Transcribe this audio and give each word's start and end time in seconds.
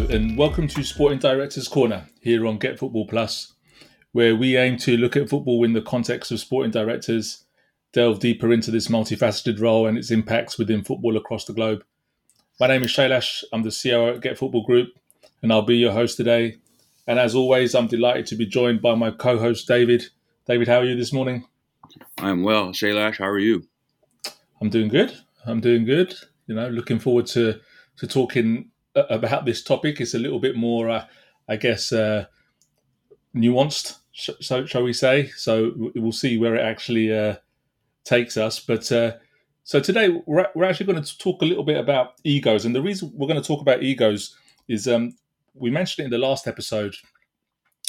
Hello, 0.00 0.16
and 0.16 0.34
welcome 0.34 0.66
to 0.66 0.82
Sporting 0.82 1.18
Directors 1.18 1.68
Corner 1.68 2.06
here 2.22 2.46
on 2.46 2.56
Get 2.56 2.78
Football 2.78 3.06
Plus, 3.06 3.52
where 4.12 4.34
we 4.34 4.56
aim 4.56 4.78
to 4.78 4.96
look 4.96 5.14
at 5.14 5.28
football 5.28 5.62
in 5.62 5.74
the 5.74 5.82
context 5.82 6.32
of 6.32 6.40
sporting 6.40 6.70
directors, 6.70 7.44
delve 7.92 8.18
deeper 8.18 8.50
into 8.50 8.70
this 8.70 8.88
multifaceted 8.88 9.60
role 9.60 9.86
and 9.86 9.98
its 9.98 10.10
impacts 10.10 10.56
within 10.56 10.82
football 10.82 11.18
across 11.18 11.44
the 11.44 11.52
globe. 11.52 11.84
My 12.58 12.66
name 12.66 12.82
is 12.82 12.90
Shailash, 12.90 13.44
I'm 13.52 13.62
the 13.62 13.70
COO 13.70 14.14
at 14.14 14.22
Get 14.22 14.38
Football 14.38 14.64
Group, 14.64 14.88
and 15.42 15.52
I'll 15.52 15.60
be 15.60 15.76
your 15.76 15.92
host 15.92 16.16
today. 16.16 16.56
And 17.06 17.18
as 17.18 17.34
always, 17.34 17.74
I'm 17.74 17.86
delighted 17.86 18.24
to 18.28 18.36
be 18.36 18.46
joined 18.46 18.80
by 18.80 18.94
my 18.94 19.10
co 19.10 19.38
host, 19.38 19.68
David. 19.68 20.04
David, 20.46 20.66
how 20.68 20.78
are 20.78 20.84
you 20.84 20.96
this 20.96 21.12
morning? 21.12 21.44
I'm 22.16 22.42
well. 22.42 22.68
Shailash, 22.68 23.18
how 23.18 23.28
are 23.28 23.38
you? 23.38 23.64
I'm 24.62 24.70
doing 24.70 24.88
good. 24.88 25.14
I'm 25.44 25.60
doing 25.60 25.84
good. 25.84 26.14
You 26.46 26.54
know, 26.54 26.68
looking 26.68 27.00
forward 27.00 27.26
to 27.26 27.60
to 27.98 28.06
talking 28.06 28.70
about 29.08 29.44
this 29.44 29.62
topic. 29.62 30.00
It's 30.00 30.14
a 30.14 30.18
little 30.18 30.40
bit 30.40 30.56
more, 30.56 30.90
uh, 30.90 31.06
I 31.48 31.56
guess, 31.56 31.92
uh, 31.92 32.26
nuanced, 33.34 33.98
so 34.12 34.66
shall 34.66 34.82
we 34.82 34.92
say? 34.92 35.28
So 35.36 35.72
we'll 35.94 36.12
see 36.12 36.38
where 36.38 36.56
it 36.56 36.62
actually 36.62 37.16
uh, 37.16 37.36
takes 38.04 38.36
us. 38.36 38.60
But 38.60 38.90
uh, 38.92 39.12
so 39.64 39.80
today 39.80 40.08
we're, 40.26 40.48
we're 40.54 40.64
actually 40.64 40.86
going 40.86 41.02
to 41.02 41.18
talk 41.18 41.42
a 41.42 41.44
little 41.44 41.64
bit 41.64 41.78
about 41.78 42.14
egos, 42.24 42.64
and 42.64 42.74
the 42.74 42.82
reason 42.82 43.12
we're 43.14 43.28
going 43.28 43.40
to 43.40 43.46
talk 43.46 43.60
about 43.60 43.82
egos 43.82 44.36
is 44.68 44.88
um, 44.88 45.16
we 45.54 45.70
mentioned 45.70 46.04
it 46.04 46.06
in 46.06 46.10
the 46.10 46.26
last 46.26 46.46
episode 46.46 46.96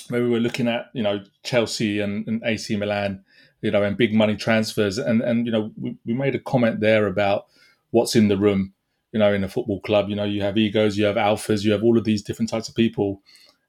where 0.09 0.23
we 0.23 0.29
were 0.29 0.39
looking 0.39 0.67
at 0.67 0.87
you 0.93 1.03
know 1.03 1.23
Chelsea 1.43 1.99
and, 1.99 2.27
and 2.27 2.43
AC 2.43 2.75
Milan, 2.75 3.23
you 3.61 3.71
know, 3.71 3.83
and 3.83 3.97
big 3.97 4.13
money 4.13 4.35
transfers, 4.35 4.97
and 4.97 5.21
and 5.21 5.45
you 5.45 5.51
know 5.51 5.71
we, 5.79 5.97
we 6.05 6.13
made 6.13 6.35
a 6.35 6.39
comment 6.39 6.79
there 6.79 7.07
about 7.07 7.47
what's 7.91 8.15
in 8.15 8.27
the 8.27 8.37
room 8.37 8.73
you 9.11 9.19
know, 9.19 9.33
in 9.33 9.43
a 9.43 9.49
football 9.49 9.81
club, 9.81 10.09
you 10.09 10.15
know, 10.15 10.23
you 10.23 10.41
have 10.41 10.57
egos, 10.57 10.97
you 10.97 11.05
have 11.05 11.15
alphas, 11.15 11.63
you 11.63 11.71
have 11.71 11.83
all 11.83 11.97
of 11.97 12.03
these 12.03 12.21
different 12.21 12.49
types 12.49 12.69
of 12.69 12.75
people. 12.75 13.21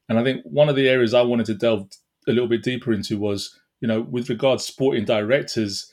And 0.09 0.17
I 0.17 0.23
think 0.23 0.41
one 0.45 0.69
of 0.69 0.75
the 0.75 0.87
areas 0.87 1.13
I 1.13 1.21
wanted 1.21 1.45
to 1.47 1.53
delve 1.53 1.89
a 2.27 2.31
little 2.31 2.47
bit 2.47 2.63
deeper 2.63 2.93
into 2.93 3.17
was, 3.17 3.59
you 3.81 3.87
know, 3.87 4.01
with 4.01 4.29
regards 4.29 4.65
sporting 4.65 5.05
directors, 5.05 5.91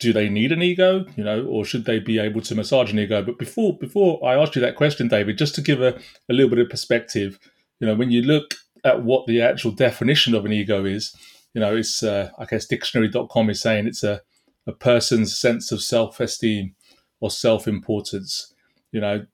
do 0.00 0.12
they 0.12 0.28
need 0.28 0.52
an 0.52 0.62
ego, 0.62 1.04
you 1.16 1.22
know, 1.22 1.44
or 1.44 1.64
should 1.64 1.84
they 1.84 1.98
be 1.98 2.18
able 2.18 2.40
to 2.42 2.54
massage 2.54 2.92
an 2.92 2.98
ego? 2.98 3.22
But 3.22 3.38
before 3.38 3.78
before 3.78 4.24
I 4.26 4.34
asked 4.34 4.56
you 4.56 4.62
that 4.62 4.76
question, 4.76 5.08
David, 5.08 5.38
just 5.38 5.54
to 5.54 5.62
give 5.62 5.80
a, 5.80 5.98
a 6.28 6.32
little 6.32 6.50
bit 6.50 6.58
of 6.58 6.68
perspective, 6.68 7.38
you 7.78 7.86
know, 7.86 7.94
when 7.94 8.10
you 8.10 8.22
look 8.22 8.54
at 8.84 9.02
what 9.02 9.26
the 9.26 9.40
actual 9.40 9.70
definition 9.70 10.34
of 10.34 10.44
an 10.44 10.52
ego 10.52 10.84
is, 10.84 11.14
you 11.54 11.60
know, 11.60 11.76
it's 11.76 12.02
uh, 12.02 12.30
I 12.38 12.44
guess 12.44 12.66
dictionary.com 12.66 13.50
is 13.50 13.60
saying 13.60 13.86
it's 13.86 14.02
a, 14.02 14.20
a 14.66 14.72
person's 14.72 15.38
sense 15.38 15.70
of 15.70 15.80
self-esteem 15.80 16.74
or 17.20 17.30
self 17.30 17.66
importance? 17.68 18.54
You 18.92 19.00
know, 19.00 19.26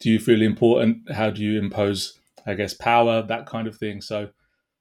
do 0.00 0.10
you 0.10 0.18
feel 0.18 0.42
important? 0.42 1.12
How 1.12 1.30
do 1.30 1.42
you 1.42 1.58
impose, 1.58 2.18
I 2.46 2.54
guess, 2.54 2.74
power, 2.74 3.22
that 3.22 3.46
kind 3.46 3.66
of 3.66 3.76
thing? 3.76 4.00
So, 4.00 4.30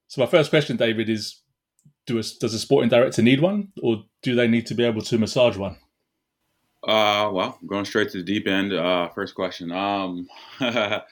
so 0.07 0.21
my 0.21 0.27
first 0.27 0.49
question, 0.49 0.77
David, 0.77 1.09
is: 1.09 1.41
Do 2.05 2.17
a, 2.17 2.23
does 2.39 2.53
a 2.53 2.59
sporting 2.59 2.89
director 2.89 3.21
need 3.21 3.41
one, 3.41 3.71
or 3.81 4.03
do 4.21 4.35
they 4.35 4.47
need 4.47 4.65
to 4.67 4.75
be 4.75 4.83
able 4.83 5.01
to 5.01 5.17
massage 5.17 5.57
one? 5.57 5.77
Uh, 6.83 7.29
well, 7.31 7.57
going 7.65 7.85
straight 7.85 8.11
to 8.11 8.17
the 8.17 8.23
deep 8.23 8.47
end. 8.47 8.73
Uh, 8.73 9.07
first 9.09 9.35
question. 9.35 9.71
Um, 9.71 10.27
uh, 10.59 11.03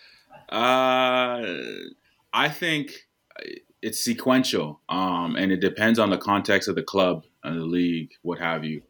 I 2.34 2.50
think 2.50 2.92
it's 3.82 4.04
sequential, 4.04 4.82
um, 4.90 5.36
and 5.36 5.52
it 5.52 5.60
depends 5.62 5.98
on 5.98 6.10
the 6.10 6.18
context 6.18 6.68
of 6.68 6.76
the 6.76 6.84
club 6.84 7.24
and 7.44 7.60
the 7.60 7.66
league, 7.66 8.12
what 8.22 8.40
have 8.40 8.64
you. 8.64 8.82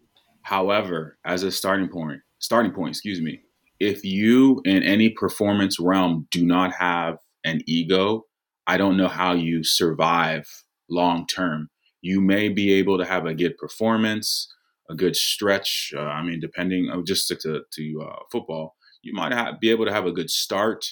However, 0.41 1.17
as 1.23 1.43
a 1.43 1.51
starting 1.51 1.87
point, 1.87 2.21
starting 2.41 2.73
point, 2.73 2.89
excuse 2.89 3.21
me. 3.21 3.39
If 3.79 4.03
you 4.03 4.61
in 4.65 4.83
any 4.83 5.09
performance 5.09 5.79
realm 5.79 6.27
do 6.29 6.45
not 6.45 6.73
have 6.73 7.17
an 7.45 7.61
ego, 7.65 8.25
I 8.67 8.77
don't 8.77 8.97
know 8.97 9.07
how 9.07 9.33
you 9.33 9.63
survive 9.63 10.45
long 10.89 11.25
term. 11.25 11.69
You 12.01 12.19
may 12.21 12.49
be 12.49 12.73
able 12.73 12.97
to 12.97 13.05
have 13.05 13.25
a 13.25 13.33
good 13.33 13.57
performance, 13.57 14.53
a 14.89 14.95
good 14.95 15.15
stretch. 15.15 15.93
Uh, 15.95 16.01
I 16.01 16.23
mean, 16.23 16.39
depending, 16.39 16.89
I'll 16.91 17.03
just 17.03 17.25
stick 17.25 17.39
to, 17.39 17.61
to 17.71 18.01
uh, 18.01 18.19
football. 18.31 18.75
You 19.01 19.13
might 19.13 19.59
be 19.59 19.71
able 19.71 19.85
to 19.85 19.93
have 19.93 20.05
a 20.05 20.11
good 20.11 20.29
start, 20.29 20.85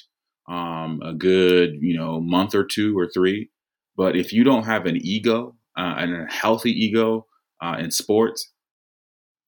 um, 0.47 1.01
a 1.03 1.13
good, 1.13 1.77
you 1.79 1.95
know, 1.95 2.19
month 2.19 2.55
or 2.55 2.63
two 2.63 2.97
or 2.97 3.07
three. 3.07 3.51
But 3.95 4.15
if 4.15 4.33
you 4.33 4.43
don't 4.43 4.63
have 4.63 4.85
an 4.85 4.97
ego 5.01 5.55
uh, 5.77 5.95
and 5.97 6.15
a 6.15 6.31
healthy 6.31 6.71
ego 6.71 7.27
uh, 7.61 7.75
in 7.79 7.91
sports, 7.91 8.51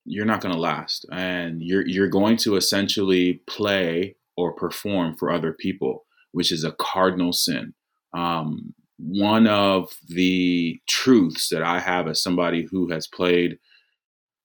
you're 0.05 0.25
not 0.25 0.41
going 0.41 0.53
to 0.53 0.59
last 0.59 1.05
and 1.11 1.61
you're 1.61 1.87
you're 1.87 2.07
going 2.07 2.37
to 2.37 2.55
essentially 2.55 3.41
play 3.47 4.15
or 4.37 4.53
perform 4.53 5.15
for 5.17 5.31
other 5.31 5.53
people 5.53 6.05
which 6.33 6.51
is 6.51 6.63
a 6.63 6.71
cardinal 6.73 7.33
sin. 7.33 7.73
Um, 8.13 8.73
one 8.97 9.47
of 9.47 9.89
the 10.07 10.79
truths 10.87 11.49
that 11.49 11.63
i 11.63 11.79
have 11.79 12.07
as 12.07 12.21
somebody 12.21 12.67
who 12.69 12.91
has 12.91 13.07
played 13.07 13.57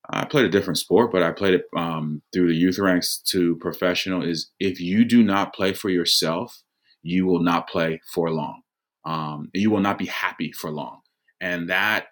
i 0.09 0.25
played 0.25 0.47
a 0.47 0.51
different 0.51 0.79
sport 0.79 1.13
but 1.13 1.23
i 1.23 1.31
played 1.31 1.53
it 1.53 1.67
um, 1.77 2.23
through 2.33 2.49
the 2.49 2.57
youth 2.57 2.79
ranks 2.79 3.19
to 3.19 3.57
professional 3.57 4.23
is 4.25 4.51
if 4.59 4.81
you 4.81 5.05
do 5.05 5.23
not 5.23 5.55
play 5.55 5.75
for 5.75 5.91
yourself 5.91 6.63
you 7.07 7.25
will 7.25 7.41
not 7.41 7.69
play 7.69 8.01
for 8.13 8.31
long. 8.31 8.63
Um, 9.05 9.51
you 9.55 9.71
will 9.71 9.81
not 9.81 9.99
be 9.99 10.07
happy 10.07 10.51
for 10.51 10.71
long. 10.71 11.01
And 11.41 11.71
that 11.71 12.07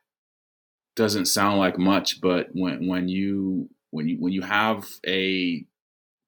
doesn't 0.96 1.26
sound 1.26 1.58
like 1.58 1.78
much, 1.78 2.20
but 2.20 2.48
when 2.52 2.86
when 2.86 3.08
you 3.08 3.68
when 3.90 4.08
you 4.08 4.16
when 4.18 4.32
you 4.32 4.42
have 4.42 4.88
a 5.06 5.64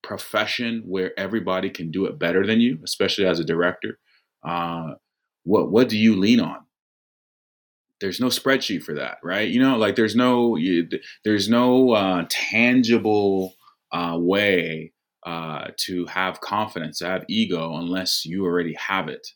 profession 0.03 0.83
where 0.87 1.19
everybody 1.19 1.71
can 1.71 1.91
do 1.91 2.07
it 2.07 2.19
better 2.19 2.47
than 2.47 2.61
you, 2.61 2.79
especially 2.85 3.27
as 3.27 3.41
a 3.41 3.45
director, 3.45 3.99
uh, 4.47 4.95
what 5.45 5.71
what 5.71 5.89
do 5.89 5.97
you 5.97 6.17
lean 6.17 6.41
on? 6.41 6.59
There's 8.01 8.21
no 8.21 8.27
spreadsheet 8.27 8.83
for 8.83 8.95
that, 8.95 9.19
right? 9.23 9.49
You 9.49 9.61
know, 9.61 9.77
like 9.77 9.97
there's 9.97 10.17
no 10.17 10.57
you, 10.57 10.89
there's 11.25 11.49
no 11.49 11.93
uh, 11.93 12.27
tangible 12.29 13.55
uh, 13.93 14.17
way 14.19 14.93
uh, 15.25 15.69
to 15.77 16.07
have 16.07 16.41
confidence, 16.41 16.99
to 16.99 17.07
have 17.07 17.25
ego, 17.29 17.77
unless 17.77 18.25
you 18.25 18.45
already 18.45 18.75
have 18.75 19.09
it. 19.09 19.27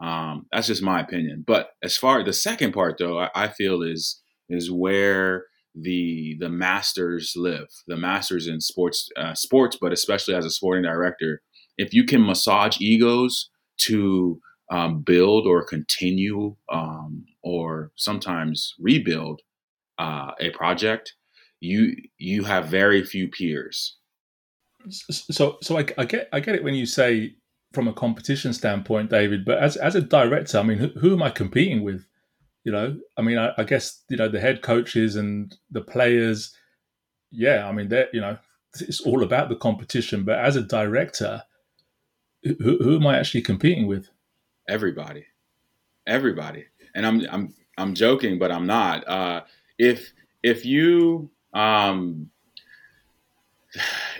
Um, 0.00 0.46
that's 0.52 0.68
just 0.68 0.82
my 0.82 1.00
opinion. 1.00 1.44
But 1.46 1.70
as 1.82 1.96
far 1.96 2.22
the 2.22 2.32
second 2.32 2.72
part, 2.72 2.96
though, 2.98 3.18
I, 3.18 3.30
I 3.34 3.48
feel 3.48 3.82
is 3.82 4.20
is 4.50 4.70
where 4.70 5.46
the 5.74 6.36
the 6.40 6.48
masters 6.48 7.34
live. 7.36 7.68
The 7.86 7.96
masters 7.96 8.46
in 8.46 8.60
sports, 8.60 9.08
uh, 9.16 9.34
sports, 9.34 9.78
but 9.80 9.92
especially 9.92 10.34
as 10.34 10.44
a 10.44 10.50
sporting 10.50 10.82
director, 10.82 11.42
if 11.76 11.94
you 11.94 12.04
can 12.04 12.24
massage 12.24 12.80
egos 12.80 13.50
to 13.82 14.40
um, 14.70 15.02
build 15.02 15.46
or 15.46 15.64
continue 15.64 16.56
um, 16.72 17.24
or 17.42 17.92
sometimes 17.96 18.74
rebuild 18.78 19.40
uh, 19.98 20.32
a 20.40 20.50
project, 20.50 21.14
you 21.60 21.94
you 22.18 22.44
have 22.44 22.66
very 22.66 23.04
few 23.04 23.28
peers. 23.28 23.96
So, 24.88 25.58
so 25.60 25.78
I, 25.78 25.84
I, 25.98 26.04
get 26.06 26.28
I 26.32 26.40
get 26.40 26.54
it 26.54 26.64
when 26.64 26.74
you 26.74 26.86
say 26.86 27.34
from 27.74 27.86
a 27.86 27.92
competition 27.92 28.52
standpoint, 28.52 29.10
David. 29.10 29.44
But 29.44 29.58
as 29.58 29.76
as 29.76 29.94
a 29.94 30.00
director, 30.00 30.58
I 30.58 30.62
mean, 30.62 30.78
who, 30.78 30.88
who 30.98 31.12
am 31.12 31.22
I 31.22 31.30
competing 31.30 31.82
with? 31.82 32.06
You 32.64 32.72
know, 32.72 32.98
I 33.16 33.22
mean, 33.22 33.38
I, 33.38 33.52
I 33.56 33.64
guess 33.64 34.02
you 34.08 34.16
know 34.16 34.28
the 34.28 34.40
head 34.40 34.62
coaches 34.62 35.16
and 35.16 35.56
the 35.70 35.80
players. 35.80 36.54
Yeah, 37.30 37.66
I 37.66 37.72
mean, 37.72 37.88
they're 37.88 38.08
you 38.12 38.20
know, 38.20 38.36
it's 38.78 39.00
all 39.00 39.22
about 39.22 39.48
the 39.48 39.56
competition. 39.56 40.24
But 40.24 40.38
as 40.38 40.56
a 40.56 40.62
director, 40.62 41.42
who, 42.42 42.78
who 42.82 42.96
am 42.96 43.06
I 43.06 43.18
actually 43.18 43.42
competing 43.42 43.86
with? 43.86 44.08
Everybody, 44.68 45.26
everybody. 46.06 46.66
And 46.94 47.06
I'm 47.06 47.26
I'm 47.30 47.54
I'm 47.78 47.94
joking, 47.94 48.38
but 48.38 48.52
I'm 48.52 48.66
not. 48.66 49.08
Uh, 49.08 49.42
if 49.78 50.12
if 50.42 50.66
you 50.66 51.30
um, 51.54 52.30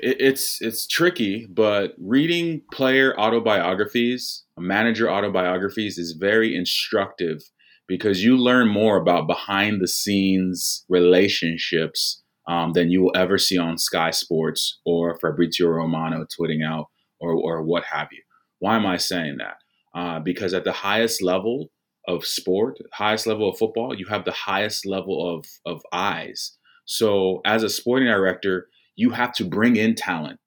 it, 0.01 0.17
it's 0.21 0.63
it's 0.63 0.87
tricky, 0.87 1.47
but 1.47 1.95
reading 1.99 2.63
player 2.73 3.19
autobiographies, 3.19 4.45
manager 4.59 5.11
autobiographies, 5.11 5.99
is 5.99 6.13
very 6.13 6.55
instructive 6.55 7.43
because 7.91 8.23
you 8.23 8.37
learn 8.37 8.69
more 8.69 8.97
about 8.97 9.27
behind 9.27 9.81
the 9.81 9.89
scenes 9.89 10.85
relationships 10.89 12.23
um, 12.47 12.73
than 12.73 12.89
you 12.89 13.03
will 13.03 13.17
ever 13.17 13.37
see 13.37 13.59
on 13.59 13.79
Sky 13.79 14.13
Sports 14.13 14.79
or 14.87 15.19
Fabrizio 15.19 15.67
Romano 15.67 16.25
tweeting 16.25 16.65
out 16.65 16.87
or, 17.19 17.33
or 17.33 17.65
what 17.65 17.83
have 17.83 18.07
you. 18.13 18.23
Why 18.61 18.77
am 18.77 18.87
I 18.87 18.97
saying 18.97 19.39
that? 19.39 19.57
Uh, 19.93 20.21
because 20.21 20.55
at 20.55 20.63
the 20.63 20.71
highest 20.71 21.21
level 21.21 21.73
of 22.07 22.25
sport, 22.25 22.79
highest 22.93 23.27
level 23.27 23.51
of 23.51 23.59
football, 23.59 23.93
you 23.93 24.07
have 24.07 24.25
the 24.25 24.31
highest 24.31 24.87
level 24.87 25.37
of, 25.37 25.45
of 25.67 25.83
eyes. 25.93 26.57
So 26.85 27.41
as 27.45 27.65
a 27.65 27.69
sporting 27.69 28.07
director, 28.07 28.69
you 28.95 29.11
have 29.11 29.33
to 29.33 29.45
bring 29.45 29.75
in 29.75 29.97
talent. 29.97 30.39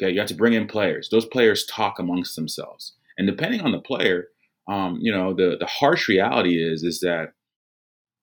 Okay, 0.00 0.12
you 0.12 0.20
have 0.20 0.28
to 0.28 0.36
bring 0.36 0.52
in 0.52 0.68
players. 0.68 1.08
Those 1.10 1.26
players 1.26 1.66
talk 1.66 1.98
amongst 1.98 2.36
themselves. 2.36 2.94
And 3.18 3.26
depending 3.26 3.60
on 3.62 3.72
the 3.72 3.80
player, 3.80 4.28
um, 4.68 4.98
you 5.00 5.12
know, 5.12 5.34
the 5.34 5.56
the 5.58 5.66
harsh 5.66 6.08
reality 6.08 6.62
is 6.62 6.82
is 6.82 7.00
that, 7.00 7.32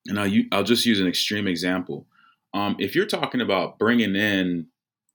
and 0.07 0.19
I'll 0.19 0.31
I'll 0.51 0.63
just 0.63 0.85
use 0.85 0.99
an 0.99 1.07
extreme 1.07 1.47
example. 1.47 2.07
Um, 2.53 2.75
if 2.79 2.95
you're 2.95 3.05
talking 3.05 3.41
about 3.41 3.77
bringing 3.77 4.15
in, 4.15 4.67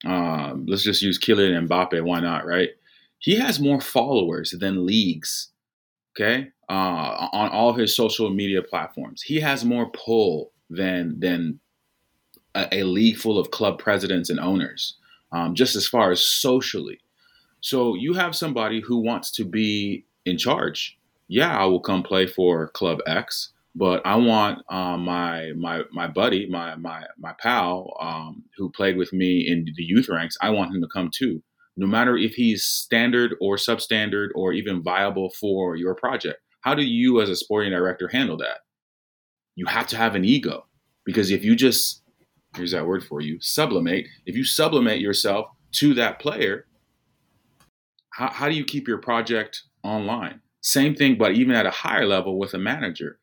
uh, 0.07 0.55
let's 0.67 0.85
just 0.85 1.03
use 1.03 1.19
Kylian 1.19 1.67
Mbappe, 1.67 2.01
why 2.05 2.21
not, 2.21 2.47
right? 2.47 2.71
he 3.25 3.37
has 3.37 3.59
more 3.59 3.81
followers 3.81 4.55
than 4.61 4.85
leagues. 4.85 5.49
Okay, 6.15 6.51
uh, 6.69 7.29
on 7.33 7.49
all 7.49 7.73
his 7.73 7.97
social 7.97 8.29
media 8.29 8.63
platforms, 8.63 9.23
he 9.23 9.41
has 9.41 9.65
more 9.65 9.91
pull 9.91 10.53
than 10.69 11.19
than 11.19 11.59
a, 12.55 12.69
a 12.71 12.83
league 12.83 13.17
full 13.17 13.39
of 13.39 13.51
club 13.51 13.79
presidents 13.79 14.29
and 14.29 14.39
owners. 14.39 14.99
Um, 15.33 15.55
just 15.55 15.75
as 15.75 15.89
far 15.89 16.13
as 16.13 16.21
socially, 16.23 17.01
so 17.61 17.95
you 17.95 18.13
have 18.13 18.37
somebody 18.37 18.81
who 18.83 18.99
wants 18.99 19.31
to 19.33 19.45
be 19.45 20.05
in 20.27 20.37
charge. 20.37 20.99
Yeah, 21.29 21.57
I 21.57 21.65
will 21.65 21.81
come 21.81 22.03
play 22.03 22.27
for 22.27 22.69
Club 22.69 22.99
X, 23.07 23.53
but 23.75 24.05
I 24.05 24.17
want 24.17 24.63
um, 24.69 25.05
my 25.05 25.53
my 25.57 25.83
my 25.93 26.07
buddy, 26.07 26.47
my 26.49 26.77
my 26.77 27.05
my 27.19 27.33
pal, 27.41 27.97
um, 28.01 28.45
who 28.57 28.71
played 28.71 28.97
with 28.97 29.13
me 29.13 29.47
in 29.49 29.65
the 29.77 29.83
youth 29.83 30.09
ranks. 30.09 30.37
I 30.41 30.51
want 30.51 30.75
him 30.75 30.83
to 30.83 30.89
come 30.89 31.11
too 31.13 31.43
no 31.77 31.87
matter 31.87 32.17
if 32.17 32.35
he's 32.35 32.65
standard 32.65 33.35
or 33.41 33.57
substandard 33.57 34.29
or 34.35 34.53
even 34.53 34.83
viable 34.83 35.31
for 35.31 35.77
your 35.77 35.95
project. 35.95 36.41
How 36.61 36.75
do 36.75 36.85
you, 36.85 37.21
as 37.21 37.29
a 37.29 37.37
sporting 37.37 37.73
director, 37.73 38.09
handle 38.09 38.37
that? 38.39 38.59
You 39.57 39.67
have 39.67 39.87
to 39.89 39.97
have 39.97 40.15
an 40.15 40.25
ego 40.25 40.67
because 41.05 41.31
if 41.31 41.45
you 41.45 41.57
just, 41.57 42.03
here's 42.57 42.73
that 42.73 42.87
word 42.87 43.05
for 43.05 43.21
you, 43.21 43.39
sublimate, 43.41 44.07
if 44.25 44.37
you 44.37 44.45
sublimate 44.45 45.01
yourself 45.01 45.49
to 45.73 45.95
that 45.95 46.21
player, 46.21 46.67
how, 48.11 48.31
how 48.31 48.49
do 48.49 48.55
you 48.55 48.65
keep 48.65 48.87
your 48.87 48.99
project 48.99 49.63
online? 49.83 50.41
Same 50.65 50.95
thing, 50.95 51.19
but 51.19 51.33
even 51.33 51.55
at 51.55 51.67
a 51.67 51.71
higher 51.71 52.07
level 52.07 52.39
with 52.39 52.55
a 52.55 52.59
manager. 52.59 53.21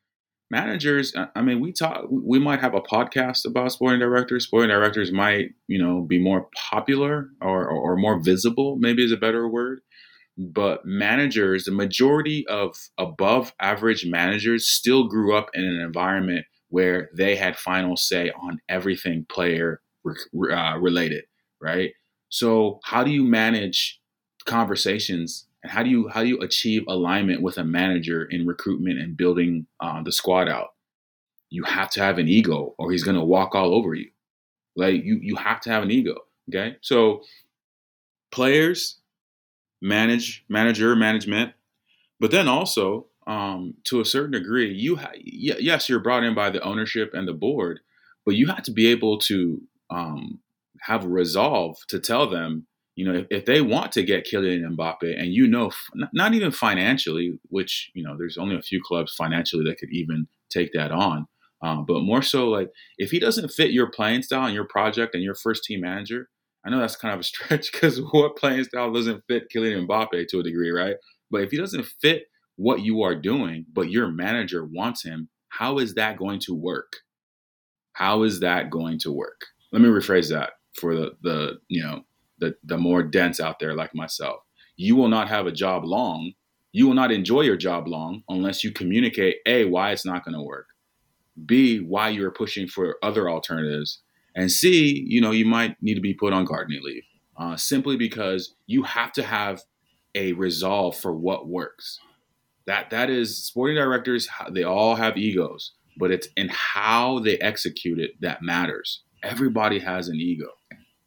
Managers 0.52 1.14
i 1.36 1.42
mean 1.42 1.62
we 1.62 1.72
talk 1.72 2.06
we 2.10 2.38
might 2.38 2.60
have 2.60 2.74
a 2.76 2.82
podcast 2.82 3.46
about 3.46 3.72
sporting 3.72 4.00
directors. 4.02 4.46
Sporting 4.46 4.70
directors 4.70 5.12
might 5.12 5.52
you 5.68 5.82
know 5.82 6.02
be 6.02 6.20
more 6.20 6.50
popular 6.70 7.30
or, 7.42 7.68
or, 7.70 7.94
or 7.94 7.96
more 7.98 8.20
visible 8.20 8.76
maybe 8.78 9.04
is 9.04 9.14
a 9.14 9.18
better 9.18 9.48
word. 9.48 9.80
But 10.38 10.86
managers 10.86 11.66
the 11.66 11.72
majority 11.72 12.46
of 12.48 12.76
above 12.98 13.54
average 13.62 14.06
managers 14.06 14.68
still 14.68 15.08
grew 15.08 15.36
up 15.36 15.50
in 15.54 15.64
an 15.64 15.80
environment 15.80 16.46
where 16.68 17.10
they 17.16 17.36
had 17.38 17.58
final 17.58 17.96
say 17.96 18.32
on 18.32 18.60
everything 18.70 19.26
player 19.30 19.82
uh, 20.06 20.78
related 20.80 21.24
right? 21.62 21.92
So 22.30 22.80
how 22.84 23.04
do 23.04 23.12
you 23.12 23.24
manage 23.24 24.00
conversations 24.46 25.48
and 25.64 25.72
how 25.72 25.84
do 25.84 25.90
you 25.90 26.08
how 26.08 26.22
do 26.22 26.28
you 26.28 26.40
achieve 26.40 26.84
alignment 26.88 27.42
with 27.42 27.58
a 27.58 27.64
manager 27.64 28.24
in 28.24 28.48
recruitment 28.48 29.00
and 29.00 29.16
building 29.18 29.68
uh, 29.80 30.02
the 30.04 30.12
squad 30.12 30.50
out? 30.50 30.70
You 31.50 31.64
have 31.64 31.90
to 31.92 32.02
have 32.02 32.18
an 32.18 32.28
ego, 32.28 32.76
or 32.78 32.92
he's 32.92 33.04
going 33.04 33.18
to 33.18 33.24
walk 33.24 33.56
all 33.56 33.76
over 33.76 33.94
you. 33.94 34.10
Like 34.76 35.04
you, 35.04 35.20
you 35.22 35.36
have 35.36 35.60
to 35.62 35.70
have 35.70 35.84
an 35.84 35.92
ego. 35.92 36.16
Okay, 36.50 36.78
so 36.82 37.22
players 38.32 39.00
manage 39.82 40.46
manager 40.50 40.96
management, 40.96 41.54
but 42.20 42.32
then 42.32 42.48
also 42.48 43.08
um, 43.28 43.76
to 43.86 44.02
a 44.02 44.06
certain 44.06 44.32
degree, 44.32 44.74
you 44.74 44.96
ha- 44.96 45.12
yes, 45.16 45.88
you're 45.88 46.00
brought 46.00 46.24
in 46.24 46.34
by 46.34 46.50
the 46.50 46.62
ownership 46.62 47.14
and 47.14 47.28
the 47.28 47.34
board, 47.34 47.80
but 48.26 48.36
you 48.36 48.48
have 48.48 48.64
to 48.64 48.72
be 48.72 48.88
able 48.88 49.20
to 49.20 49.62
um, 49.90 50.40
have 50.82 51.06
resolve 51.06 51.78
to 51.88 52.00
tell 52.00 52.30
them 52.30 52.66
you 52.96 53.06
know, 53.06 53.20
if, 53.20 53.28
if, 53.30 53.46
they 53.46 53.62
want 53.62 53.92
to 53.94 54.04
get 54.04 54.28
Kylian 54.28 54.76
Mbappe, 54.76 55.20
and 55.20 55.34
you 55.34 55.48
know, 55.48 55.72
not 56.14 56.34
even 56.34 56.52
financially, 56.52 57.40
which 57.50 57.90
you 57.94 58.04
know, 58.04 58.16
there's 58.18 58.38
only 58.38 58.56
a 58.56 58.62
few 58.62 58.82
clubs 58.84 59.14
financially 59.14 59.64
that 59.66 59.78
could 59.78 59.92
even 59.92 60.28
take 60.50 60.72
that 60.74 60.92
on, 60.92 61.28
um, 61.62 61.86
but 61.86 62.02
more 62.02 62.22
so 62.22 62.50
like 62.50 62.70
if 62.98 63.12
he 63.12 63.20
doesn't 63.20 63.50
fit 63.52 63.72
your 63.72 63.90
playing 63.90 64.24
style 64.24 64.46
and 64.46 64.56
your 64.56 64.68
project 64.68 65.16
and 65.16 65.24
your 65.24 65.36
first 65.36 65.64
team 65.64 65.82
manager, 65.82 66.30
I 66.66 66.70
know 66.70 66.80
that's 66.80 66.96
kind 66.96 67.14
of 67.14 67.20
a 67.20 67.24
stretch 67.32 67.72
because 67.72 68.02
what 68.12 68.36
playing 68.36 68.64
style 68.66 68.92
doesn't 68.92 69.24
fit 69.28 69.50
Kylian 69.54 69.88
Mbappe 69.88 70.28
to 70.28 70.40
a 70.40 70.44
degree, 70.44 70.72
right? 70.72 70.96
But 71.30 71.42
if 71.42 71.52
he 71.52 71.58
doesn't 71.58 71.86
fit 72.02 72.24
what 72.56 72.82
you 72.82 73.02
are 73.04 73.16
doing, 73.16 73.66
but 73.72 73.90
your 73.90 74.10
manager 74.10 74.66
wants 74.66 75.04
him, 75.04 75.30
how 75.50 75.80
is 75.80 75.96
that 75.96 76.18
going 76.18 76.40
to 76.42 76.54
work? 76.54 76.94
How 77.94 78.24
is 78.24 78.40
that 78.40 78.70
going 78.70 79.00
to 79.00 79.12
work? 79.12 79.42
Let 79.72 79.82
me 79.82 79.90
rephrase 79.90 80.30
that 80.30 80.54
for 80.74 80.96
the 80.96 81.12
the 81.22 81.60
you 81.68 81.84
know 81.84 82.04
the, 82.42 82.56
the 82.64 82.78
more 82.78 83.04
dense 83.04 83.40
out 83.40 83.60
there 83.60 83.74
like 83.74 83.96
myself. 83.96 84.42
You 84.76 84.98
will 84.98 85.08
not 85.08 85.30
have 85.30 85.48
a 85.48 85.52
job 85.52 85.86
long. 85.86 86.34
You 86.74 86.88
will 86.88 86.94
not 86.94 87.12
enjoy 87.12 87.42
your 87.42 87.58
job 87.58 87.88
long 87.88 88.24
unless 88.28 88.64
you 88.64 88.72
communicate 88.72 89.38
A, 89.46 89.66
why 89.66 89.92
it's 89.92 90.06
not 90.06 90.26
going 90.26 90.36
to 90.36 90.42
work, 90.42 90.68
B, 91.46 91.80
why 91.80 92.10
you're 92.10 92.32
pushing 92.32 92.68
for 92.68 92.98
other 93.02 93.30
alternatives, 93.30 94.02
and 94.36 94.52
C, 94.52 95.06
you 95.08 95.22
know, 95.22 95.32
you 95.32 95.46
might 95.46 95.76
need 95.82 95.96
to 95.96 96.02
be 96.02 96.14
put 96.14 96.34
on 96.34 96.46
gardening 96.46 96.82
leave 96.84 97.04
uh, 97.38 97.58
simply 97.58 97.98
because 97.98 98.56
you 98.68 98.84
have 98.84 99.12
to 99.14 99.24
have 99.24 99.62
a 100.16 100.34
resolve 100.34 100.98
for 100.98 101.14
what 101.14 101.48
works. 101.48 102.00
That 102.68 102.92
that 102.92 103.10
is 103.10 103.44
sporting 103.44 103.76
directors. 103.76 104.30
They 104.52 104.64
all 104.64 104.96
have 104.96 105.18
egos, 105.18 105.74
but 105.98 106.12
it's 106.12 106.28
in 106.38 106.50
how 106.50 107.20
they 107.20 107.38
execute 107.40 108.00
it 108.00 108.12
that 108.22 108.42
matters. 108.42 109.04
Everybody 109.24 109.80
has 109.80 110.08
an 110.08 110.16
ego. 110.16 110.48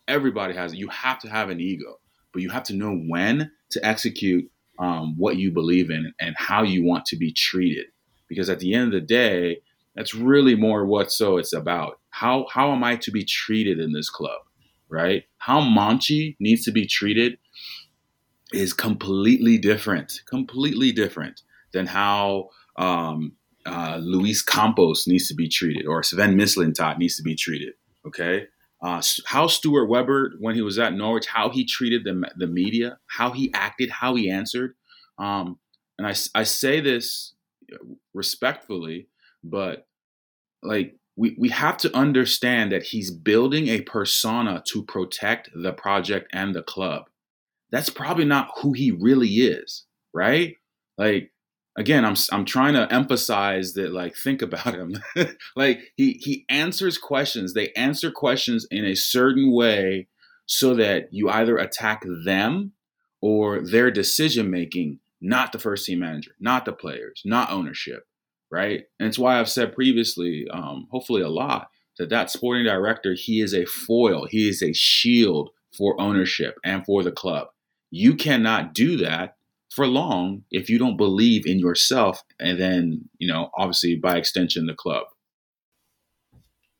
Everybody 0.08 0.54
has 0.54 0.72
it. 0.72 0.78
You 0.78 0.88
have 0.88 1.18
to 1.20 1.28
have 1.28 1.50
an 1.50 1.60
ego, 1.60 1.98
but 2.32 2.42
you 2.42 2.50
have 2.50 2.64
to 2.64 2.74
know 2.74 2.94
when 3.08 3.50
to 3.70 3.86
execute 3.86 4.50
um, 4.78 5.14
what 5.16 5.36
you 5.36 5.50
believe 5.50 5.90
in 5.90 6.12
and 6.20 6.34
how 6.38 6.62
you 6.62 6.84
want 6.84 7.06
to 7.06 7.16
be 7.16 7.32
treated. 7.32 7.86
Because 8.28 8.50
at 8.50 8.60
the 8.60 8.74
end 8.74 8.86
of 8.86 8.92
the 8.92 9.06
day, 9.06 9.58
that's 9.94 10.14
really 10.14 10.54
more 10.54 10.84
what 10.86 11.12
so 11.12 11.36
it's 11.36 11.52
about. 11.52 12.00
How 12.10 12.46
how 12.50 12.72
am 12.72 12.82
I 12.82 12.96
to 12.96 13.10
be 13.10 13.24
treated 13.24 13.78
in 13.78 13.92
this 13.92 14.10
club, 14.10 14.40
right? 14.88 15.24
How 15.38 15.60
Monchi 15.60 16.36
needs 16.40 16.64
to 16.64 16.72
be 16.72 16.86
treated 16.86 17.38
is 18.52 18.72
completely 18.72 19.58
different, 19.58 20.20
completely 20.26 20.92
different 20.92 21.42
than 21.72 21.86
how 21.86 22.50
um, 22.76 23.32
uh, 23.66 23.98
Luis 24.02 24.42
Campos 24.42 25.06
needs 25.06 25.28
to 25.28 25.34
be 25.34 25.48
treated 25.48 25.86
or 25.86 26.02
Sven 26.02 26.36
Mislintat 26.36 26.98
needs 26.98 27.16
to 27.16 27.22
be 27.22 27.34
treated. 27.34 27.74
Okay, 28.06 28.46
uh, 28.84 29.00
how 29.24 29.46
Stuart 29.46 29.88
Webber, 29.88 30.34
when 30.38 30.54
he 30.54 30.60
was 30.60 30.78
at 30.78 30.92
Norwich, 30.92 31.26
how 31.26 31.48
he 31.48 31.64
treated 31.64 32.04
the, 32.04 32.30
the 32.36 32.46
media, 32.46 32.98
how 33.06 33.30
he 33.30 33.50
acted, 33.54 33.88
how 33.88 34.14
he 34.14 34.30
answered. 34.30 34.74
Um, 35.18 35.58
and 35.96 36.06
I, 36.06 36.14
I 36.34 36.42
say 36.42 36.80
this 36.80 37.34
respectfully, 38.12 39.08
but 39.42 39.86
like 40.62 40.96
we, 41.16 41.34
we 41.38 41.48
have 41.48 41.78
to 41.78 41.96
understand 41.96 42.72
that 42.72 42.82
he's 42.82 43.10
building 43.10 43.68
a 43.68 43.80
persona 43.80 44.62
to 44.66 44.84
protect 44.84 45.48
the 45.54 45.72
project 45.72 46.28
and 46.34 46.54
the 46.54 46.62
club. 46.62 47.04
That's 47.70 47.90
probably 47.90 48.26
not 48.26 48.50
who 48.60 48.74
he 48.74 48.90
really 48.90 49.28
is, 49.28 49.86
right? 50.12 50.56
Like 50.98 51.32
again 51.76 52.04
i'm 52.04 52.14
i'm 52.32 52.44
trying 52.44 52.74
to 52.74 52.92
emphasize 52.92 53.74
that 53.74 53.92
like 53.92 54.16
think 54.16 54.42
about 54.42 54.74
him. 54.74 54.96
Like 55.56 55.92
he 55.96 56.14
he 56.14 56.44
answers 56.48 56.98
questions. 56.98 57.54
They 57.54 57.70
answer 57.72 58.10
questions 58.10 58.66
in 58.70 58.84
a 58.84 58.94
certain 58.94 59.52
way 59.52 60.08
so 60.46 60.74
that 60.74 61.08
you 61.12 61.28
either 61.28 61.56
attack 61.56 62.04
them 62.24 62.72
or 63.20 63.60
their 63.60 63.90
decision 63.90 64.50
making 64.50 64.98
not 65.20 65.52
the 65.52 65.58
first 65.58 65.86
team 65.86 66.00
manager 66.00 66.32
not 66.40 66.64
the 66.64 66.72
players 66.72 67.22
not 67.24 67.50
ownership 67.50 68.06
right? 68.50 68.84
And 68.98 69.08
it's 69.08 69.18
why 69.18 69.38
i've 69.38 69.48
said 69.48 69.74
previously 69.74 70.46
um, 70.50 70.88
hopefully 70.90 71.22
a 71.22 71.28
lot 71.28 71.68
that 71.98 72.10
that 72.10 72.30
sporting 72.30 72.64
director 72.64 73.14
he 73.14 73.40
is 73.40 73.54
a 73.54 73.64
foil. 73.64 74.26
He 74.26 74.48
is 74.48 74.62
a 74.62 74.72
shield 74.72 75.50
for 75.76 76.00
ownership 76.00 76.58
and 76.64 76.84
for 76.84 77.02
the 77.02 77.12
club. 77.12 77.48
You 77.90 78.14
cannot 78.14 78.74
do 78.74 78.96
that 78.98 79.36
for 79.74 79.86
long 79.86 80.42
if 80.50 80.70
you 80.70 80.78
don't 80.78 80.96
believe 80.96 81.46
in 81.46 81.58
yourself 81.58 82.22
and 82.38 82.60
then 82.60 83.08
you 83.18 83.26
know 83.26 83.50
obviously 83.56 83.96
by 83.96 84.16
extension 84.16 84.66
the 84.66 84.74
club. 84.74 85.04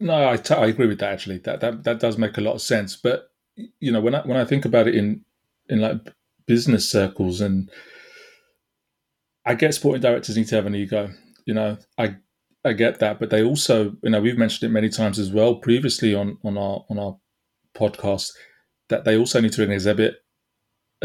No 0.00 0.28
I, 0.28 0.36
t- 0.36 0.54
I 0.54 0.66
agree 0.66 0.86
with 0.86 0.98
that 1.00 1.12
actually. 1.12 1.38
That, 1.38 1.60
that 1.60 1.84
that 1.84 2.00
does 2.00 2.18
make 2.18 2.36
a 2.36 2.40
lot 2.40 2.54
of 2.54 2.62
sense. 2.62 2.96
But 2.96 3.30
you 3.78 3.92
know 3.92 4.00
when 4.00 4.14
i 4.14 4.20
when 4.22 4.36
i 4.36 4.44
think 4.44 4.64
about 4.64 4.88
it 4.88 4.96
in 4.96 5.24
in 5.68 5.80
like 5.80 6.12
business 6.44 6.90
circles 6.90 7.40
and 7.40 7.70
i 9.46 9.54
get 9.54 9.72
sporting 9.72 10.02
directors 10.02 10.36
need 10.36 10.48
to 10.48 10.56
have 10.56 10.66
an 10.66 10.74
ego 10.74 11.08
you 11.46 11.54
know 11.54 11.78
i 11.96 12.16
i 12.64 12.72
get 12.72 12.98
that. 13.00 13.20
But 13.20 13.30
they 13.30 13.42
also 13.42 13.96
you 14.02 14.10
know 14.10 14.20
we've 14.20 14.38
mentioned 14.38 14.68
it 14.68 14.72
many 14.72 14.88
times 14.88 15.18
as 15.18 15.30
well 15.30 15.56
previously 15.56 16.14
on 16.14 16.38
on 16.44 16.56
our 16.56 16.84
on 16.90 16.98
our 16.98 17.18
podcast 17.76 18.30
that 18.88 19.04
they 19.04 19.16
also 19.16 19.40
need 19.40 19.52
to 19.52 19.70
exhibit 19.70 20.16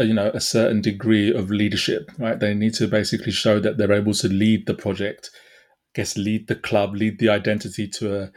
you 0.04 0.14
know 0.14 0.30
a 0.34 0.40
certain 0.40 0.80
degree 0.80 1.32
of 1.32 1.50
leadership 1.50 2.10
right? 2.18 2.38
They 2.38 2.54
need 2.54 2.74
to 2.74 2.88
basically 2.88 3.32
show 3.32 3.60
that 3.60 3.76
they're 3.76 3.92
able 3.92 4.14
to 4.14 4.28
lead 4.28 4.66
the 4.66 4.74
project 4.74 5.30
I 5.34 6.00
guess 6.00 6.16
lead 6.16 6.48
the 6.48 6.54
club 6.56 6.94
lead 6.94 7.18
the 7.18 7.28
identity 7.28 7.88
to 7.88 8.22
a 8.22 8.32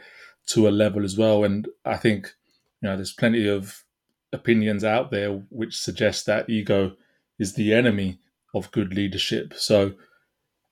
to 0.46 0.68
a 0.68 0.70
level 0.70 1.04
as 1.04 1.16
well. 1.16 1.44
And 1.44 1.68
i 1.84 1.96
think 1.96 2.32
you 2.80 2.88
know 2.88 2.96
there's 2.96 3.12
plenty 3.12 3.48
of 3.48 3.84
opinions 4.32 4.84
out 4.84 5.10
there 5.10 5.32
which 5.50 5.78
suggest 5.78 6.26
that 6.26 6.50
ego 6.50 6.96
is 7.38 7.54
the 7.54 7.72
enemy 7.72 8.18
of 8.54 8.70
good 8.72 8.94
leadership. 8.94 9.54
So 9.56 9.94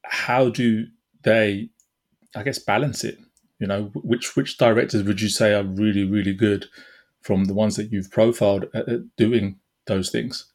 how 0.04 0.48
do 0.50 0.86
they 1.22 1.70
i 2.36 2.42
guess 2.42 2.58
balance 2.58 3.04
it? 3.04 3.18
You 3.58 3.66
know 3.68 3.90
which 3.94 4.36
which 4.36 4.58
directors 4.58 5.04
would 5.04 5.20
you 5.20 5.28
say 5.28 5.54
are 5.54 5.64
really 5.64 6.04
really 6.04 6.34
good 6.34 6.66
from 7.22 7.44
the 7.44 7.54
ones 7.54 7.76
that 7.76 7.92
you've 7.92 8.10
profiled 8.10 8.64
at, 8.74 8.88
at 8.88 9.16
doing 9.16 9.60
those 9.86 10.10
things 10.10 10.51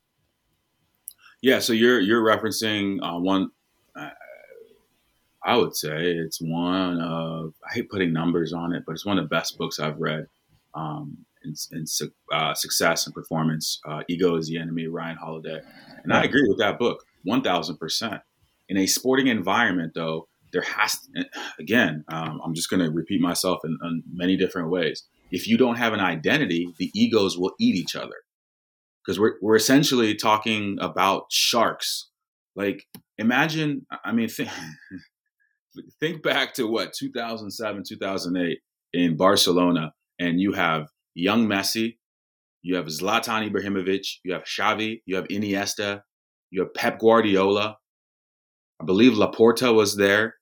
Yeah, 1.42 1.60
so 1.60 1.74
you're 1.74 2.00
you're 2.00 2.24
referencing 2.24 2.98
uh, 3.02 3.20
one. 3.20 3.52
Uh, 3.96 4.10
I 5.46 5.56
would 5.56 5.76
say 5.76 6.12
it's 6.12 6.42
one 6.42 7.00
of 7.00 7.54
I 7.70 7.76
hate 7.76 7.90
putting 7.90 8.12
numbers 8.12 8.54
on 8.54 8.74
it, 8.74 8.84
but 8.86 8.94
it's 8.94 9.06
one 9.06 9.18
of 9.18 9.26
the 9.26 9.30
best 9.30 9.58
books 9.58 9.80
I've 9.80 10.00
read 10.00 10.28
um, 10.74 11.18
in, 11.44 11.54
in 11.72 11.86
uh, 12.32 12.54
success 12.54 13.06
and 13.06 13.14
performance. 13.14 13.80
Uh, 13.88 14.02
Ego 14.10 14.36
is 14.36 14.48
the 14.48 14.58
enemy, 14.58 14.88
Ryan 14.88 15.18
Holiday, 15.18 15.62
and 16.04 16.12
I 16.12 16.24
agree 16.24 16.48
with 16.48 16.58
that 16.58 16.80
book 16.80 17.06
one 17.24 17.44
thousand 17.44 17.78
percent. 17.78 18.22
In 18.70 18.78
a 18.78 18.88
sporting 18.88 19.28
environment, 19.28 19.94
though, 19.94 20.28
there 20.52 20.64
has 20.64 21.00
to, 21.00 21.26
again. 21.60 22.04
Um, 22.10 22.42
I'm 22.44 22.54
just 22.54 22.70
going 22.70 22.82
to 22.82 22.92
repeat 22.92 23.22
myself 23.22 23.60
in, 23.64 23.78
in 23.84 24.04
many 24.12 24.36
different 24.38 24.70
ways. 24.70 25.04
If 25.32 25.48
you 25.48 25.58
don't 25.58 25.76
have 25.76 25.94
an 25.94 26.00
identity, 26.00 26.74
the 26.78 26.92
egos 26.94 27.38
will 27.38 27.54
eat 27.60 27.76
each 27.76 27.96
other 27.96 28.16
because 29.08 29.20
we're 29.20 29.36
we're 29.42 29.56
essentially 29.56 30.16
talking 30.16 30.78
about 30.82 31.26
sharks. 31.32 32.10
Like 32.56 32.84
imagine, 33.18 33.86
I 34.04 34.12
mean, 34.12 34.28
think, 34.28 34.50
think 36.00 36.24
back 36.24 36.54
to 36.56 36.68
what 36.68 36.94
2007, 36.94 37.84
2008 37.88 38.60
in 38.94 39.16
Barcelona, 39.16 39.94
and 40.20 40.42
you 40.42 40.52
have 40.54 40.88
young 41.14 41.48
Messi, 41.48 41.98
you 42.62 42.76
have 42.76 42.88
Zlatan 42.88 43.50
Ibrahimovic, 43.50 44.06
you 44.24 44.34
have 44.34 44.44
Xavi, 44.44 45.02
you 45.06 45.16
have 45.16 45.28
Iniesta, 45.28 46.02
you 46.52 46.62
have 46.62 46.74
Pep 46.74 47.00
Guardiola. 47.00 47.78
I 48.80 48.86
believe 48.86 49.14
Laporta 49.14 49.74
was 49.74 49.96
there. 49.96 50.36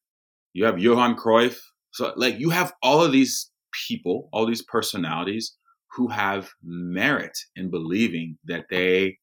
You 0.54 0.66
have 0.66 0.80
Johan 0.80 1.16
Cruyff. 1.16 1.58
So 1.92 2.14
like 2.16 2.40
you 2.40 2.50
have 2.50 2.74
all 2.82 3.04
of 3.04 3.12
these 3.12 3.52
people, 3.88 4.30
all 4.34 4.46
these 4.46 4.64
personalities 4.64 5.56
who 5.96 6.10
have 6.10 6.50
merit 6.64 7.38
in 7.56 7.70
believing 7.70 8.38
that 8.46 8.66
they 8.70 9.18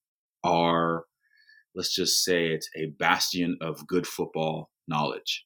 are, 0.45 1.05
let's 1.75 1.95
just 1.95 2.25
say 2.25 2.49
it's 2.49 2.69
a 2.77 2.87
bastion 2.99 3.57
of 3.61 3.87
good 3.87 4.07
football 4.07 4.71
knowledge. 4.89 5.45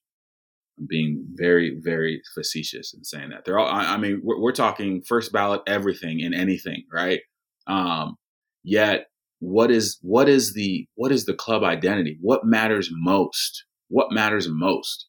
I'm 0.79 0.87
being 0.87 1.25
very, 1.33 1.77
very 1.79 2.21
facetious 2.35 2.93
in 2.93 3.03
saying 3.03 3.29
that. 3.29 3.45
They're 3.45 3.59
all, 3.59 3.67
I, 3.67 3.97
mean, 3.97 4.21
we're, 4.23 4.39
we're, 4.39 4.51
talking 4.51 5.01
first 5.01 5.31
ballot 5.31 5.61
everything 5.67 6.21
and 6.21 6.35
anything, 6.35 6.83
right? 6.91 7.21
Um, 7.65 8.15
yet 8.63 9.07
what 9.39 9.71
is 9.71 9.97
what 10.01 10.27
is 10.27 10.53
the 10.53 10.87
what 10.95 11.11
is 11.11 11.25
the 11.25 11.33
club 11.33 11.63
identity 11.63 12.17
what 12.21 12.43
matters 12.43 12.89
most 12.91 13.65
what 13.87 14.11
matters 14.11 14.47
most 14.49 15.07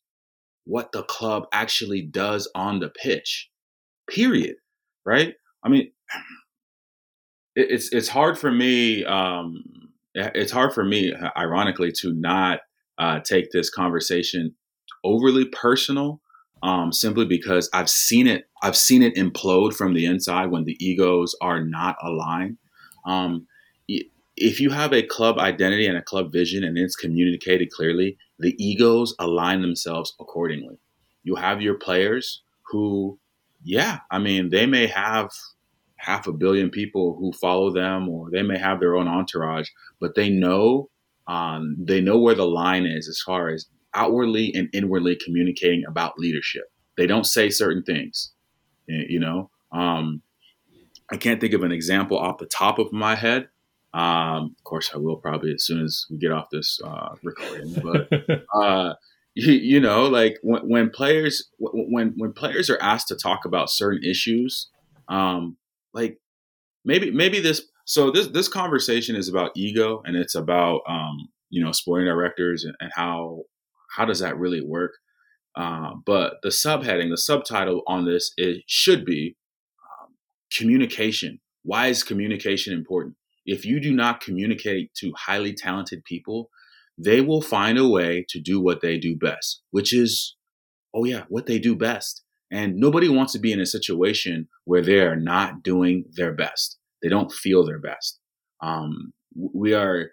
what 0.65 0.93
the 0.93 1.03
club 1.03 1.45
actually 1.53 2.03
does 2.03 2.51
on 2.55 2.79
the 2.79 2.91
pitch 2.91 3.49
period 4.09 4.57
right 5.05 5.35
i 5.65 5.69
mean 5.69 5.91
it's 7.55 7.93
it's 7.93 8.09
hard 8.09 8.39
for 8.39 8.51
me. 8.51 9.05
Um, 9.05 9.65
it's 10.15 10.53
hard 10.53 10.73
for 10.73 10.85
me, 10.85 11.15
ironically, 11.37 11.93
to 11.93 12.13
not 12.13 12.61
uh, 12.99 13.21
take 13.21 13.51
this 13.51 13.71
conversation 13.71 14.55
overly 15.05 15.45
personal, 15.47 16.21
um, 16.63 16.93
simply 16.93 17.25
because 17.25 17.69
I've 17.73 17.91
seen 17.91 18.27
it. 18.27 18.49
I've 18.63 18.77
seen 18.77 19.03
it 19.03 19.17
implode 19.17 19.75
from 19.75 19.95
the 19.95 20.07
inside 20.07 20.47
when 20.47 20.65
the 20.65 20.77
egos 20.85 21.37
are 21.41 21.63
not 21.63 21.97
aligned. 22.03 22.59
Um, 23.05 23.47
if 24.41 24.61
you 24.61 24.71
have 24.71 24.93
a 24.93 25.03
club 25.03 25.39
identity 25.39 25.87
and 25.87 25.97
a 25.97 26.03
club 26.03 26.33
vision 26.33 26.63
and 26.63 26.79
it's 26.79 26.95
communicated 26.95 27.71
clearly, 27.71 28.17
the 28.39 28.55
egos 28.63 29.15
align 29.19 29.63
themselves 29.63 30.15
accordingly. 30.21 30.79
You 31.25 31.35
have 31.35 31.61
your 31.61 31.75
players 31.75 32.43
who, 32.71 33.19
yeah, 33.65 33.99
I 34.11 34.19
mean, 34.19 34.51
they 34.51 34.67
may 34.67 34.87
have 34.87 35.31
half 35.99 36.27
a 36.27 36.33
billion 36.33 36.71
people 36.71 37.17
who 37.19 37.33
follow 37.33 37.73
them, 37.73 38.09
or 38.09 38.31
they 38.31 38.43
may 38.43 38.59
have 38.59 38.81
their 38.81 38.97
own 38.97 39.09
entourage, 39.09 39.69
but 40.01 40.15
they 40.15 40.31
know 40.31 40.89
um, 41.29 41.77
they 41.79 42.01
know 42.01 42.19
where 42.19 42.35
the 42.35 42.47
line 42.47 42.87
is 42.87 43.07
as 43.07 43.21
far 43.21 43.51
as 43.51 43.67
outwardly 43.95 44.53
and 44.55 44.69
inwardly 44.73 45.17
communicating 45.23 45.85
about 45.87 46.19
leadership. 46.19 46.65
They 46.97 47.07
don't 47.07 47.27
say 47.27 47.51
certain 47.51 47.83
things, 47.83 48.33
you 48.87 49.21
know. 49.21 49.51
Um, 49.71 50.23
I 51.13 51.17
can't 51.17 51.41
think 51.41 51.55
of 51.55 51.63
an 51.63 51.73
example 51.73 52.19
off 52.19 52.39
the 52.39 52.47
top 52.47 52.79
of 52.79 52.93
my 52.93 53.15
head. 53.15 53.49
Um, 53.95 54.55
of 54.59 54.65
course, 54.65 54.91
I 54.95 54.99
will 54.99 55.17
probably 55.17 55.53
as 55.53 55.65
soon 55.65 55.85
as 55.85 56.07
we 56.11 56.19
get 56.19 56.33
off 56.33 56.49
this 56.51 56.81
uh, 56.85 57.15
recording. 57.23 57.75
But 57.75 58.45
uh, 58.55 58.95
you, 59.35 59.53
you, 59.53 59.81
know, 59.81 60.07
like 60.07 60.39
when, 60.43 60.69
when 60.69 60.91
players 60.91 61.49
when 61.59 62.15
when 62.17 62.33
players 62.33 62.69
are 62.71 62.81
asked 62.81 63.09
to 63.09 63.17
talk 63.17 63.45
about 63.45 63.71
certain 63.71 64.03
issues, 64.05 64.69
um, 65.09 65.57
like 65.95 66.19
maybe 66.85 67.11
maybe 67.11 67.41
this 67.41 67.63
so 67.85 68.11
this 68.11 68.29
this 68.29 68.49
conversation 68.49 69.17
is 69.17 69.29
about 69.29 69.53
ego 69.57 70.03
and 70.05 70.17
it's 70.17 70.35
about 70.35 70.81
um, 70.89 71.29
you 71.51 71.65
know 71.65 71.73
sporting 71.73 72.07
directors 72.07 72.65
and, 72.65 72.75
and 72.81 72.91
how 72.95 73.43
how 73.97 74.05
does 74.05 74.21
that 74.21 74.39
really 74.39 74.61
work? 74.61 74.93
Uh, 75.57 75.93
but 76.05 76.35
the 76.43 76.51
subheading 76.51 77.11
the 77.11 77.17
subtitle 77.17 77.83
on 77.87 78.05
this 78.05 78.33
it 78.37 78.63
should 78.67 79.05
be 79.05 79.37
um, 80.03 80.15
communication. 80.57 81.41
Why 81.63 81.89
is 81.89 82.03
communication 82.03 82.73
important? 82.73 83.17
If 83.47 83.65
you 83.65 83.81
do 83.81 83.95
not 83.95 84.21
communicate 84.21 84.93
to 84.97 85.13
highly 85.17 85.55
talented 85.55 86.05
people 86.05 86.51
they 87.01 87.21
will 87.21 87.41
find 87.41 87.79
a 87.79 87.89
way 87.89 88.27
to 88.29 88.41
do 88.41 88.61
what 88.61 88.81
they 88.81 88.99
do 88.99 89.15
best 89.17 89.63
which 89.71 89.93
is 89.95 90.37
oh 90.93 91.05
yeah 91.05 91.25
what 91.29 91.47
they 91.47 91.59
do 91.59 91.75
best. 91.75 92.23
And 92.51 92.77
nobody 92.77 93.09
wants 93.11 93.35
to 93.35 93.39
be 93.39 93.53
in 93.53 93.61
a 93.61 93.67
situation 93.67 94.49
where 94.69 94.83
they 94.83 95.01
are 95.01 95.17
not 95.17 95.63
doing 95.63 96.05
their 96.13 96.35
best. 96.35 96.77
They 97.03 97.09
don't 97.09 97.33
feel 97.33 97.65
their 97.65 97.79
best. 97.79 98.21
Um, 98.61 99.15
we 99.35 99.73
are 99.73 100.11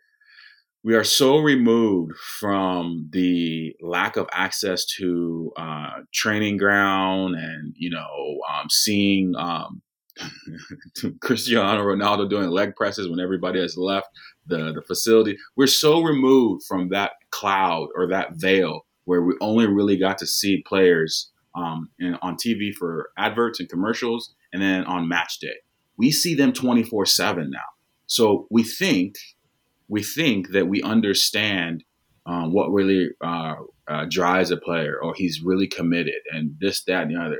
we 0.81 0.95
are 0.95 1.03
so 1.03 1.39
removed 1.39 2.15
from 2.39 3.09
the 3.11 3.75
lack 3.81 4.15
of 4.15 4.29
access 4.31 4.85
to 4.97 5.51
uh, 5.57 5.89
training 6.13 6.55
ground 6.55 7.35
and 7.35 7.73
you 7.75 7.89
know 7.89 8.39
um, 8.49 8.67
seeing 8.69 9.35
um, 9.35 9.81
Cristiano 11.21 11.83
Ronaldo 11.83 12.29
doing 12.29 12.49
leg 12.49 12.77
presses 12.77 13.09
when 13.09 13.19
everybody 13.19 13.59
has 13.59 13.75
left 13.75 14.07
the, 14.47 14.71
the 14.71 14.83
facility. 14.83 15.35
We're 15.57 15.67
so 15.67 16.01
removed 16.01 16.63
from 16.65 16.87
that 16.89 17.11
cloud 17.31 17.89
or 17.93 18.07
that 18.07 18.35
veil 18.35 18.85
where 19.03 19.21
we 19.21 19.33
only 19.41 19.67
really 19.67 19.97
got 19.97 20.17
to 20.19 20.25
see 20.25 20.63
players 20.65 21.33
um, 21.55 21.89
and 21.99 22.17
on 22.21 22.35
TV 22.35 22.73
for 22.73 23.09
adverts 23.17 23.59
and 23.59 23.69
commercials, 23.69 24.33
and 24.55 24.63
then 24.63 24.85
on 24.85 25.09
match 25.09 25.39
day. 25.39 25.57
We 25.97 26.11
see 26.11 26.33
them 26.33 26.53
24 26.53 27.05
7 27.05 27.51
now. 27.51 27.59
So 28.07 28.47
we 28.49 28.63
think 28.63 29.15
we 29.89 30.01
think 30.01 30.51
that 30.51 30.67
we 30.67 30.81
understand 30.81 31.83
um, 32.25 32.53
what 32.53 32.71
really 32.71 33.09
uh, 33.21 33.55
uh, 33.87 34.05
drives 34.09 34.49
a 34.49 34.57
player, 34.57 34.97
or 34.99 35.13
he's 35.13 35.41
really 35.43 35.67
committed, 35.67 36.21
and 36.31 36.55
this, 36.59 36.83
that, 36.85 37.03
and 37.03 37.15
the 37.15 37.21
other. 37.21 37.39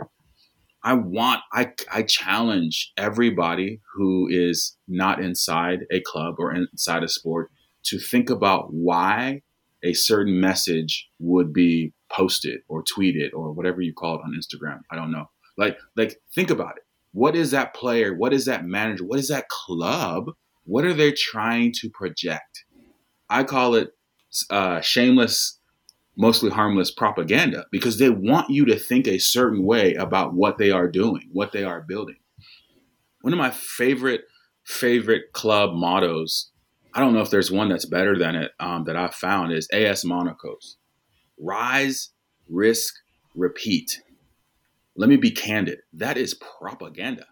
I 0.84 0.94
want, 0.94 1.42
I, 1.52 1.74
I 1.92 2.04
challenge 2.04 2.94
everybody 2.96 3.82
who 3.96 4.28
is 4.30 4.78
not 4.88 5.20
inside 5.20 5.80
a 5.92 6.02
club 6.02 6.36
or 6.38 6.54
inside 6.54 7.04
a 7.04 7.08
sport 7.08 7.50
to 7.86 7.98
think 7.98 8.30
about 8.30 8.68
why 8.72 9.42
a 9.82 9.94
certain 9.94 10.40
message 10.40 11.10
would 11.18 11.52
be 11.52 11.94
posted 12.12 12.60
or 12.68 12.84
tweeted 12.84 13.30
or 13.34 13.52
whatever 13.52 13.82
you 13.82 13.94
call 13.94 14.16
it 14.16 14.22
on 14.24 14.40
Instagram. 14.40 14.82
I 14.92 14.96
don't 14.96 15.12
know. 15.12 15.26
Like, 15.58 15.80
like 15.96 16.18
think 16.36 16.52
about 16.52 16.78
it. 16.78 16.85
What 17.16 17.36
is 17.36 17.52
that 17.52 17.74
player? 17.74 18.14
What 18.14 18.34
is 18.34 18.44
that 18.46 18.66
manager? 18.66 19.06
What 19.06 19.20
is 19.20 19.30
that 19.30 19.48
club? 19.48 20.32
What 20.66 20.84
are 20.84 20.94
they 20.94 21.14
trying 21.14 21.72
to 21.78 21.90
project? 21.90 22.66
I 23.30 23.46
call 23.46 23.76
it 23.76 23.92
uh, 24.50 24.82
shameless, 24.82 25.60
mostly 26.18 26.50
harmless 26.50 26.92
propaganda 26.92 27.68
because 27.72 28.00
they 28.00 28.10
want 28.10 28.50
you 28.50 28.66
to 28.66 28.78
think 28.78 29.08
a 29.08 29.18
certain 29.18 29.64
way 29.64 29.94
about 29.94 30.34
what 30.34 30.58
they 30.58 30.72
are 30.72 30.90
doing, 30.90 31.30
what 31.32 31.54
they 31.54 31.64
are 31.64 31.86
building. 31.88 32.18
One 33.22 33.32
of 33.32 33.40
my 33.40 33.52
favorite 33.52 34.26
favorite 34.66 35.32
club 35.32 35.72
mottos 35.74 36.52
I 36.94 37.02
don't 37.02 37.14
know 37.14 37.22
if 37.22 37.30
there's 37.30 37.52
one 37.52 37.68
that's 37.68 37.86
better 37.86 38.18
than 38.18 38.36
it 38.36 38.52
um, 38.58 38.86
that 38.86 38.96
I've 38.96 39.14
found 39.14 39.52
is 39.52 39.68
AS 39.74 40.06
Monaco's 40.06 40.78
rise, 41.38 42.12
risk, 42.50 42.94
repeat. 43.36 44.02
Let 44.96 45.10
me 45.10 45.18
be 45.18 45.32
candid. 45.32 45.80
That 45.94 46.18
is 46.18 46.34
propaganda. 46.36 47.26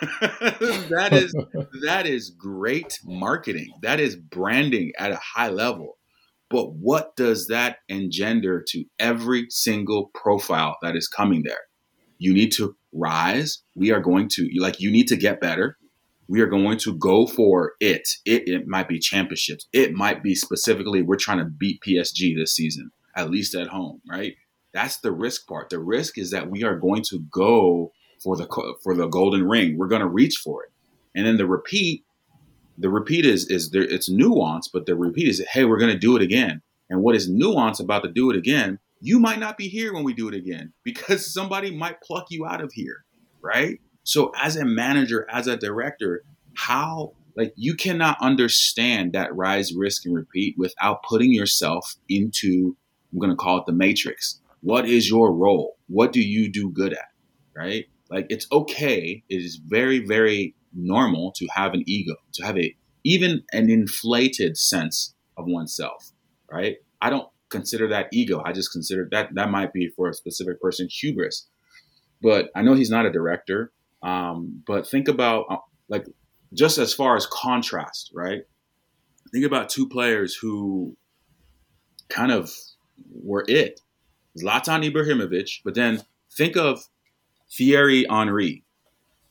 that 0.00 1.10
is 1.12 1.34
that 1.82 2.06
is 2.06 2.30
great 2.30 3.00
marketing. 3.04 3.72
That 3.82 4.00
is 4.00 4.16
branding 4.16 4.92
at 4.98 5.12
a 5.12 5.20
high 5.34 5.50
level. 5.50 5.98
But 6.48 6.72
what 6.74 7.14
does 7.16 7.46
that 7.46 7.78
engender 7.88 8.64
to 8.68 8.84
every 8.98 9.46
single 9.50 10.10
profile 10.14 10.76
that 10.82 10.96
is 10.96 11.06
coming 11.06 11.42
there? 11.44 11.60
You 12.18 12.34
need 12.34 12.50
to 12.52 12.76
rise. 12.92 13.62
We 13.76 13.92
are 13.92 14.00
going 14.00 14.28
to 14.30 14.48
like 14.58 14.80
you 14.80 14.90
need 14.90 15.08
to 15.08 15.16
get 15.16 15.40
better 15.40 15.76
we 16.30 16.40
are 16.40 16.46
going 16.46 16.78
to 16.78 16.96
go 16.96 17.26
for 17.26 17.72
it. 17.80 18.08
It 18.24 18.44
it 18.46 18.68
might 18.68 18.88
be 18.88 19.00
championships. 19.00 19.66
It 19.72 19.92
might 19.94 20.22
be 20.22 20.36
specifically 20.36 21.02
we're 21.02 21.16
trying 21.16 21.38
to 21.38 21.44
beat 21.44 21.82
PSG 21.82 22.36
this 22.36 22.54
season, 22.54 22.92
at 23.16 23.30
least 23.30 23.56
at 23.56 23.66
home, 23.66 24.00
right? 24.08 24.34
That's 24.72 24.98
the 24.98 25.12
risk 25.12 25.46
part. 25.46 25.70
The 25.70 25.78
risk 25.78 26.18
is 26.18 26.30
that 26.30 26.50
we 26.50 26.62
are 26.62 26.76
going 26.76 27.02
to 27.10 27.20
go 27.30 27.92
for 28.22 28.36
the 28.36 28.46
for 28.82 28.94
the 28.94 29.08
golden 29.08 29.48
ring. 29.48 29.76
We're 29.76 29.88
going 29.88 30.02
to 30.02 30.08
reach 30.08 30.36
for 30.36 30.64
it. 30.64 30.70
And 31.14 31.26
then 31.26 31.36
the 31.36 31.46
repeat 31.46 32.04
the 32.80 32.88
repeat 32.88 33.26
is 33.26 33.46
is 33.48 33.70
there 33.70 33.82
it's 33.82 34.08
nuance, 34.08 34.66
but 34.66 34.86
the 34.86 34.96
repeat 34.96 35.28
is 35.28 35.44
hey, 35.52 35.64
we're 35.64 35.78
gonna 35.78 35.98
do 35.98 36.16
it 36.16 36.22
again. 36.22 36.62
And 36.88 37.02
what 37.02 37.14
is 37.14 37.28
nuance 37.28 37.78
about 37.78 38.02
the 38.02 38.08
do 38.08 38.30
it 38.30 38.36
again? 38.36 38.78
You 39.00 39.20
might 39.20 39.38
not 39.38 39.56
be 39.56 39.68
here 39.68 39.92
when 39.92 40.02
we 40.02 40.14
do 40.14 40.28
it 40.28 40.34
again 40.34 40.72
because 40.84 41.32
somebody 41.32 41.70
might 41.70 42.00
pluck 42.00 42.26
you 42.30 42.46
out 42.46 42.62
of 42.62 42.72
here, 42.72 43.04
right? 43.42 43.80
So 44.02 44.32
as 44.36 44.56
a 44.56 44.64
manager, 44.64 45.26
as 45.30 45.46
a 45.46 45.56
director, 45.56 46.22
how 46.54 47.12
like 47.36 47.52
you 47.54 47.74
cannot 47.74 48.16
understand 48.20 49.12
that 49.12 49.34
rise, 49.36 49.74
risk, 49.74 50.06
and 50.06 50.14
repeat 50.14 50.56
without 50.58 51.02
putting 51.02 51.32
yourself 51.32 51.96
into 52.08 52.76
I'm 53.12 53.18
gonna 53.18 53.36
call 53.36 53.58
it 53.58 53.66
the 53.66 53.72
matrix. 53.72 54.40
What 54.60 54.86
is 54.88 55.08
your 55.08 55.32
role? 55.32 55.76
What 55.88 56.12
do 56.12 56.20
you 56.20 56.50
do 56.50 56.70
good 56.70 56.92
at? 56.92 57.08
Right? 57.56 57.86
Like 58.10 58.26
it's 58.28 58.46
okay. 58.52 59.22
It 59.28 59.36
is 59.36 59.56
very, 59.56 60.00
very 60.00 60.54
normal 60.74 61.32
to 61.36 61.46
have 61.54 61.74
an 61.74 61.84
ego, 61.86 62.14
to 62.34 62.44
have 62.44 62.58
a 62.58 62.76
even 63.04 63.42
an 63.52 63.70
inflated 63.70 64.56
sense 64.56 65.14
of 65.36 65.46
oneself, 65.46 66.12
right? 66.50 66.76
I 67.00 67.10
don't 67.10 67.28
consider 67.48 67.88
that 67.88 68.08
ego. 68.12 68.42
I 68.44 68.52
just 68.52 68.72
consider 68.72 69.08
that 69.10 69.34
that 69.34 69.50
might 69.50 69.72
be 69.72 69.88
for 69.96 70.08
a 70.08 70.14
specific 70.14 70.60
person 70.60 70.88
hubris. 70.90 71.48
But 72.22 72.50
I 72.54 72.62
know 72.62 72.74
he's 72.74 72.90
not 72.90 73.06
a 73.06 73.12
director. 73.12 73.72
Um, 74.02 74.62
but 74.66 74.86
think 74.86 75.08
about 75.08 75.46
uh, 75.50 75.56
like 75.88 76.06
just 76.54 76.78
as 76.78 76.94
far 76.94 77.16
as 77.16 77.26
contrast, 77.26 78.10
right? 78.14 78.42
Think 79.32 79.44
about 79.44 79.68
two 79.68 79.88
players 79.88 80.34
who 80.34 80.96
kind 82.08 82.32
of 82.32 82.50
were 83.22 83.44
it. 83.46 83.80
Zlatan 84.42 84.88
Ibrahimovic, 84.90 85.60
but 85.64 85.74
then 85.74 86.02
think 86.32 86.56
of 86.56 86.88
Thierry 87.50 88.06
Henry. 88.08 88.64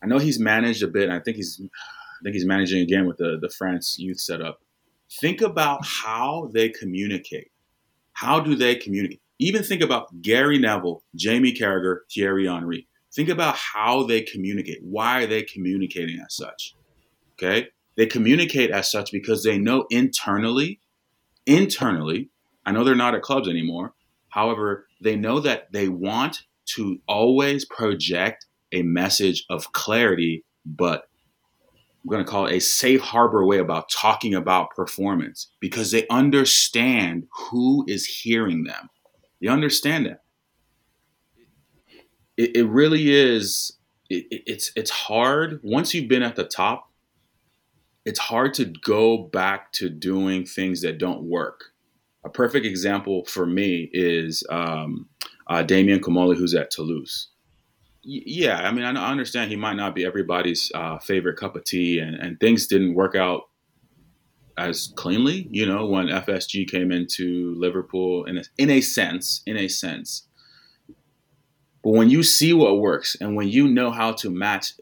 I 0.03 0.07
know 0.07 0.17
he's 0.17 0.39
managed 0.39 0.83
a 0.83 0.87
bit. 0.87 1.09
I 1.09 1.19
think 1.19 1.37
he's 1.37 1.61
I 1.61 2.23
think 2.23 2.33
he's 2.33 2.45
managing 2.45 2.81
again 2.81 3.07
with 3.07 3.17
the, 3.17 3.37
the 3.41 3.49
France 3.49 3.97
youth 3.97 4.19
setup. 4.19 4.61
Think 5.21 5.41
about 5.41 5.85
how 5.85 6.49
they 6.53 6.69
communicate. 6.69 7.51
How 8.13 8.39
do 8.39 8.55
they 8.55 8.75
communicate? 8.75 9.21
Even 9.39 9.63
think 9.63 9.81
about 9.81 10.21
Gary 10.21 10.59
Neville, 10.59 11.03
Jamie 11.15 11.53
Carragher, 11.53 11.99
Thierry 12.13 12.45
Henry. 12.45 12.87
Think 13.13 13.29
about 13.29 13.55
how 13.55 14.03
they 14.03 14.21
communicate. 14.21 14.79
Why 14.83 15.23
are 15.23 15.27
they 15.27 15.41
communicating 15.41 16.19
as 16.19 16.35
such? 16.35 16.75
Okay? 17.33 17.69
They 17.95 18.05
communicate 18.05 18.69
as 18.69 18.91
such 18.91 19.11
because 19.11 19.43
they 19.43 19.57
know 19.57 19.85
internally, 19.89 20.79
internally, 21.45 22.29
I 22.65 22.71
know 22.71 22.83
they're 22.83 22.95
not 22.95 23.15
at 23.15 23.21
clubs 23.21 23.47
anymore. 23.47 23.93
However, 24.27 24.87
they 25.01 25.15
know 25.15 25.39
that 25.39 25.71
they 25.71 25.87
want 25.87 26.43
to 26.75 26.99
always 27.07 27.65
project 27.65 28.45
a 28.71 28.83
message 28.83 29.45
of 29.49 29.71
clarity, 29.71 30.45
but 30.65 31.05
I'm 32.03 32.09
going 32.09 32.23
to 32.23 32.29
call 32.29 32.45
it 32.45 32.55
a 32.55 32.61
safe 32.61 33.01
harbor 33.01 33.45
way 33.45 33.57
about 33.57 33.89
talking 33.89 34.33
about 34.33 34.71
performance 34.71 35.51
because 35.59 35.91
they 35.91 36.07
understand 36.07 37.27
who 37.31 37.85
is 37.87 38.05
hearing 38.05 38.63
them. 38.63 38.89
They 39.41 39.47
understand 39.47 40.05
that. 40.05 40.23
It, 42.37 42.55
it 42.55 42.67
really 42.67 43.11
is. 43.11 43.73
It, 44.09 44.25
it's 44.29 44.71
it's 44.75 44.91
hard 44.91 45.59
once 45.63 45.93
you've 45.93 46.07
been 46.07 46.23
at 46.23 46.35
the 46.35 46.45
top. 46.45 46.89
It's 48.05 48.19
hard 48.19 48.53
to 48.55 48.65
go 48.65 49.17
back 49.17 49.71
to 49.73 49.89
doing 49.89 50.45
things 50.45 50.81
that 50.81 50.97
don't 50.97 51.23
work. 51.23 51.73
A 52.25 52.29
perfect 52.29 52.65
example 52.65 53.25
for 53.25 53.45
me 53.45 53.89
is 53.93 54.43
um, 54.49 55.07
uh, 55.47 55.63
Damien 55.63 55.99
Comolli, 56.01 56.35
who's 56.37 56.53
at 56.53 56.71
Toulouse. 56.71 57.29
Y- 58.05 58.23
yeah, 58.25 58.57
I 58.67 58.71
mean, 58.71 58.83
I, 58.83 58.91
I, 58.91 59.11
understand 59.11 59.49
he 59.49 59.55
might 59.55 59.75
not 59.75 59.95
be 59.95 60.05
everybody's 60.05 60.71
uh, 60.75 60.99
favorite 60.99 61.37
cup 61.37 61.55
of 61.55 61.63
tea, 61.63 61.99
and, 61.99 62.15
and 62.15 62.39
things 62.39 62.67
didn't 62.67 62.93
work 62.93 63.15
out 63.15 63.43
as 64.57 64.91
cleanly. 64.95 65.47
You 65.49 65.65
know, 65.65 65.85
when 65.85 66.07
FSG 66.07 66.69
came 66.69 66.91
into 66.91 67.55
Liverpool, 67.57 68.25
in 68.25 68.37
a, 68.39 68.43
in 68.57 68.69
a 68.69 68.81
sense, 68.81 69.41
in 69.45 69.55
a 69.55 69.67
sense. 69.67 70.27
But 71.81 71.91
when 71.91 72.09
you 72.09 72.23
see 72.23 72.51
what 72.51 72.79
works, 72.79 73.15
and 73.21 73.35
when 73.35 73.47
you 73.47 73.67
know 73.67 73.91
how 73.91 74.11
to 74.13 74.29
match 74.29 74.73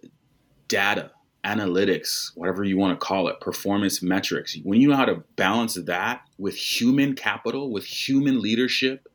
data, 0.68 1.12
analytics, 1.48 2.32
whatever 2.36 2.64
you 2.64 2.78
want 2.78 3.00
to 3.00 3.06
call 3.06 3.30
it, 3.30 3.40
performance 3.40 4.04
metrics, 4.04 4.58
when 4.64 4.82
you 4.82 4.90
know 4.90 4.96
how 4.96 5.06
to 5.06 5.24
balance 5.36 5.76
that 5.76 6.22
with 6.38 6.56
human 6.56 7.16
capital, 7.16 7.72
with 7.72 7.86
human 7.86 8.42
leadership, 8.42 9.08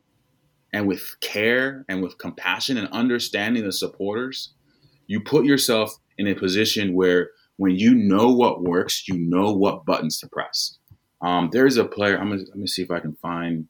and 0.73 0.87
with 0.87 1.15
care 1.21 1.85
and 1.87 2.01
with 2.01 2.17
compassion 2.17 2.77
and 2.77 2.87
understanding 2.89 3.63
the 3.63 3.71
supporters, 3.71 4.53
you 5.05 5.21
put 5.21 5.45
yourself 5.45 5.95
in 6.17 6.27
a 6.27 6.33
position 6.33 6.95
where 6.95 7.29
when 7.57 7.75
you 7.75 7.93
know 7.93 8.29
what 8.33 8.63
works, 8.63 9.07
you 9.07 9.15
know 9.15 9.53
what 9.53 9.85
buttons 9.85 10.19
to 10.19 10.27
press. 10.27 10.79
Um, 11.21 11.49
there's 11.51 11.77
a 11.77 11.85
player. 11.85 12.17
I'm 12.17 12.29
gonna, 12.29 12.41
let 12.41 12.57
me 12.57 12.67
see 12.67 12.81
if 12.81 12.89
I 12.89 12.99
can 12.99 13.13
find. 13.13 13.67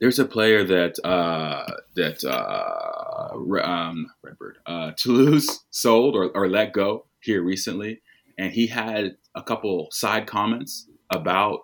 There's 0.00 0.18
a 0.18 0.26
player 0.26 0.64
that 0.64 0.98
uh, 1.06 1.64
that 1.94 2.24
uh, 2.24 3.64
um, 3.64 4.06
Redbird 4.22 4.58
uh, 4.66 4.92
Toulouse 4.96 5.64
sold 5.70 6.16
or, 6.16 6.30
or 6.34 6.48
let 6.48 6.72
go 6.72 7.06
here 7.26 7.42
recently, 7.42 8.00
and 8.38 8.52
he 8.52 8.66
had 8.66 9.16
a 9.34 9.42
couple 9.42 9.88
side 9.90 10.26
comments 10.26 10.88
about 11.10 11.60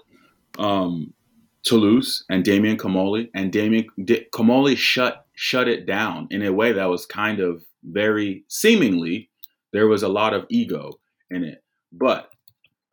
um, 0.59 1.15
Toulouse 1.63 2.25
and 2.29 2.45
Damien 2.45 2.77
Comolli, 2.77 3.31
and 3.35 3.51
Damien 3.53 3.87
D- 4.05 4.27
Comolli 4.35 4.77
shut 4.77 5.25
shut 5.35 5.69
it 5.69 5.87
down 5.87 6.29
in 6.31 6.43
a 6.43 6.53
way 6.53 6.73
that 6.73 6.91
was 6.91 7.07
kind 7.07 7.41
of 7.41 7.65
very 7.85 8.45
seemingly 8.49 9.31
there 9.73 9.87
was 9.87 10.03
a 10.03 10.09
lot 10.09 10.35
of 10.35 10.45
ego 10.51 10.93
in 11.31 11.45
it, 11.45 11.65
but 11.91 12.31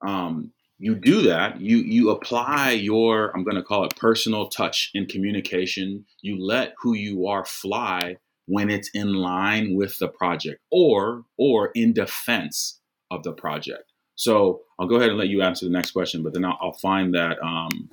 um, 0.06 0.52
you 0.78 0.96
do 0.96 1.22
that 1.24 1.60
you 1.60 1.78
you 1.80 2.10
apply 2.10 2.72
your 2.72 3.36
i'm 3.36 3.44
going 3.44 3.58
to 3.58 3.62
call 3.64 3.84
it 3.84 3.96
personal 3.98 4.48
touch 4.48 4.92
in 4.94 5.06
communication. 5.06 6.06
You 6.22 6.42
let 6.42 6.74
who 6.82 6.96
you 6.96 7.28
are 7.28 7.46
fly 7.46 8.18
when 8.50 8.70
it's 8.70 8.90
in 8.90 9.14
line 9.14 9.76
with 9.76 9.98
the 10.00 10.08
project 10.08 10.60
or 10.72 11.24
or 11.38 11.72
in 11.76 11.94
defense 11.94 12.82
of 13.12 13.24
the 13.24 13.32
project 13.32 13.92
so 14.16 14.62
i'll 14.80 14.88
go 14.88 14.96
ahead 14.96 15.10
and 15.10 15.18
let 15.18 15.30
you 15.30 15.42
answer 15.42 15.66
the 15.66 15.72
next 15.72 15.92
question 15.92 16.24
but 16.24 16.34
then 16.34 16.44
i'll, 16.44 16.58
I'll 16.62 16.74
find 16.74 17.14
that 17.14 17.42
um, 17.42 17.90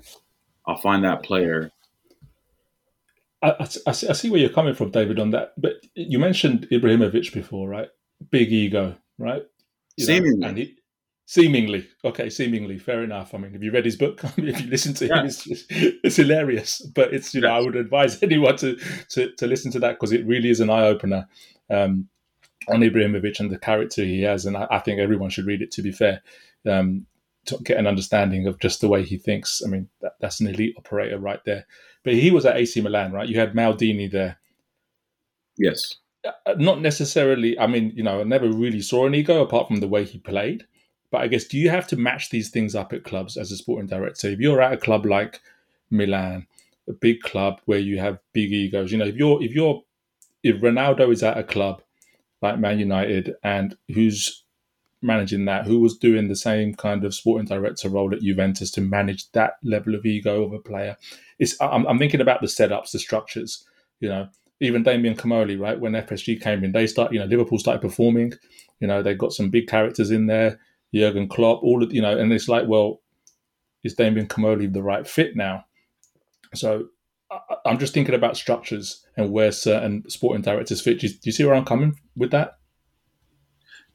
I'll 0.66 0.76
find 0.76 1.04
that 1.04 1.22
player. 1.22 1.70
I, 3.42 3.50
I, 3.50 3.66
I, 3.86 3.92
see 3.92 4.30
where 4.30 4.40
you're 4.40 4.50
coming 4.50 4.74
from, 4.74 4.90
David, 4.90 5.18
on 5.18 5.30
that. 5.30 5.52
But 5.56 5.74
you 5.94 6.18
mentioned 6.18 6.66
Ibrahimovic 6.72 7.32
before, 7.32 7.68
right? 7.68 7.88
Big 8.30 8.52
ego, 8.52 8.96
right? 9.18 9.42
You 9.96 10.06
seemingly. 10.06 10.38
Know, 10.38 10.54
he, 10.54 10.76
seemingly. 11.26 11.86
Okay, 12.04 12.30
seemingly. 12.30 12.78
Fair 12.78 13.02
enough. 13.02 13.34
I 13.34 13.38
mean, 13.38 13.52
have 13.52 13.62
you 13.62 13.72
read 13.72 13.84
his 13.84 13.96
book? 13.96 14.22
if 14.38 14.60
you 14.60 14.70
listen 14.70 14.94
to 14.94 15.06
him, 15.06 15.26
it's, 15.26 15.46
it's, 15.70 16.16
hilarious. 16.16 16.80
But 16.80 17.12
it's, 17.12 17.34
you 17.34 17.42
know, 17.42 17.50
I 17.50 17.60
would 17.60 17.76
advise 17.76 18.22
anyone 18.22 18.56
to, 18.58 18.76
to, 19.10 19.32
to 19.32 19.46
listen 19.46 19.70
to 19.72 19.80
that 19.80 19.92
because 19.92 20.12
it 20.12 20.26
really 20.26 20.48
is 20.48 20.60
an 20.60 20.70
eye 20.70 20.86
opener 20.86 21.28
um, 21.68 22.08
on 22.68 22.80
Ibrahimovic 22.80 23.38
and 23.40 23.50
the 23.50 23.58
character 23.58 24.02
he 24.02 24.22
has. 24.22 24.46
And 24.46 24.56
I, 24.56 24.66
I, 24.70 24.78
think 24.78 25.00
everyone 25.00 25.30
should 25.30 25.46
read 25.46 25.62
it, 25.62 25.70
to 25.72 25.82
be 25.82 25.92
fair. 25.92 26.22
Um, 26.64 27.06
to 27.46 27.58
get 27.58 27.78
an 27.78 27.86
understanding 27.86 28.46
of 28.46 28.58
just 28.58 28.80
the 28.80 28.88
way 28.88 29.04
he 29.04 29.16
thinks. 29.16 29.62
I 29.64 29.68
mean, 29.68 29.88
that, 30.00 30.14
that's 30.20 30.40
an 30.40 30.48
elite 30.48 30.74
operator 30.76 31.18
right 31.18 31.40
there. 31.44 31.66
But 32.02 32.14
he 32.14 32.30
was 32.30 32.44
at 32.44 32.56
AC 32.56 32.80
Milan, 32.80 33.12
right? 33.12 33.28
You 33.28 33.38
had 33.38 33.52
Maldini 33.52 34.10
there. 34.10 34.38
Yes. 35.56 35.96
Uh, 36.24 36.54
not 36.58 36.80
necessarily. 36.80 37.58
I 37.58 37.68
mean, 37.68 37.92
you 37.94 38.02
know, 38.02 38.20
I 38.20 38.24
never 38.24 38.48
really 38.48 38.80
saw 38.80 39.06
an 39.06 39.14
ego 39.14 39.42
apart 39.42 39.68
from 39.68 39.76
the 39.76 39.88
way 39.88 40.04
he 40.04 40.18
played. 40.18 40.66
But 41.10 41.22
I 41.22 41.28
guess 41.28 41.44
do 41.44 41.58
you 41.58 41.70
have 41.70 41.86
to 41.88 41.96
match 41.96 42.30
these 42.30 42.50
things 42.50 42.74
up 42.74 42.92
at 42.92 43.04
clubs 43.04 43.36
as 43.36 43.52
a 43.52 43.56
sporting 43.56 43.86
director? 43.88 44.14
So 44.14 44.28
If 44.28 44.40
you're 44.40 44.60
at 44.60 44.72
a 44.72 44.78
club 44.78 45.06
like 45.06 45.40
Milan, 45.90 46.46
a 46.88 46.92
big 46.92 47.20
club 47.20 47.60
where 47.64 47.78
you 47.78 47.98
have 47.98 48.18
big 48.32 48.52
egos, 48.52 48.92
you 48.92 48.98
know, 48.98 49.06
if 49.06 49.16
you're 49.16 49.42
if 49.42 49.52
you're 49.52 49.82
if 50.42 50.56
Ronaldo 50.56 51.12
is 51.12 51.22
at 51.22 51.38
a 51.38 51.42
club 51.42 51.82
like 52.42 52.58
Man 52.58 52.78
United 52.78 53.34
and 53.42 53.76
who's 53.88 54.44
managing 55.02 55.44
that, 55.46 55.66
who 55.66 55.80
was 55.80 55.96
doing 55.96 56.28
the 56.28 56.36
same 56.36 56.74
kind 56.74 57.04
of 57.04 57.14
sporting 57.14 57.46
director 57.46 57.88
role 57.88 58.12
at 58.12 58.20
Juventus 58.20 58.70
to 58.72 58.80
manage 58.80 59.30
that 59.32 59.54
level 59.62 59.94
of 59.94 60.04
ego 60.04 60.42
of 60.44 60.52
a 60.52 60.58
player. 60.58 60.96
It's 61.38 61.56
I'm, 61.60 61.86
I'm 61.86 61.98
thinking 61.98 62.20
about 62.20 62.40
the 62.40 62.46
setups, 62.46 62.92
the 62.92 62.98
structures. 62.98 63.64
You 64.00 64.08
know, 64.08 64.28
even 64.60 64.82
Damien 64.82 65.16
Comolli, 65.16 65.58
right? 65.58 65.78
When 65.78 65.92
FSG 65.92 66.40
came 66.40 66.64
in, 66.64 66.72
they 66.72 66.86
start. 66.86 67.12
You 67.12 67.20
know, 67.20 67.26
Liverpool 67.26 67.58
started 67.58 67.80
performing. 67.82 68.34
You 68.80 68.86
know, 68.88 69.02
they 69.02 69.14
got 69.14 69.32
some 69.32 69.50
big 69.50 69.68
characters 69.68 70.10
in 70.10 70.26
there. 70.26 70.60
Jurgen 70.94 71.28
Klopp, 71.28 71.62
all 71.62 71.82
of 71.82 71.92
you 71.92 72.02
know, 72.02 72.16
and 72.16 72.32
it's 72.32 72.48
like, 72.48 72.66
well, 72.66 73.00
is 73.84 73.94
Damien 73.94 74.26
Comolli 74.26 74.72
the 74.72 74.82
right 74.82 75.06
fit 75.06 75.36
now? 75.36 75.64
So 76.54 76.88
I, 77.30 77.38
I'm 77.66 77.78
just 77.78 77.94
thinking 77.94 78.14
about 78.14 78.36
structures 78.36 79.04
and 79.16 79.32
where 79.32 79.52
certain 79.52 80.08
sporting 80.08 80.42
directors 80.42 80.80
fit. 80.80 81.00
Do 81.00 81.06
you, 81.06 81.12
do 81.12 81.20
you 81.24 81.32
see 81.32 81.44
where 81.44 81.54
I'm 81.54 81.64
coming 81.64 81.98
with 82.16 82.30
that? 82.30 82.58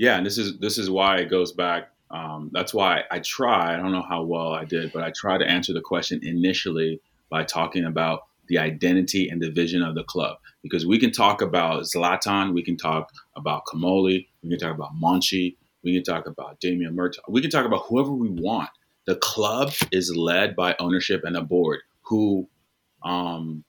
yeah, 0.02 0.18
and 0.18 0.26
this 0.26 0.40
is 0.40 0.58
this 0.58 0.80
is 0.80 0.90
why 0.90 1.18
it 1.18 1.30
goes 1.30 1.52
back. 1.52 1.92
Um, 2.10 2.50
that's 2.54 2.74
why 2.74 3.04
I 3.12 3.20
try. 3.20 3.76
I 3.76 3.78
don't 3.78 3.92
know 3.92 4.02
how 4.02 4.24
well 4.24 4.52
I 4.52 4.66
did, 4.66 4.92
but 4.92 5.04
I 5.04 5.12
try 5.16 5.38
to 5.38 5.48
answer 5.48 5.74
the 5.74 5.82
question 5.82 6.20
initially 6.24 7.00
by 7.30 7.44
talking 7.44 7.86
about 7.86 8.22
the 8.48 8.58
identity 8.58 9.30
and 9.30 9.40
the 9.40 9.52
vision 9.52 9.84
of 9.84 9.94
the 9.94 10.04
club. 10.04 10.38
Because 10.64 10.88
we 10.88 10.98
can 10.98 11.12
talk 11.12 11.44
about 11.44 11.84
Zlatan, 11.84 12.56
we 12.56 12.64
can 12.64 12.78
talk 12.78 13.12
about 13.36 13.66
Comolli, 13.72 14.28
we 14.42 14.50
can 14.50 14.58
talk 14.58 14.76
about 14.76 14.96
Monchi, 15.00 15.56
We 15.84 15.94
can 15.94 16.04
talk 16.04 16.28
about 16.28 16.60
Damian 16.60 16.96
Murtaugh. 16.96 17.20
We 17.28 17.42
can 17.42 17.52
talk 17.52 17.66
about 17.66 17.86
whoever 17.88 18.12
we 18.12 18.30
want. 18.30 18.70
The 19.06 19.16
club 19.16 19.74
is 19.92 20.16
led 20.16 20.56
by 20.56 20.76
ownership 20.80 21.24
and 21.24 21.36
a 21.36 21.42
board 21.42 21.80
who 22.04 22.48
um, 23.04 23.64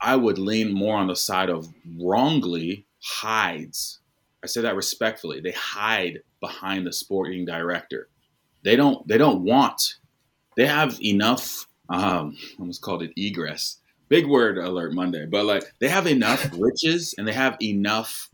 I 0.00 0.16
would 0.16 0.38
lean 0.38 0.72
more 0.72 0.96
on 0.96 1.06
the 1.06 1.16
side 1.16 1.48
of 1.48 1.68
wrongly 1.98 2.86
hides. 3.02 4.00
I 4.42 4.46
say 4.46 4.60
that 4.62 4.76
respectfully. 4.76 5.40
They 5.40 5.52
hide 5.52 6.20
behind 6.40 6.86
the 6.86 6.92
sporting 6.92 7.44
director. 7.44 8.08
They 8.64 8.76
don't. 8.76 9.06
They 9.06 9.18
don't 9.18 9.42
want. 9.42 9.94
They 10.56 10.66
have 10.66 10.98
enough. 11.02 11.66
Um, 11.88 12.36
I 12.58 12.60
almost 12.60 12.82
called 12.82 13.02
it 13.02 13.12
egress. 13.16 13.78
Big 14.08 14.26
word 14.26 14.58
alert 14.58 14.92
Monday, 14.92 15.26
but 15.26 15.44
like 15.46 15.64
they 15.78 15.88
have 15.88 16.06
enough 16.06 16.50
riches 16.58 17.14
and 17.16 17.26
they 17.26 17.32
have 17.32 17.56
enough. 17.62 18.30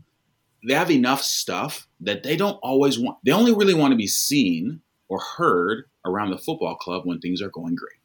They 0.67 0.73
have 0.73 0.91
enough 0.91 1.21
stuff 1.23 1.87
that 2.01 2.23
they 2.23 2.35
don't 2.35 2.59
always 2.61 2.99
want. 2.99 3.17
They 3.25 3.31
only 3.31 3.53
really 3.53 3.73
want 3.73 3.91
to 3.91 3.97
be 3.97 4.07
seen 4.07 4.81
or 5.09 5.19
heard 5.19 5.85
around 6.05 6.31
the 6.31 6.37
football 6.37 6.75
club 6.75 7.03
when 7.05 7.19
things 7.19 7.41
are 7.41 7.49
going 7.49 7.75
great, 7.75 7.99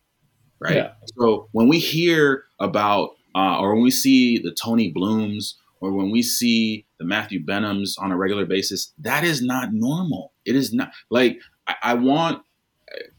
right? 0.59 0.77
Yeah. 0.77 0.93
So 1.19 1.49
when 1.53 1.69
we 1.69 1.79
hear 1.79 2.45
about 2.59 3.11
uh, 3.35 3.61
or 3.61 3.75
when 3.75 3.83
we 3.83 3.91
see 3.91 4.39
the 4.39 4.53
Tony 4.53 4.91
Blooms 4.91 5.59
or 5.81 5.93
when 5.93 6.11
we 6.11 6.23
see 6.23 6.87
the 6.99 7.05
Matthew 7.05 7.45
Benhams 7.45 7.95
on 7.99 8.11
a 8.11 8.17
regular 8.17 8.47
basis, 8.47 8.93
that 8.99 9.25
is 9.25 9.43
not 9.43 9.73
normal. 9.73 10.33
It 10.45 10.57
is 10.57 10.73
not 10.73 10.93
like 11.11 11.41
I, 11.67 11.75
I 11.83 11.95
want, 11.95 12.43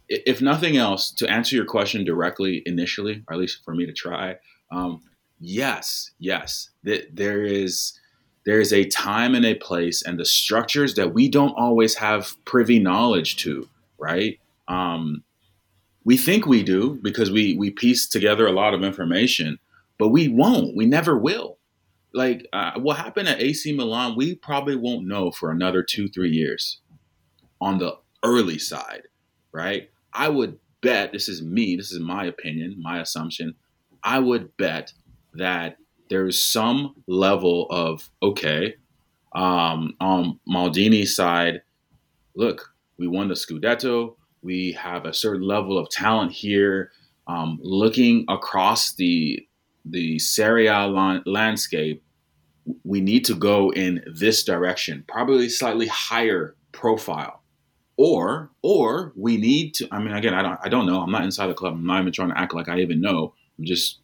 if 0.10 0.42
nothing 0.42 0.78
else, 0.78 1.12
to 1.12 1.30
answer 1.30 1.56
your 1.56 1.66
question 1.66 2.04
directly 2.04 2.64
initially, 2.66 3.24
or 3.28 3.34
at 3.34 3.40
least 3.40 3.64
for 3.64 3.76
me 3.76 3.86
to 3.86 3.94
try. 3.94 4.38
Um, 4.72 5.04
yes, 5.40 6.12
yes, 6.20 6.70
that 6.84 7.16
there 7.16 7.44
is 7.44 7.94
there 8.48 8.62
is 8.62 8.72
a 8.72 8.86
time 8.86 9.36
and 9.36 9.46
a 9.46 9.56
place 9.56 10.02
and 10.02 10.18
the 10.18 10.24
structures 10.24 10.96
that 10.96 11.14
we 11.14 11.28
don't 11.28 11.54
always 11.58 11.96
have 11.96 12.34
privy 12.46 12.80
knowledge 12.80 13.36
to, 13.36 13.68
right? 14.00 14.40
Um, 14.70 15.26
we 16.06 16.16
think 16.16 16.46
we 16.46 16.64
do 16.64 16.98
because 17.04 17.30
we 17.30 17.58
we 17.58 17.72
piece 17.72 18.08
together 18.08 18.48
a 18.48 18.54
lot 18.54 18.74
of 18.74 18.84
information, 18.84 19.60
but 20.00 20.10
we 20.10 20.30
won't. 20.30 20.78
We 20.78 20.86
never 20.86 21.18
will. 21.18 21.58
Like 22.14 22.48
uh, 22.54 22.80
what 22.80 22.96
happened 22.96 23.28
at 23.28 23.42
AC 23.42 23.74
Milan, 23.74 24.16
we 24.16 24.36
probably 24.36 24.78
won't 24.78 25.06
know 25.06 25.30
for 25.30 25.52
another 25.52 25.84
two, 25.84 26.08
three 26.08 26.32
years 26.32 26.80
on 27.60 27.80
the 27.80 27.98
early 28.24 28.60
side, 28.60 29.10
right? 29.52 29.90
I 30.14 30.30
would 30.30 30.58
bet, 30.82 31.12
this 31.12 31.28
is 31.28 31.42
me, 31.42 31.76
this 31.76 31.92
is 31.92 32.00
my 32.00 32.24
opinion, 32.24 32.78
my 32.82 33.02
assumption. 33.02 33.56
I 34.06 34.20
would 34.20 34.56
bet 34.56 34.94
that 35.34 35.76
there's 36.10 36.44
some 36.44 36.96
level 37.08 37.68
of, 37.70 38.10
okay, 38.22 38.76
um, 39.36 39.94
on 40.00 40.40
Maldini's 40.48 41.16
side, 41.16 41.62
look, 42.36 42.74
we 42.98 43.08
won 43.08 43.28
the 43.28 43.36
Scudetto. 43.36 44.16
We 44.42 44.72
have 44.74 45.06
a 45.06 45.14
certain 45.14 45.42
level 45.42 45.78
of 45.78 45.90
talent 45.90 46.32
here. 46.32 46.92
Um, 47.28 47.60
looking 47.62 48.26
across 48.30 48.94
the 48.94 49.46
the 49.90 50.20
Serie 50.20 50.68
A 50.68 50.86
landscape, 51.26 52.04
we 52.84 53.00
need 53.00 53.24
to 53.26 53.36
go 53.36 53.72
in 53.72 54.04
this 54.14 54.44
direction, 54.44 55.06
probably 55.08 55.50
slightly 55.50 55.88
higher 55.88 56.56
profile. 56.72 57.42
Or, 58.00 58.52
or 58.62 59.12
we 59.16 59.38
need 59.38 59.74
to. 59.76 59.88
I 59.92 60.00
mean, 60.00 60.14
again, 60.14 60.36
I 60.36 60.44
don't, 60.44 60.60
I 60.64 60.70
don't 60.70 60.86
know. 60.86 61.02
I'm 61.02 61.12
not 61.12 61.24
inside 61.24 61.48
the 61.48 61.56
club. 61.56 61.74
I'm 61.74 61.86
not 61.86 62.00
even 62.02 62.14
trying 62.14 62.30
to 62.30 62.38
act 62.40 62.54
like 62.54 62.70
I 62.70 62.80
even 62.80 63.02
know. 63.02 63.34
I'm 63.58 63.66
just 63.66 64.00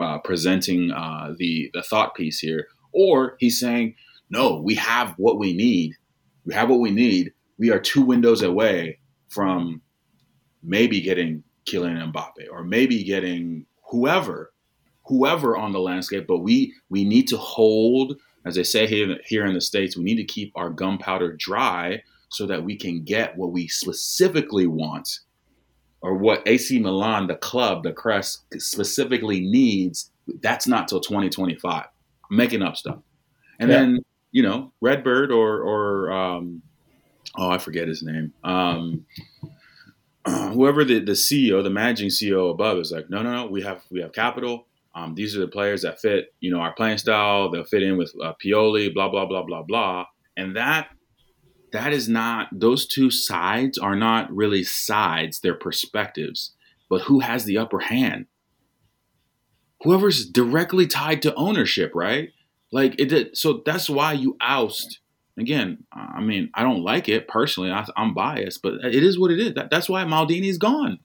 uh, 0.00 0.18
presenting 0.18 0.90
uh, 0.90 1.34
the 1.38 1.70
the 1.72 1.82
thought 1.82 2.14
piece 2.14 2.38
here. 2.40 2.66
Or 2.92 3.36
he's 3.38 3.60
saying, 3.60 3.94
no, 4.30 4.60
we 4.60 4.74
have 4.74 5.14
what 5.16 5.38
we 5.38 5.52
need. 5.52 5.94
We 6.44 6.54
have 6.54 6.68
what 6.68 6.80
we 6.80 6.90
need. 6.90 7.32
We 7.58 7.70
are 7.70 7.78
two 7.78 8.02
windows 8.02 8.42
away 8.42 8.98
from 9.28 9.82
maybe 10.62 11.00
getting 11.00 11.44
Kylian 11.66 12.12
Mbappe 12.12 12.50
or 12.50 12.64
maybe 12.64 13.04
getting 13.04 13.66
whoever 13.90 14.52
whoever 15.10 15.56
on 15.56 15.72
the 15.72 15.80
landscape, 15.80 16.26
but 16.28 16.38
we 16.38 16.72
we 16.88 17.04
need 17.04 17.26
to 17.28 17.36
hold, 17.36 18.16
as 18.46 18.54
they 18.54 18.62
say 18.62 18.86
here 18.86 19.16
here 19.26 19.44
in 19.44 19.54
the 19.54 19.60
states, 19.60 19.96
we 19.96 20.04
need 20.04 20.16
to 20.16 20.24
keep 20.24 20.52
our 20.54 20.70
gunpowder 20.70 21.36
dry 21.36 22.02
so 22.30 22.46
that 22.46 22.64
we 22.64 22.76
can 22.76 23.02
get 23.02 23.36
what 23.36 23.50
we 23.50 23.66
specifically 23.66 24.66
want, 24.66 25.18
or 26.02 26.14
what 26.14 26.42
AC 26.46 26.78
Milan, 26.78 27.26
the 27.26 27.36
club, 27.36 27.82
the 27.82 27.92
crest 27.92 28.44
specifically 28.58 29.40
needs. 29.40 30.10
That's 30.42 30.66
not 30.66 30.88
till 30.88 31.00
2025. 31.00 31.84
I'm 32.30 32.36
making 32.36 32.62
up 32.62 32.76
stuff, 32.76 32.98
and 33.58 33.70
yeah. 33.70 33.78
then 33.78 34.04
you 34.30 34.42
know 34.42 34.72
Redbird 34.80 35.32
or 35.32 35.60
or 35.60 36.12
um, 36.12 36.62
oh 37.36 37.50
I 37.50 37.58
forget 37.58 37.88
his 37.88 38.02
name. 38.02 38.32
Um, 38.44 39.04
whoever 40.26 40.84
the, 40.84 41.00
the 41.00 41.12
CEO, 41.12 41.62
the 41.62 41.70
managing 41.70 42.08
CEO 42.08 42.50
above 42.50 42.78
is 42.78 42.92
like, 42.92 43.08
no, 43.10 43.22
no, 43.22 43.32
no, 43.32 43.46
we 43.46 43.62
have 43.62 43.82
we 43.90 44.00
have 44.00 44.12
capital. 44.12 44.66
Um, 44.94 45.14
these 45.14 45.36
are 45.36 45.40
the 45.40 45.48
players 45.48 45.82
that 45.82 46.00
fit, 46.00 46.34
you 46.40 46.50
know, 46.50 46.60
our 46.60 46.74
playing 46.74 46.98
style. 46.98 47.50
They'll 47.50 47.64
fit 47.64 47.82
in 47.82 47.96
with 47.96 48.12
uh, 48.22 48.34
Pioli, 48.44 48.92
blah 48.92 49.08
blah 49.08 49.26
blah 49.26 49.42
blah 49.42 49.62
blah. 49.62 50.06
And 50.36 50.56
that 50.56 50.88
that 51.72 51.92
is 51.92 52.08
not; 52.08 52.48
those 52.52 52.86
two 52.86 53.10
sides 53.10 53.78
are 53.78 53.96
not 53.96 54.34
really 54.34 54.62
sides; 54.62 55.40
they're 55.40 55.54
perspectives. 55.54 56.54
But 56.88 57.02
who 57.02 57.20
has 57.20 57.44
the 57.44 57.58
upper 57.58 57.80
hand? 57.80 58.26
Whoever's 59.82 60.28
directly 60.28 60.86
tied 60.86 61.22
to 61.22 61.34
ownership, 61.34 61.92
right? 61.94 62.30
Like 62.72 62.98
it. 63.00 63.36
So 63.36 63.62
that's 63.64 63.88
why 63.88 64.12
you 64.12 64.36
oust. 64.40 65.00
Again, 65.38 65.84
I 65.92 66.20
mean, 66.20 66.50
I 66.54 66.62
don't 66.62 66.82
like 66.82 67.08
it 67.08 67.26
personally. 67.26 67.70
I, 67.70 67.86
am 67.96 68.12
biased, 68.12 68.62
but 68.62 68.74
it 68.84 69.02
is 69.02 69.18
what 69.18 69.30
it 69.30 69.38
is. 69.38 69.54
That, 69.54 69.70
that's 69.70 69.88
why 69.88 70.04
Maldini's 70.04 70.58
gone 70.58 70.98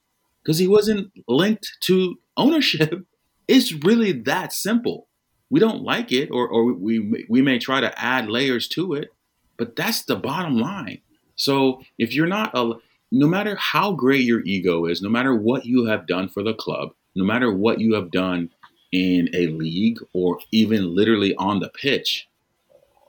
because 0.43 0.57
he 0.57 0.67
wasn't 0.67 1.11
linked 1.27 1.77
to 1.81 2.19
ownership 2.35 3.05
it's 3.47 3.71
really 3.71 4.11
that 4.11 4.53
simple. 4.53 5.07
We 5.49 5.59
don't 5.59 5.83
like 5.83 6.11
it, 6.11 6.29
or, 6.31 6.47
or 6.47 6.73
we, 6.73 7.25
we 7.29 7.41
may 7.41 7.59
try 7.59 7.79
to 7.79 7.99
add 8.01 8.29
layers 8.29 8.67
to 8.69 8.93
it, 8.93 9.09
but 9.57 9.75
that's 9.75 10.03
the 10.03 10.15
bottom 10.15 10.57
line. 10.57 11.01
So 11.35 11.81
if 11.97 12.13
you're 12.13 12.27
not 12.27 12.51
a, 12.53 12.73
no 13.11 13.27
matter 13.27 13.55
how 13.55 13.93
great 13.93 14.25
your 14.25 14.41
ego 14.41 14.85
is, 14.85 15.01
no 15.01 15.09
matter 15.09 15.35
what 15.35 15.65
you 15.65 15.85
have 15.85 16.07
done 16.07 16.29
for 16.29 16.43
the 16.43 16.53
club, 16.53 16.89
no 17.15 17.23
matter 17.23 17.53
what 17.53 17.79
you 17.79 17.93
have 17.93 18.11
done 18.11 18.49
in 18.91 19.29
a 19.33 19.47
league 19.47 19.99
or 20.13 20.39
even 20.51 20.95
literally 20.95 21.35
on 21.35 21.59
the 21.59 21.69
pitch, 21.69 22.27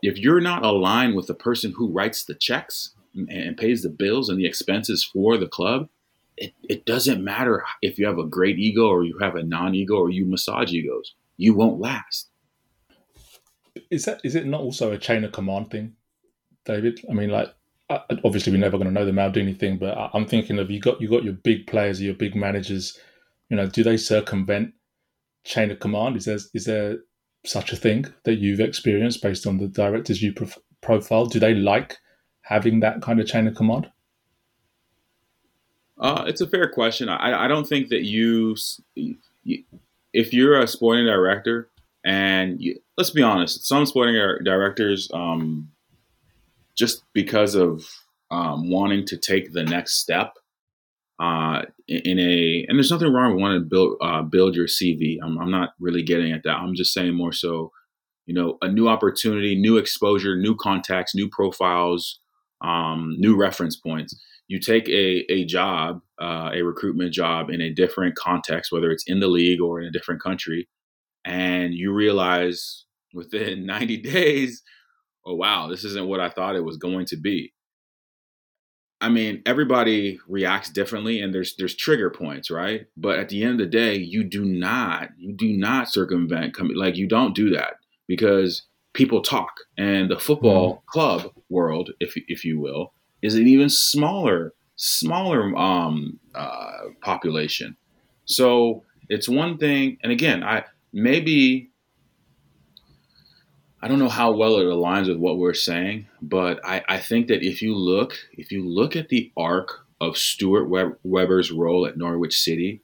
if 0.03 0.19
you're 0.19 0.41
not 0.41 0.65
aligned 0.65 1.17
with 1.17 1.27
the 1.27 1.35
person 1.35 1.73
who 1.77 1.91
writes 1.91 2.25
the 2.25 2.35
checks 2.35 2.95
and 3.15 3.57
pays 3.57 3.83
the 3.83 3.89
bills 3.89 4.29
and 4.29 4.39
the 4.39 4.47
expenses 4.47 5.03
for 5.03 5.37
the 5.37 5.49
club, 5.49 5.89
it, 6.37 6.53
it 6.69 6.85
doesn't 6.85 7.25
matter 7.25 7.65
if 7.81 7.99
you 7.99 8.07
have 8.07 8.19
a 8.19 8.25
great 8.25 8.59
ego 8.59 8.87
or 8.87 9.05
you 9.05 9.19
have 9.19 9.37
a 9.37 9.43
non-ego 9.43 9.95
or 9.95 10.11
you 10.11 10.27
massage 10.27 10.73
egos. 10.73 11.15
You 11.39 11.55
won't 11.55 11.81
last. 11.81 12.29
Is 13.91 14.05
that 14.05 14.21
is 14.25 14.35
it 14.35 14.47
not 14.47 14.61
also 14.61 14.93
a 14.93 14.99
chain 14.99 15.25
of 15.25 15.33
command 15.33 15.71
thing 15.71 15.97
david? 16.67 17.01
I 17.09 17.13
mean 17.13 17.31
like 17.31 17.55
obviously 18.25 18.53
we're 18.53 18.59
never 18.59 18.77
going 18.77 18.89
to 18.89 18.93
know 18.93 19.07
the 19.07 19.13
maldini 19.13 19.57
thing 19.57 19.77
but 19.79 19.97
i'm 20.13 20.27
thinking 20.27 20.59
of 20.59 20.73
you 20.73 20.81
got 20.81 21.01
you 21.01 21.09
got 21.09 21.23
your 21.23 21.35
big 21.35 21.69
players 21.69 22.03
your 22.03 22.15
big 22.15 22.35
managers 22.35 22.99
you 23.49 23.57
know 23.57 23.69
do 23.69 23.85
they 23.85 23.97
circumvent 23.97 24.75
chain 25.47 25.71
of 25.71 25.79
command? 25.79 26.17
Is 26.17 26.27
there 26.27 26.39
is 26.53 26.65
there 26.67 26.99
such 27.45 27.73
a 27.73 27.77
thing 27.77 28.07
that 28.25 28.37
you've 28.37 28.61
experienced 28.61 29.23
based 29.23 29.47
on 29.47 29.59
the 29.59 29.69
directors 29.69 30.21
you 30.21 30.33
prof- 30.33 30.59
profile 30.81 31.27
do 31.27 31.39
they 31.39 31.55
like 31.55 31.99
having 32.43 32.81
that 32.81 33.01
kind 33.01 33.21
of 33.21 33.27
chain 33.27 33.47
of 33.47 33.55
command? 33.55 33.91
Uh, 35.99 36.25
it's 36.27 36.41
a 36.41 36.47
fair 36.47 36.69
question. 36.69 37.09
I, 37.09 37.45
I 37.45 37.49
don't 37.49 37.67
think 37.67 37.89
that 37.89 38.03
you, 38.03 38.55
if 40.13 40.35
you're 40.35 40.61
a 40.61 40.67
sporting 40.67 41.07
director, 41.07 41.71
and 42.05 42.61
you, 42.61 42.79
let's 42.99 43.11
be 43.11 43.23
honest, 43.23 43.67
some 43.67 43.87
sporting 43.87 44.15
directors, 44.45 45.11
um, 45.15 45.71
just 46.77 47.03
because 47.13 47.55
of 47.55 47.85
um, 48.31 48.71
wanting 48.71 49.07
to 49.07 49.17
take 49.17 49.53
the 49.53 49.65
next 49.65 49.99
step 49.99 50.35
uh, 51.19 51.63
in 51.89 52.19
a, 52.19 52.67
and 52.69 52.79
there's 52.79 52.91
nothing 52.91 53.13
wrong 53.13 53.33
with 53.33 53.41
wanting 53.41 53.61
to 53.61 53.67
build 53.67 53.97
uh, 54.03 54.23
build 54.23 54.55
your 54.55 54.67
CV. 54.67 55.17
I'm, 55.23 55.39
I'm 55.39 55.51
not 55.51 55.71
really 55.81 56.03
getting 56.03 56.33
at 56.33 56.43
that. 56.45 56.57
I'm 56.57 56.75
just 56.75 56.93
saying 56.93 57.15
more 57.15 57.33
so, 57.33 57.73
you 58.27 58.35
know, 58.35 58.59
a 58.61 58.69
new 58.69 58.89
opportunity, 58.89 59.55
new 59.55 59.79
exposure, 59.79 60.37
new 60.37 60.57
contacts, 60.57 61.15
new 61.15 61.29
profiles, 61.29 62.21
um, 62.61 63.15
new 63.19 63.37
reference 63.37 63.77
points 63.77 64.15
you 64.49 64.61
take 64.61 64.89
a, 64.89 65.25
a 65.33 65.45
job, 65.45 66.01
uh, 66.21 66.51
a 66.53 66.63
recruitment 66.63 67.13
job 67.13 67.51
in 67.51 67.61
a 67.61 67.73
different 67.73 68.15
context, 68.15 68.71
whether 68.71 68.91
it's 68.91 69.05
in 69.07 69.21
the 69.21 69.29
league 69.29 69.61
or 69.61 69.81
in 69.81 69.87
a 69.87 69.91
different 69.91 70.23
country, 70.23 70.69
and 71.25 71.75
you 71.75 71.93
realize 71.93 72.85
within 73.13 73.67
90 73.67 73.97
days, 73.99 74.63
oh, 75.27 75.35
wow, 75.35 75.69
this 75.69 75.85
isn't 75.85 76.07
what 76.07 76.21
I 76.21 76.31
thought 76.31 76.57
it 76.57 76.65
was 76.65 76.77
going 76.77 77.07
to 77.07 77.17
be. 77.17 77.53
I 79.01 79.11
mean, 79.11 79.43
everybody 79.45 80.19
reacts 80.27 80.71
differently 80.71 81.21
and 81.21 81.35
there's 81.35 81.55
there's 81.57 81.77
trigger 81.77 82.09
points, 82.09 82.51
right? 82.51 82.87
But 82.97 83.19
at 83.19 83.29
the 83.29 83.43
end 83.43 83.61
of 83.61 83.67
the 83.67 83.67
day, 83.67 83.97
you 83.97 84.25
do 84.25 84.45
not 84.45 85.11
you 85.19 85.35
do 85.35 85.53
not 85.53 85.93
circumvent 85.93 86.57
like 86.75 86.97
you 86.97 87.07
don't 87.07 87.35
do 87.35 87.51
that 87.51 87.75
because 88.09 88.63
people 88.95 89.21
talk 89.21 89.53
and 89.77 90.11
the 90.11 90.19
football 90.19 90.77
mm. 90.77 90.87
club 90.87 91.31
world, 91.51 91.91
if 92.01 92.15
if 92.29 92.45
you 92.45 92.59
will, 92.59 92.95
is 93.21 93.35
an 93.35 93.47
even 93.47 93.69
smaller 93.69 94.55
smaller 94.77 95.55
um, 95.57 96.19
uh, 96.35 96.89
population. 97.03 97.77
So 98.25 98.83
it's 99.09 99.29
one 99.29 99.59
thing, 99.59 99.99
and 100.03 100.11
again, 100.11 100.43
I 100.43 100.65
maybe 100.93 101.71
I 103.87 103.89
don't 103.89 104.01
know 104.01 104.09
how 104.09 104.33
well 104.33 104.57
it 104.57 104.65
aligns 104.65 105.07
with 105.07 105.19
what 105.19 105.39
we're 105.39 105.55
saying, 105.55 106.09
but 106.21 106.59
I, 106.65 106.83
I 106.89 106.99
think 106.99 107.29
that 107.29 107.45
if 107.47 107.63
you 107.63 107.73
look 107.73 108.19
if 108.33 108.51
you 108.51 108.69
look 108.69 108.97
at 108.97 109.11
the 109.11 109.31
arc 109.37 109.87
of 110.01 110.19
Stuart 110.19 110.97
Webber's 111.05 111.53
role 111.53 111.87
at 111.87 111.97
Norwich 111.97 112.37
City, 112.37 112.83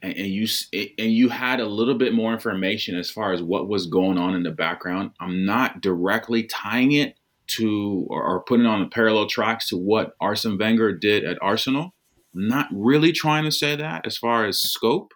and, 0.00 0.16
and 0.16 0.28
you 0.28 0.46
and 0.72 1.12
you 1.12 1.28
had 1.28 1.60
a 1.60 1.66
little 1.66 1.94
bit 1.94 2.14
more 2.14 2.32
information 2.32 2.96
as 2.96 3.10
far 3.10 3.34
as 3.34 3.42
what 3.42 3.68
was 3.68 3.86
going 3.86 4.16
on 4.16 4.34
in 4.34 4.44
the 4.44 4.50
background. 4.50 5.10
I'm 5.20 5.44
not 5.44 5.82
directly 5.82 6.44
tying 6.44 6.92
it 6.92 7.18
to 7.48 8.06
or, 8.08 8.24
or 8.24 8.44
putting 8.44 8.64
on 8.64 8.80
the 8.80 8.88
parallel 8.88 9.26
tracks 9.26 9.68
to 9.68 9.76
what 9.76 10.14
Arsene 10.22 10.56
Wenger 10.56 10.92
did 10.92 11.22
at 11.22 11.36
Arsenal. 11.42 11.92
I'm 12.34 12.48
not 12.48 12.68
really 12.72 13.12
trying 13.12 13.44
to 13.44 13.52
say 13.52 13.76
that 13.76 14.06
as 14.06 14.16
far 14.16 14.46
as 14.46 14.58
scope. 14.58 15.12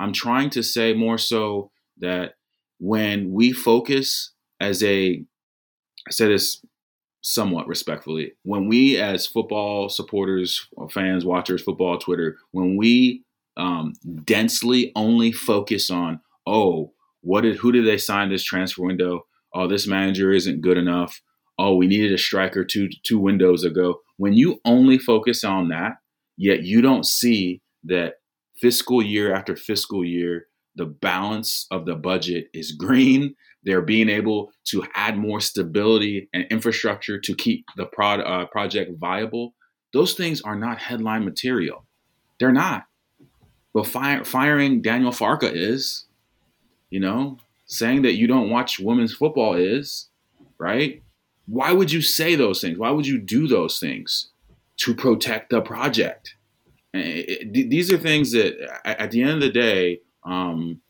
I'm 0.00 0.12
trying 0.12 0.50
to 0.50 0.64
say 0.64 0.92
more 0.92 1.18
so 1.18 1.70
that 1.98 2.34
when 2.82 3.30
we 3.30 3.52
focus 3.52 4.32
as 4.58 4.82
a, 4.82 5.22
I 6.08 6.10
said 6.10 6.30
this 6.30 6.60
somewhat 7.20 7.68
respectfully, 7.68 8.32
when 8.42 8.66
we 8.66 8.96
as 8.96 9.24
football 9.24 9.88
supporters, 9.88 10.66
fans, 10.90 11.24
watchers, 11.24 11.62
football 11.62 11.96
Twitter, 11.98 12.38
when 12.50 12.76
we 12.76 13.22
um, 13.56 13.92
densely 14.24 14.90
only 14.96 15.30
focus 15.30 15.90
on, 15.90 16.20
oh, 16.44 16.92
what 17.20 17.42
did 17.42 17.58
who 17.58 17.70
did 17.70 17.86
they 17.86 17.98
sign 17.98 18.30
this 18.30 18.42
transfer 18.42 18.82
window? 18.82 19.26
Oh, 19.54 19.68
this 19.68 19.86
manager 19.86 20.32
isn't 20.32 20.60
good 20.60 20.76
enough. 20.76 21.20
Oh, 21.60 21.76
we 21.76 21.86
needed 21.86 22.12
a 22.12 22.18
striker 22.18 22.64
two 22.64 22.88
two 23.04 23.20
windows 23.20 23.62
ago. 23.62 24.00
When 24.16 24.32
you 24.32 24.60
only 24.64 24.98
focus 24.98 25.44
on 25.44 25.68
that, 25.68 25.98
yet 26.36 26.64
you 26.64 26.82
don't 26.82 27.06
see 27.06 27.62
that 27.84 28.14
fiscal 28.56 29.00
year 29.00 29.32
after 29.32 29.54
fiscal 29.54 30.04
year, 30.04 30.48
the 30.74 30.86
balance 30.86 31.66
of 31.70 31.86
the 31.86 31.94
budget 31.94 32.48
is 32.52 32.72
green. 32.72 33.34
They're 33.64 33.82
being 33.82 34.08
able 34.08 34.52
to 34.66 34.84
add 34.94 35.16
more 35.16 35.40
stability 35.40 36.28
and 36.32 36.44
infrastructure 36.50 37.20
to 37.20 37.34
keep 37.34 37.66
the 37.76 37.86
prod, 37.86 38.20
uh, 38.20 38.46
project 38.46 38.98
viable. 38.98 39.54
Those 39.92 40.14
things 40.14 40.40
are 40.42 40.56
not 40.56 40.78
headline 40.78 41.24
material. 41.24 41.86
They're 42.40 42.52
not. 42.52 42.84
But 43.74 43.86
firing 43.86 44.82
Daniel 44.82 45.12
Farke 45.12 45.50
is, 45.50 46.06
you 46.90 47.00
know, 47.00 47.38
saying 47.66 48.02
that 48.02 48.14
you 48.14 48.26
don't 48.26 48.50
watch 48.50 48.78
women's 48.78 49.14
football 49.14 49.54
is, 49.54 50.08
right? 50.58 51.02
Why 51.46 51.72
would 51.72 51.90
you 51.90 52.02
say 52.02 52.34
those 52.34 52.60
things? 52.60 52.78
Why 52.78 52.90
would 52.90 53.06
you 53.06 53.18
do 53.18 53.48
those 53.48 53.78
things? 53.78 54.30
To 54.78 54.94
protect 54.94 55.50
the 55.50 55.60
project. 55.60 56.34
Eh, 56.94 56.98
eh, 56.98 57.02
eh, 57.02 57.24
it, 57.28 57.56
it, 57.56 57.70
these 57.70 57.92
are 57.92 57.98
things 57.98 58.32
that, 58.32 58.56
at 58.84 59.10
the 59.10 59.22
end 59.22 59.32
of 59.32 59.40
the 59.40 59.50
day, 59.50 60.00
um, 60.24 60.80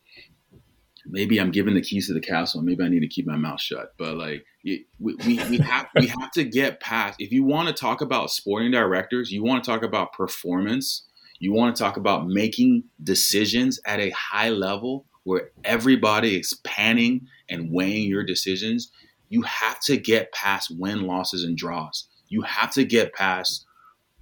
maybe 1.05 1.39
I'm 1.39 1.51
giving 1.51 1.73
the 1.73 1.81
keys 1.81 2.07
to 2.07 2.13
the 2.13 2.21
castle. 2.21 2.61
Maybe 2.61 2.83
I 2.83 2.89
need 2.89 3.01
to 3.01 3.07
keep 3.07 3.27
my 3.27 3.35
mouth 3.35 3.61
shut. 3.61 3.93
But 3.97 4.17
like, 4.17 4.45
we, 4.63 4.85
we, 4.99 5.15
we 5.49 5.57
have 5.57 5.87
we 5.95 6.07
have 6.07 6.31
to 6.31 6.43
get 6.43 6.79
past. 6.79 7.19
If 7.19 7.31
you 7.31 7.43
want 7.43 7.67
to 7.67 7.73
talk 7.73 8.01
about 8.01 8.31
sporting 8.31 8.71
directors, 8.71 9.31
you 9.31 9.43
want 9.43 9.63
to 9.63 9.69
talk 9.69 9.83
about 9.83 10.13
performance 10.13 11.03
you 11.43 11.51
want 11.51 11.75
to 11.75 11.83
talk 11.83 11.97
about 11.97 12.25
making 12.25 12.85
decisions 13.03 13.77
at 13.85 13.99
a 13.99 14.11
high 14.11 14.47
level 14.47 15.05
where 15.23 15.51
everybody 15.65 16.39
is 16.39 16.53
panning 16.63 17.27
and 17.49 17.69
weighing 17.69 18.07
your 18.07 18.23
decisions. 18.23 18.91
You 19.27 19.41
have 19.41 19.81
to 19.81 19.97
get 19.97 20.31
past 20.31 20.71
win, 20.71 21.01
losses, 21.01 21.43
and 21.43 21.57
draws. 21.57 22.07
You 22.29 22.43
have 22.43 22.71
to 22.75 22.85
get 22.85 23.13
past, 23.13 23.65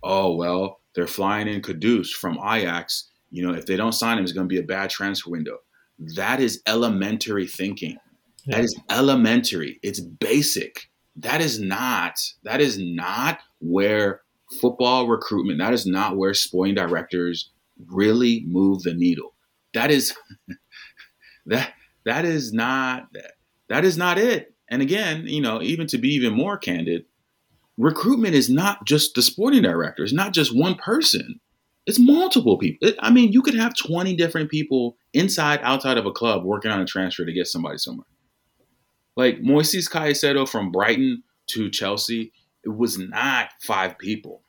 oh, 0.02 0.36
well, 0.36 0.80
they're 0.95 1.06
flying 1.06 1.47
in 1.47 1.62
Kudus 1.62 2.10
from 2.10 2.39
Ajax. 2.43 3.11
You 3.32 3.48
know, 3.48 3.54
if 3.54 3.65
they 3.65 3.76
don't 3.76 3.94
sign 3.94 4.17
him, 4.17 4.24
it's 4.24 4.34
going 4.34 4.48
to 4.48 4.54
be 4.54 4.60
a 4.60 4.63
bad 4.63 4.89
transfer 4.89 5.30
window. 5.30 5.58
That 6.15 6.39
is 6.39 6.62
elementary 6.67 7.48
thinking. 7.48 7.98
Yeah. 8.46 8.58
That 8.58 8.65
is 8.65 8.80
elementary. 8.89 9.80
It's 9.84 10.00
basic. 10.00 10.89
That 11.15 11.41
is 11.41 11.60
not, 11.60 12.15
that 12.44 12.62
is 12.62 12.78
not 12.80 13.39
where 13.60 14.22
football 14.60 15.08
recruitment, 15.08 15.60
that 15.60 15.74
is 15.74 15.86
not 15.86 16.17
where 16.17 16.34
sporting 16.34 16.76
directors 16.76 17.52
really 17.88 18.44
move 18.48 18.84
the 18.84 18.94
needle. 18.94 19.34
That 19.74 19.91
is 19.91 20.13
that 21.46 21.74
that 22.06 22.26
is 22.26 22.52
not 22.52 23.08
that 23.70 23.86
is 23.86 23.98
not 23.98 24.17
it. 24.17 24.54
And 24.70 24.82
again, 24.82 25.28
you 25.28 25.41
know, 25.41 25.62
even 25.62 25.88
to 25.88 25.98
be 25.98 26.10
even 26.10 26.34
more 26.34 26.58
candid, 26.58 27.06
recruitment 27.78 28.36
is 28.36 28.50
not 28.50 28.86
just 28.86 29.15
the 29.15 29.22
sporting 29.22 29.63
director. 29.63 30.04
It's 30.04 30.13
not 30.13 30.34
just 30.34 30.56
one 30.56 30.76
person. 30.76 31.39
It's 31.86 32.00
multiple 32.00 32.58
people. 32.58 32.89
It, 32.89 32.96
I 33.00 33.12
mean, 33.12 33.32
you 33.32 33.41
could 33.41 33.56
have 33.56 33.74
20 33.76 34.15
different 34.15 34.52
people 34.52 34.98
inside, 35.13 35.60
outside 35.63 35.98
of 35.98 36.06
a 36.06 36.12
club 36.12 36.44
working 36.44 36.72
on 36.72 36.80
a 36.80 36.86
transfer 36.86 37.26
to 37.26 37.34
get 37.34 37.48
somebody 37.48 37.78
somewhere. 37.78 38.06
Like 39.15 39.41
Moises 39.41 39.89
Caicedo 39.89 40.48
from 40.48 40.72
Brighton 40.72 41.24
to 41.48 41.70
Chelsea, 41.70 42.32
it 42.63 42.70
was 42.70 42.98
not 42.98 43.50
five 43.62 43.98
people. 43.98 44.44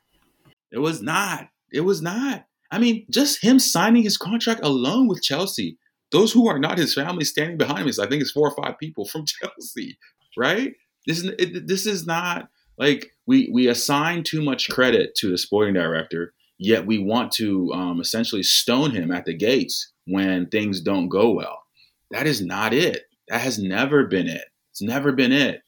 It 0.71 0.79
was 0.79 1.01
not. 1.01 1.49
It 1.71 1.81
was 1.81 2.01
not. 2.01 2.45
I 2.71 2.79
mean, 2.79 3.05
just 3.09 3.43
him 3.43 3.59
signing 3.59 4.03
his 4.03 4.17
contract 4.17 4.61
alone 4.63 5.07
with 5.07 5.21
Chelsea, 5.21 5.77
those 6.11 6.31
who 6.31 6.47
are 6.47 6.59
not 6.59 6.77
his 6.77 6.93
family 6.93 7.25
standing 7.25 7.57
behind 7.57 7.81
him, 7.81 7.87
is 7.87 7.99
I 7.99 8.07
think 8.07 8.21
it's 8.21 8.31
four 8.31 8.49
or 8.49 8.63
five 8.63 8.79
people 8.79 9.05
from 9.05 9.25
Chelsea, 9.41 9.97
right? 10.37 10.73
This 11.05 11.19
is 11.19 11.31
it, 11.37 11.67
this 11.67 11.85
is 11.85 12.05
not 12.05 12.49
like 12.77 13.11
we 13.27 13.49
we 13.53 13.67
assign 13.67 14.23
too 14.23 14.41
much 14.41 14.69
credit 14.69 15.15
to 15.17 15.29
the 15.29 15.37
sporting 15.37 15.73
director, 15.73 16.33
yet 16.63 16.85
we 16.85 16.99
want 16.99 17.31
to 17.33 17.71
um, 17.73 17.99
essentially 17.99 18.43
stone 18.43 18.91
him 18.91 19.11
at 19.11 19.25
the 19.25 19.33
gates 19.35 19.91
when 20.05 20.47
things 20.47 20.81
don't 20.81 21.09
go 21.09 21.31
well. 21.31 21.63
That 22.11 22.27
is 22.27 22.41
not 22.41 22.73
it. 22.73 23.03
That 23.29 23.41
has 23.41 23.59
never 23.59 24.05
been 24.05 24.27
it. 24.27 24.45
It's 24.71 24.81
never 24.81 25.11
been 25.11 25.31
it 25.31 25.61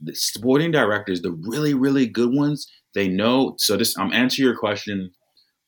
the 0.00 0.14
sporting 0.14 0.70
directors, 0.70 1.22
the 1.22 1.32
really, 1.32 1.74
really 1.74 2.06
good 2.06 2.32
ones, 2.32 2.70
they 2.94 3.08
know. 3.08 3.54
So 3.58 3.76
this, 3.76 3.96
I'm 3.98 4.12
answering 4.12 4.46
your 4.46 4.56
question 4.56 5.10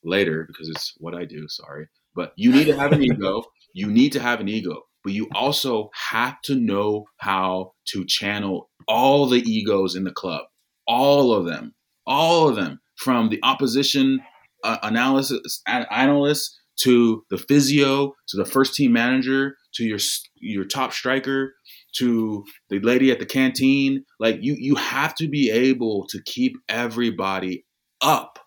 later 0.04 0.44
because 0.46 0.68
it's 0.68 0.94
what 0.98 1.14
I 1.14 1.24
do. 1.24 1.48
Sorry, 1.48 1.88
but 2.14 2.32
you 2.36 2.52
need 2.52 2.66
to 2.66 2.76
have 2.76 2.92
an 2.92 3.02
ego. 3.02 3.44
You 3.74 3.86
need 3.86 4.12
to 4.12 4.20
have 4.20 4.40
an 4.40 4.48
ego, 4.48 4.82
but 5.04 5.12
you 5.12 5.28
also 5.34 5.90
have 5.92 6.40
to 6.44 6.56
know 6.56 7.04
how 7.18 7.74
to 7.88 8.04
channel 8.06 8.70
all 8.88 9.26
the 9.26 9.42
egos 9.42 9.94
in 9.94 10.04
the 10.04 10.10
club, 10.10 10.46
all 10.86 11.32
of 11.32 11.44
them, 11.44 11.74
all 12.06 12.48
of 12.48 12.56
them, 12.56 12.80
from 12.96 13.28
the 13.28 13.38
opposition 13.44 14.20
uh, 14.64 14.78
analysis 14.82 15.62
analyst 15.66 16.58
to 16.76 17.24
the 17.30 17.38
physio 17.38 18.14
to 18.28 18.36
the 18.36 18.44
first 18.44 18.74
team 18.74 18.92
manager 18.92 19.56
to 19.74 19.84
your 19.84 19.98
your 20.36 20.64
top 20.64 20.92
striker 20.92 21.54
to 21.96 22.44
the 22.68 22.78
lady 22.80 23.10
at 23.10 23.18
the 23.18 23.26
canteen. 23.26 24.04
Like 24.20 24.38
you, 24.40 24.54
you 24.58 24.74
have 24.76 25.14
to 25.16 25.28
be 25.28 25.50
able 25.50 26.06
to 26.08 26.22
keep 26.24 26.56
everybody 26.68 27.64
up. 28.00 28.38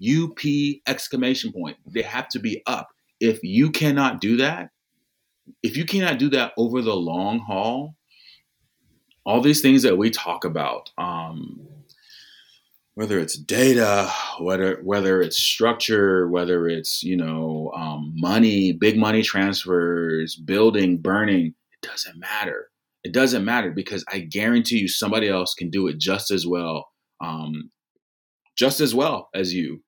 UP 0.00 0.38
exclamation 0.86 1.52
point. 1.52 1.76
They 1.86 2.02
have 2.02 2.28
to 2.28 2.38
be 2.38 2.62
up. 2.66 2.88
If 3.20 3.42
you 3.42 3.70
cannot 3.70 4.20
do 4.20 4.36
that, 4.36 4.70
if 5.62 5.76
you 5.76 5.84
cannot 5.84 6.18
do 6.18 6.28
that 6.30 6.52
over 6.56 6.82
the 6.82 6.94
long 6.94 7.40
haul, 7.40 7.96
all 9.26 9.40
these 9.40 9.60
things 9.60 9.82
that 9.82 9.98
we 9.98 10.10
talk 10.10 10.44
about, 10.44 10.90
um, 10.98 11.66
whether 12.98 13.20
it's 13.20 13.36
data, 13.38 14.12
whether 14.40 14.80
whether 14.82 15.22
it's 15.22 15.38
structure, 15.38 16.26
whether 16.26 16.66
it's 16.66 17.00
you 17.04 17.16
know 17.16 17.70
um, 17.76 18.12
money, 18.16 18.72
big 18.72 18.98
money 18.98 19.22
transfers, 19.22 20.34
building, 20.34 20.98
burning, 20.98 21.54
it 21.74 21.88
doesn't 21.88 22.18
matter. 22.18 22.70
It 23.04 23.12
doesn't 23.12 23.44
matter 23.44 23.70
because 23.70 24.04
I 24.12 24.18
guarantee 24.18 24.78
you 24.78 24.88
somebody 24.88 25.28
else 25.28 25.54
can 25.54 25.70
do 25.70 25.86
it 25.86 25.98
just 25.98 26.32
as 26.32 26.44
well, 26.44 26.88
um, 27.20 27.70
just 28.56 28.80
as 28.80 28.96
well 28.96 29.28
as 29.32 29.54
you, 29.54 29.80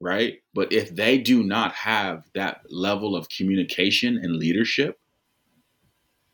right? 0.00 0.38
But 0.54 0.72
if 0.72 0.96
they 0.96 1.18
do 1.18 1.42
not 1.42 1.74
have 1.74 2.22
that 2.34 2.62
level 2.70 3.14
of 3.14 3.28
communication 3.28 4.16
and 4.16 4.36
leadership, 4.36 4.98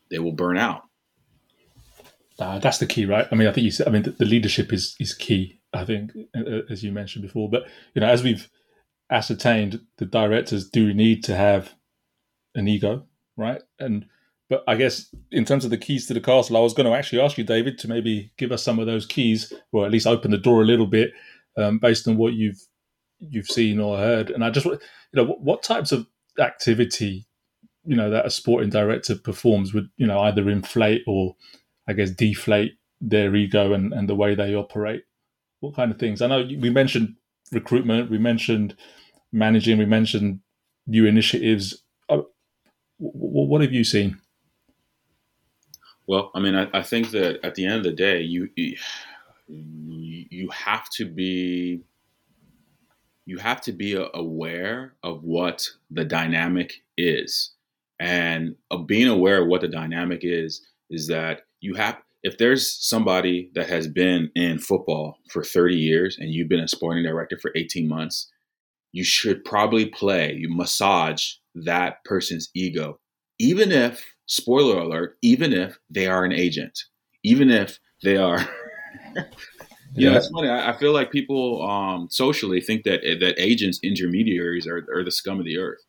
they 0.09 0.19
will 0.19 0.31
burn 0.31 0.57
out. 0.57 0.83
Uh, 2.39 2.59
that's 2.59 2.77
the 2.77 2.87
key, 2.87 3.05
right? 3.05 3.27
I 3.29 3.35
mean, 3.35 3.49
I 3.49 3.51
think 3.51 3.65
you 3.65 3.71
said. 3.71 3.89
I 3.89 3.91
mean, 3.91 4.03
the, 4.03 4.11
the 4.11 4.25
leadership 4.25 4.71
is 4.71 4.95
is 4.97 5.13
key. 5.13 5.59
I 5.75 5.85
think, 5.85 6.11
as 6.69 6.83
you 6.83 6.91
mentioned 6.91 7.23
before, 7.23 7.49
but 7.49 7.63
you 7.93 8.01
know, 8.01 8.07
as 8.07 8.23
we've 8.23 8.49
ascertained, 9.11 9.81
the 9.97 10.05
directors 10.05 10.69
do 10.69 10.93
need 10.93 11.23
to 11.25 11.35
have 11.35 11.73
an 12.55 12.67
ego, 12.67 13.05
right? 13.37 13.61
And 13.79 14.05
but 14.49 14.63
I 14.67 14.75
guess 14.75 15.13
in 15.31 15.43
terms 15.45 15.65
of 15.65 15.71
the 15.71 15.77
keys 15.77 16.05
to 16.07 16.13
the 16.13 16.21
castle, 16.21 16.57
I 16.57 16.61
was 16.61 16.73
going 16.73 16.85
to 16.85 16.95
actually 16.95 17.21
ask 17.21 17.37
you, 17.37 17.43
David, 17.43 17.79
to 17.79 17.87
maybe 17.87 18.31
give 18.37 18.51
us 18.51 18.63
some 18.63 18.77
of 18.77 18.85
those 18.85 19.05
keys, 19.05 19.51
or 19.71 19.85
at 19.85 19.91
least 19.91 20.07
open 20.07 20.31
the 20.31 20.37
door 20.37 20.61
a 20.61 20.65
little 20.65 20.85
bit, 20.85 21.11
um, 21.57 21.79
based 21.79 22.07
on 22.07 22.17
what 22.17 22.33
you've 22.33 22.61
you've 23.19 23.47
seen 23.47 23.79
or 23.79 23.97
heard. 23.97 24.29
And 24.29 24.43
I 24.43 24.49
just, 24.51 24.65
you 24.65 24.79
know, 25.13 25.23
what, 25.23 25.41
what 25.41 25.63
types 25.63 25.91
of 25.91 26.05
activity, 26.39 27.25
you 27.85 27.95
know, 27.95 28.09
that 28.09 28.25
a 28.25 28.29
sporting 28.29 28.69
director 28.69 29.15
performs 29.15 29.73
would, 29.73 29.89
you 29.97 30.05
know, 30.05 30.19
either 30.19 30.49
inflate 30.49 31.01
or, 31.07 31.35
I 31.87 31.93
guess, 31.93 32.11
deflate 32.11 32.73
their 33.01 33.35
ego 33.35 33.73
and, 33.73 33.93
and 33.93 34.07
the 34.07 34.15
way 34.15 34.35
they 34.35 34.53
operate. 34.53 35.03
What 35.65 35.75
kind 35.75 35.91
of 35.91 35.99
things? 35.99 36.21
I 36.21 36.27
know 36.27 36.47
we 36.59 36.69
mentioned 36.69 37.15
recruitment, 37.51 38.09
we 38.09 38.17
mentioned 38.17 38.75
managing, 39.31 39.77
we 39.77 39.85
mentioned 39.85 40.39
new 40.87 41.05
initiatives. 41.05 41.83
Uh, 42.09 42.21
what 42.97 43.61
have 43.61 43.73
you 43.73 43.83
seen? 43.83 44.19
Well, 46.07 46.31
I 46.35 46.39
mean, 46.39 46.55
I, 46.55 46.67
I, 46.71 46.83
think 46.83 47.09
that 47.11 47.43
at 47.43 47.55
the 47.55 47.65
end 47.65 47.77
of 47.77 47.83
the 47.83 47.91
day, 47.91 48.21
you 48.21 48.49
you 49.47 50.49
have 50.51 50.87
to 50.91 51.05
be 51.05 51.81
you 53.25 53.39
have 53.39 53.59
to 53.61 53.71
be 53.71 53.97
aware 54.13 54.93
of 55.01 55.23
what 55.23 55.67
the 55.89 56.05
dynamic 56.05 56.83
is, 56.95 57.53
and 57.99 58.55
being 58.85 59.07
aware 59.07 59.41
of 59.41 59.47
what 59.47 59.61
the 59.61 59.67
dynamic 59.67 60.19
is 60.21 60.61
is 60.91 61.07
that 61.07 61.41
you 61.59 61.73
have 61.73 61.97
if 62.25 62.39
there's 62.39 62.75
somebody 62.83 63.51
that 63.53 63.69
has 63.69 63.87
been 63.87 64.31
in 64.33 64.57
football 64.57 65.19
for 65.29 65.43
30 65.43 65.75
years 65.75 66.17
and 66.17 66.31
you've 66.31 66.49
been 66.49 66.59
a 66.59 66.67
sporting 66.67 67.03
director 67.03 67.37
for 67.39 67.51
18 67.55 67.87
months, 67.87 68.31
you 68.91 69.03
should 69.03 69.45
probably 69.45 69.85
play, 69.85 70.33
you 70.33 70.49
massage 70.49 71.33
that 71.53 72.03
person's 72.03 72.49
ego. 72.55 72.99
Even 73.37 73.71
if, 73.71 74.03
spoiler 74.25 74.79
alert, 74.79 75.17
even 75.21 75.53
if 75.53 75.77
they 75.87 76.07
are 76.07 76.25
an 76.25 76.31
agent, 76.31 76.85
even 77.23 77.51
if 77.51 77.77
they 78.01 78.17
are. 78.17 78.39
you 79.93 80.09
know, 80.09 80.17
it's 80.17 80.29
funny. 80.29 80.49
I, 80.49 80.71
I 80.71 80.77
feel 80.77 80.93
like 80.93 81.11
people 81.11 81.61
um, 81.61 82.07
socially 82.09 82.59
think 82.59 82.85
that 82.85 83.01
that 83.19 83.35
agents, 83.37 83.79
intermediaries, 83.83 84.65
are, 84.65 84.83
are 84.91 85.03
the 85.03 85.11
scum 85.11 85.37
of 85.37 85.45
the 85.45 85.59
earth. 85.59 85.83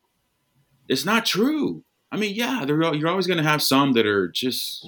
It's 0.87 1.03
not 1.03 1.25
true. 1.25 1.83
I 2.11 2.17
mean, 2.17 2.35
yeah, 2.35 2.63
you're 2.63 3.07
always 3.07 3.25
going 3.25 3.37
to 3.37 3.49
have 3.49 3.63
some 3.63 3.93
that 3.93 4.05
are 4.05 4.27
just 4.27 4.87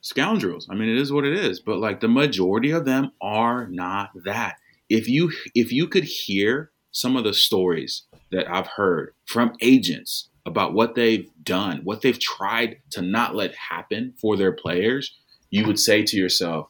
scoundrels. 0.00 0.66
I 0.70 0.74
mean, 0.74 0.88
it 0.88 0.98
is 0.98 1.12
what 1.12 1.24
it 1.24 1.34
is. 1.34 1.60
But 1.60 1.78
like 1.78 2.00
the 2.00 2.08
majority 2.08 2.70
of 2.70 2.84
them 2.84 3.12
are 3.20 3.66
not 3.68 4.10
that. 4.24 4.56
If 4.88 5.08
you 5.08 5.32
if 5.54 5.72
you 5.72 5.86
could 5.86 6.04
hear 6.04 6.70
some 6.92 7.16
of 7.16 7.24
the 7.24 7.34
stories 7.34 8.04
that 8.32 8.50
I've 8.50 8.66
heard 8.66 9.14
from 9.26 9.52
agents 9.60 10.30
about 10.46 10.72
what 10.72 10.94
they've 10.94 11.28
done, 11.42 11.80
what 11.84 12.00
they've 12.00 12.18
tried 12.18 12.78
to 12.90 13.02
not 13.02 13.34
let 13.34 13.54
happen 13.54 14.14
for 14.20 14.36
their 14.36 14.52
players, 14.52 15.14
you 15.50 15.66
would 15.66 15.78
say 15.78 16.02
to 16.04 16.16
yourself, 16.16 16.68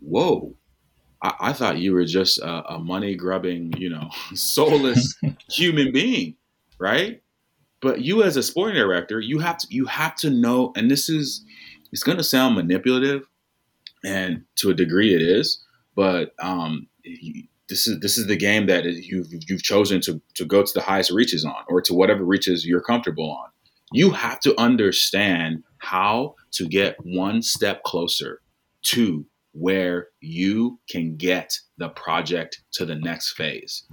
"Whoa." 0.00 0.56
I, 1.22 1.34
I 1.40 1.52
thought 1.52 1.78
you 1.78 1.94
were 1.94 2.04
just 2.04 2.38
a, 2.38 2.74
a 2.74 2.78
money 2.78 3.14
grubbing, 3.14 3.72
you 3.78 3.88
know, 3.88 4.10
soulless 4.34 5.16
human 5.50 5.92
being, 5.92 6.36
right? 6.78 7.22
But 7.80 8.02
you, 8.02 8.22
as 8.22 8.36
a 8.36 8.42
sporting 8.42 8.76
director, 8.76 9.20
you 9.20 9.38
have 9.38 9.58
to 9.58 9.66
you 9.70 9.86
have 9.86 10.16
to 10.16 10.30
know, 10.30 10.72
and 10.76 10.90
this 10.90 11.08
is 11.08 11.44
it's 11.96 12.02
going 12.02 12.18
to 12.18 12.24
sound 12.24 12.54
manipulative, 12.54 13.26
and 14.04 14.44
to 14.56 14.68
a 14.68 14.74
degree 14.74 15.14
it 15.14 15.22
is. 15.22 15.64
But 15.94 16.34
um, 16.38 16.88
this 17.70 17.86
is 17.86 18.00
this 18.00 18.18
is 18.18 18.26
the 18.26 18.36
game 18.36 18.66
that 18.66 18.84
you've 18.84 19.28
you've 19.30 19.62
chosen 19.62 20.02
to 20.02 20.20
to 20.34 20.44
go 20.44 20.62
to 20.62 20.72
the 20.74 20.82
highest 20.82 21.10
reaches 21.10 21.42
on, 21.42 21.64
or 21.68 21.80
to 21.80 21.94
whatever 21.94 22.22
reaches 22.22 22.66
you're 22.66 22.82
comfortable 22.82 23.30
on. 23.30 23.48
You 23.92 24.10
have 24.10 24.40
to 24.40 24.54
understand 24.60 25.64
how 25.78 26.34
to 26.52 26.68
get 26.68 26.98
one 27.02 27.40
step 27.40 27.82
closer 27.84 28.42
to 28.88 29.24
where 29.52 30.08
you 30.20 30.78
can 30.90 31.16
get 31.16 31.58
the 31.78 31.88
project 31.88 32.60
to 32.72 32.84
the 32.84 32.96
next 32.96 33.32
phase. 33.38 33.84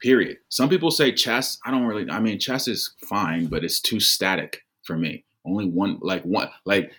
Period. 0.00 0.38
Some 0.48 0.70
people 0.70 0.90
say 0.90 1.12
chess. 1.12 1.58
I 1.66 1.72
don't 1.72 1.84
really. 1.84 2.10
I 2.10 2.20
mean, 2.20 2.38
chess 2.38 2.68
is 2.68 2.94
fine, 3.04 3.48
but 3.48 3.64
it's 3.64 3.82
too 3.82 4.00
static 4.00 4.62
for 4.82 4.96
me. 4.96 5.26
Only 5.44 5.66
one, 5.66 5.98
like 6.00 6.22
one, 6.22 6.48
like 6.64 6.90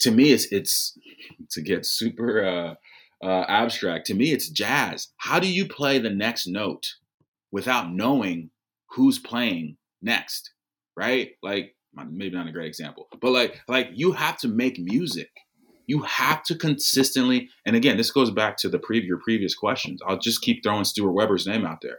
to 0.00 0.10
me, 0.10 0.32
it's 0.32 0.50
it's 0.52 0.98
to 1.50 1.62
get 1.62 1.86
super 1.86 2.44
uh, 2.44 2.74
uh, 3.24 3.44
abstract. 3.48 4.06
To 4.06 4.14
me, 4.14 4.32
it's 4.32 4.48
jazz. 4.48 5.08
How 5.16 5.38
do 5.38 5.50
you 5.50 5.66
play 5.66 5.98
the 5.98 6.10
next 6.10 6.46
note 6.46 6.94
without 7.50 7.92
knowing 7.92 8.50
who's 8.90 9.18
playing 9.18 9.76
next? 10.02 10.52
Right? 10.96 11.30
Like 11.42 11.74
maybe 11.94 12.36
not 12.36 12.48
a 12.48 12.52
great 12.52 12.68
example, 12.68 13.08
but 13.20 13.30
like 13.30 13.60
like 13.68 13.90
you 13.94 14.12
have 14.12 14.38
to 14.38 14.48
make 14.48 14.78
music. 14.78 15.30
You 15.88 16.02
have 16.02 16.42
to 16.44 16.56
consistently, 16.56 17.48
and 17.64 17.76
again, 17.76 17.96
this 17.96 18.10
goes 18.10 18.32
back 18.32 18.56
to 18.58 18.68
the 18.68 18.78
pre- 18.78 19.04
your 19.04 19.20
previous 19.20 19.54
questions. 19.54 20.00
I'll 20.04 20.18
just 20.18 20.42
keep 20.42 20.64
throwing 20.64 20.84
Stuart 20.84 21.12
Webber's 21.12 21.46
name 21.46 21.64
out 21.64 21.78
there. 21.80 21.98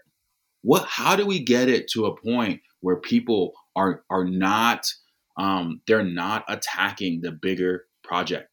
What? 0.62 0.86
How 0.86 1.16
do 1.16 1.26
we 1.26 1.42
get 1.42 1.70
it 1.70 1.88
to 1.92 2.06
a 2.06 2.22
point 2.22 2.60
where 2.82 2.98
people 2.98 3.54
are 3.78 4.04
are 4.10 4.26
not 4.26 4.88
um, 5.38 5.82
they're 5.88 6.04
not 6.04 6.44
attacking 6.48 7.22
the 7.22 7.32
bigger 7.32 7.86
project, 8.08 8.50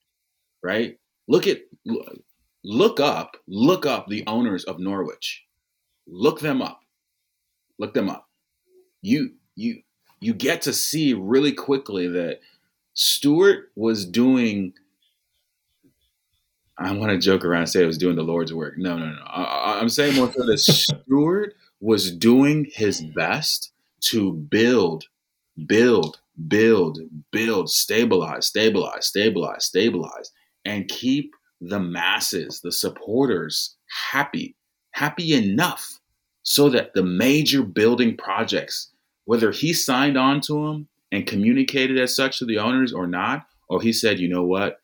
right? 0.63 0.99
Look 1.29 1.47
at 1.47 1.63
look 2.65 3.01
up 3.01 3.37
look 3.47 3.87
up 3.87 4.09
the 4.09 4.25
owners 4.27 4.65
of 4.65 4.79
Norwich. 4.79 5.45
Look 6.07 6.41
them 6.41 6.61
up. 6.61 6.81
Look 7.79 7.95
them 7.95 8.09
up. 8.09 8.29
You 9.01 9.33
you 9.55 9.83
you 10.21 10.35
get 10.35 10.63
to 10.63 10.73
see 10.73 11.15
really 11.15 11.53
quickly 11.53 12.09
that 12.09 12.41
Stuart 12.95 13.71
was 13.75 14.07
doing. 14.07 14.73
I 16.77 16.93
want 16.93 17.13
to 17.13 17.19
joke 17.19 17.45
around 17.45 17.63
and 17.63 17.71
say 17.71 17.85
I 17.85 17.87
was 17.87 17.99
doing 17.99 18.17
the 18.17 18.23
Lord's 18.23 18.53
work. 18.53 18.77
No, 18.77 18.99
no, 18.99 19.07
no. 19.07 19.23
I, 19.27 19.81
am 19.81 19.89
saying 19.89 20.17
more 20.17 20.33
so 20.33 20.45
that 20.45 20.59
Stuart 21.07 21.55
was 21.81 22.11
doing 22.11 22.67
his 22.73 23.01
best 23.01 23.71
to 24.11 24.33
build, 24.33 25.05
build, 25.67 26.21
build, 26.49 26.99
build, 27.31 27.71
stabilize, 27.71 28.47
stabilize, 28.47 29.07
stabilize, 29.07 29.65
stabilize, 29.65 30.33
and 30.65 30.89
keep 30.89 31.33
the 31.61 31.81
masses, 31.81 32.61
the 32.61 32.73
supporters 32.73 33.77
happy, 34.11 34.57
happy 34.93 35.33
enough 35.35 36.01
so 36.43 36.69
that 36.69 36.93
the 36.95 37.03
major 37.03 37.63
building 37.63 38.17
projects, 38.17 38.93
whether 39.25 39.51
he 39.51 39.73
signed 39.73 40.17
on 40.17 40.41
to 40.43 40.67
them 40.67 40.89
and 41.11 41.27
communicated 41.27 41.99
as 41.99 42.15
such 42.15 42.39
to 42.39 42.45
the 42.45 42.59
owners 42.59 42.93
or 42.93 43.07
not, 43.07 43.47
or 43.69 43.81
he 43.81 43.93
said, 43.93 44.19
you 44.19 44.29
know 44.29 44.45
what, 44.45 44.79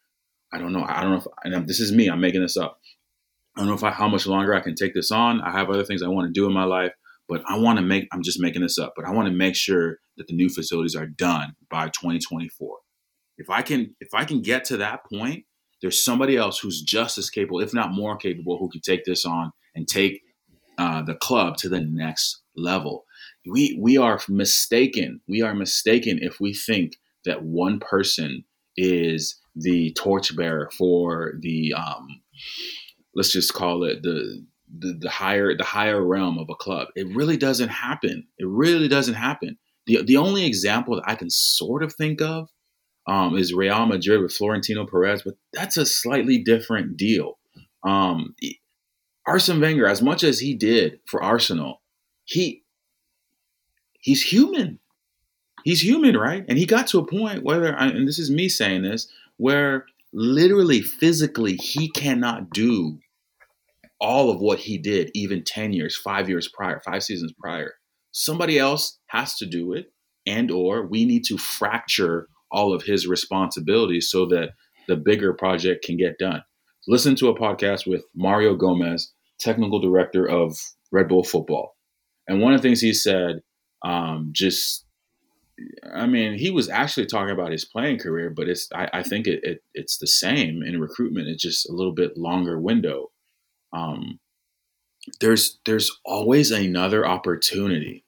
I 0.52 0.59
don't 0.59 0.72
know, 0.72 0.85
I 0.87 1.02
don't 1.02 1.11
know 1.11 1.18
if, 1.18 1.26
and 1.44 1.68
this 1.68 1.80
is 1.80 1.92
me, 1.92 2.09
I'm 2.09 2.20
making 2.20 2.42
this 2.42 2.56
up. 2.56 2.80
I 3.56 3.61
don't 3.61 3.68
know 3.68 3.74
if 3.74 3.85
I, 3.85 3.90
how 3.90 4.09
much 4.09 4.26
longer 4.26 4.54
I 4.54 4.61
can 4.61 4.74
take 4.74 4.94
this 4.94 5.11
on. 5.11 5.40
I 5.40 5.50
have 5.50 5.68
other 5.68 5.85
things 5.85 6.02
I 6.02 6.09
want 6.09 6.28
to 6.28 6.33
do 6.33 6.46
in 6.46 6.52
my 6.52 6.64
life. 6.64 6.92
But 7.30 7.44
I 7.46 7.56
want 7.56 7.78
to 7.78 7.84
make, 7.84 8.08
I'm 8.12 8.24
just 8.24 8.40
making 8.40 8.62
this 8.62 8.76
up, 8.76 8.94
but 8.96 9.04
I 9.04 9.12
want 9.12 9.28
to 9.28 9.32
make 9.32 9.54
sure 9.54 9.98
that 10.16 10.26
the 10.26 10.34
new 10.34 10.48
facilities 10.48 10.96
are 10.96 11.06
done 11.06 11.54
by 11.70 11.86
2024. 11.86 12.76
If 13.38 13.48
I 13.48 13.62
can, 13.62 13.94
if 14.00 14.08
I 14.12 14.24
can 14.24 14.42
get 14.42 14.64
to 14.66 14.76
that 14.78 15.08
point, 15.08 15.44
there's 15.80 16.04
somebody 16.04 16.36
else 16.36 16.58
who's 16.58 16.82
just 16.82 17.18
as 17.18 17.30
capable, 17.30 17.60
if 17.60 17.72
not 17.72 17.92
more 17.92 18.16
capable, 18.16 18.58
who 18.58 18.68
can 18.68 18.80
take 18.80 19.04
this 19.04 19.24
on 19.24 19.52
and 19.76 19.86
take 19.86 20.22
uh, 20.76 21.02
the 21.02 21.14
club 21.14 21.56
to 21.58 21.68
the 21.68 21.80
next 21.80 22.42
level. 22.56 23.04
We 23.46 23.78
we 23.80 23.96
are 23.96 24.20
mistaken. 24.28 25.20
We 25.28 25.40
are 25.40 25.54
mistaken 25.54 26.18
if 26.20 26.40
we 26.40 26.52
think 26.52 26.96
that 27.24 27.44
one 27.44 27.78
person 27.78 28.44
is 28.76 29.38
the 29.54 29.92
torchbearer 29.92 30.70
for 30.76 31.34
the 31.40 31.74
um, 31.74 32.22
let's 33.14 33.32
just 33.32 33.54
call 33.54 33.84
it 33.84 34.02
the 34.02 34.44
the, 34.78 34.96
the 35.00 35.11
higher 35.11 35.56
the 35.56 35.64
higher 35.64 36.04
realm 36.04 36.38
of 36.38 36.48
a 36.50 36.54
club. 36.54 36.88
It 36.94 37.14
really 37.14 37.37
doesn't 37.37 37.68
happen. 37.68 38.26
It 38.38 38.46
really 38.46 38.88
doesn't 38.88 39.14
happen. 39.14 39.59
The 39.87 40.02
the 40.02 40.16
only 40.16 40.46
example 40.46 40.96
that 40.96 41.09
I 41.09 41.14
can 41.14 41.30
sort 41.30 41.83
of 41.83 41.94
think 41.94 42.20
of 42.20 42.48
um, 43.06 43.37
is 43.37 43.52
Real 43.52 43.87
Madrid 43.87 44.22
with 44.22 44.33
Florentino 44.33 44.87
Perez, 44.87 45.22
but 45.22 45.35
that's 45.52 45.77
a 45.77 45.87
slightly 45.87 46.38
different 46.38 46.96
deal. 46.96 47.38
Um, 47.83 48.35
Arsene 49.27 49.60
Wenger, 49.60 49.87
as 49.87 50.02
much 50.02 50.23
as 50.23 50.40
he 50.40 50.54
did 50.54 51.00
for 51.06 51.23
Arsenal, 51.23 51.81
he 52.25 52.64
he's 54.00 54.23
human. 54.23 54.79
He's 55.64 55.83
human, 55.83 56.16
right? 56.16 56.44
And 56.48 56.56
he 56.56 56.64
got 56.64 56.87
to 56.88 56.98
a 56.98 57.06
point 57.06 57.44
where, 57.44 57.75
and 57.75 58.08
this 58.08 58.18
is 58.18 58.31
me 58.31 58.48
saying 58.48 58.83
this, 58.83 59.08
where 59.37 59.85
literally 60.12 60.81
physically 60.81 61.56
he 61.56 61.90
cannot 61.90 62.50
do 62.50 62.98
all 64.01 64.31
of 64.31 64.40
what 64.40 64.59
he 64.59 64.79
did 64.79 65.11
even 65.15 65.44
10 65.44 65.73
years 65.73 65.96
5 65.96 66.29
years 66.29 66.48
prior 66.48 66.81
5 66.85 67.03
seasons 67.03 67.33
prior. 67.38 67.75
Somebody 68.13 68.59
else 68.59 68.98
has 69.09 69.37
to 69.37 69.46
do 69.46 69.73
it 69.73 69.92
and 70.27 70.51
or 70.51 70.87
we 70.87 71.05
need 71.05 71.25
to 71.25 71.38
fracture 71.38 72.29
all 72.51 72.73
of 72.75 72.83
his 72.83 73.07
responsibilities 73.07 74.11
so 74.11 74.27
that 74.27 74.51
the 74.88 74.96
bigger 74.96 75.33
project 75.33 75.85
can 75.85 75.96
get 75.96 76.19
done. 76.19 76.42
Listen 76.88 77.15
to 77.17 77.29
a 77.29 77.38
podcast 77.38 77.87
with 77.87 78.05
mario 78.15 78.55
gomez 78.55 79.13
technical 79.38 79.81
director 79.81 80.29
of 80.29 80.57
red 80.92 81.09
bull 81.09 81.25
football. 81.25 81.77
And 82.29 82.40
one 82.40 82.53
of 82.53 82.61
the 82.61 82.69
things 82.69 82.81
he 82.81 82.92
said 82.92 83.40
um, 83.85 84.31
just 84.33 84.85
I 85.94 86.07
mean, 86.07 86.38
he 86.38 86.51
was 86.51 86.71
actually 86.71 87.07
talking 87.07 87.35
about 87.35 87.53
his 87.53 87.67
playing 87.67 87.98
career, 87.98 88.33
but 88.35 88.48
it's 88.48 88.69
I, 88.75 88.88
I 88.94 89.03
think 89.03 89.27
it, 89.27 89.40
it, 89.42 89.59
it's 89.75 89.98
the 89.98 90.07
same 90.07 90.63
in 90.63 90.81
recruitment. 90.81 91.29
It's 91.29 91.42
just 91.42 91.69
a 91.69 91.73
little 91.73 91.94
bit 91.94 92.17
longer 92.17 92.59
window 92.59 93.09
um, 93.73 94.18
there's 95.21 95.58
there's 95.64 95.90
always 96.04 96.50
another 96.50 97.06
opportunity. 97.06 98.04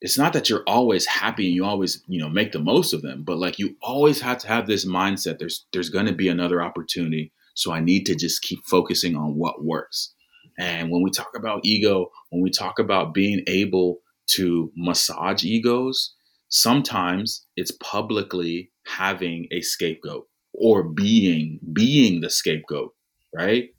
It's 0.00 0.18
not 0.18 0.32
that 0.34 0.50
you're 0.50 0.64
always 0.66 1.06
happy 1.06 1.46
and 1.46 1.54
you 1.54 1.64
always 1.64 2.02
you 2.08 2.20
know 2.20 2.28
make 2.28 2.52
the 2.52 2.58
most 2.60 2.92
of 2.92 3.02
them, 3.02 3.24
but 3.24 3.38
like 3.38 3.58
you 3.58 3.76
always 3.82 4.20
have 4.20 4.38
to 4.38 4.48
have 4.48 4.66
this 4.66 4.86
mindset. 4.86 5.38
There's 5.38 5.66
there's 5.72 5.90
going 5.90 6.06
to 6.06 6.14
be 6.14 6.28
another 6.28 6.62
opportunity 6.62 7.32
So 7.54 7.72
I 7.72 7.80
need 7.80 8.06
to 8.06 8.14
just 8.16 8.42
keep 8.42 8.60
focusing 8.66 9.16
on 9.16 9.36
what 9.36 9.64
works. 9.64 10.14
And 10.58 10.90
when 10.90 11.02
we 11.02 11.10
talk 11.10 11.32
about 11.36 11.64
ego, 11.64 12.10
when 12.30 12.42
we 12.42 12.50
talk 12.50 12.78
about 12.78 13.14
being 13.14 13.42
able 13.48 14.00
to 14.36 14.72
massage 14.76 15.44
egos, 15.44 16.14
sometimes 16.48 17.46
it's 17.56 17.72
publicly 17.82 18.70
having 18.86 19.48
a 19.52 19.60
scapegoat 19.62 20.26
or 20.52 20.84
being 20.84 21.60
being 21.72 22.20
the 22.20 22.30
scapegoat, 22.30 22.92
right? 23.34 23.70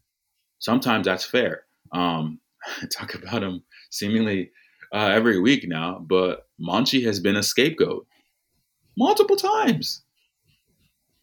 Sometimes 0.66 1.06
that's 1.06 1.24
fair. 1.24 1.62
Um, 1.92 2.40
I 2.82 2.88
talk 2.92 3.14
about 3.14 3.44
him 3.44 3.62
seemingly 3.92 4.50
uh, 4.92 5.12
every 5.14 5.40
week 5.40 5.68
now, 5.68 6.00
but 6.00 6.48
Monchi 6.60 7.06
has 7.06 7.20
been 7.20 7.36
a 7.36 7.44
scapegoat 7.44 8.08
multiple 8.98 9.36
times. 9.36 10.02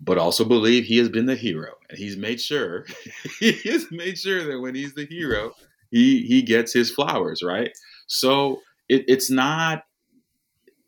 But 0.01 0.19
also 0.19 0.45
believe 0.45 0.85
he 0.85 0.99
has 0.99 1.09
been 1.09 1.27
the 1.27 1.37
hero 1.37 1.73
and 1.89 1.99
he's 1.99 2.17
made 2.17 2.41
sure 2.41 2.87
he 3.41 3.53
has 3.71 3.87
made 3.93 4.19
sure 4.19 4.45
that 4.45 4.61
when 4.61 4.75
he's 4.75 4.95
the 4.95 5.07
hero 5.07 5.53
he 5.93 6.23
he 6.23 6.43
gets 6.43 6.73
his 6.73 6.91
flowers 6.91 7.41
right? 7.41 7.71
So 8.09 8.63
it, 8.89 9.05
it's 9.07 9.31
not 9.31 9.85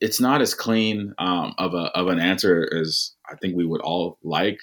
it's 0.00 0.20
not 0.20 0.40
as 0.40 0.52
clean 0.52 1.14
um, 1.18 1.55
of 1.59 1.74
a 1.74 1.92
of 1.96 2.09
an 2.09 2.18
answer 2.18 2.68
as 2.76 3.12
I 3.30 3.36
think 3.36 3.55
we 3.55 3.64
would 3.64 3.82
all 3.82 4.18
like, 4.24 4.59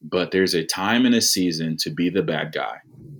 but 0.00 0.30
there's 0.30 0.54
a 0.54 0.64
time 0.64 1.04
in 1.04 1.12
a 1.12 1.20
season 1.20 1.76
to 1.78 1.90
be 1.90 2.08
the 2.08 2.22
bad 2.22 2.52
guy 2.52 2.78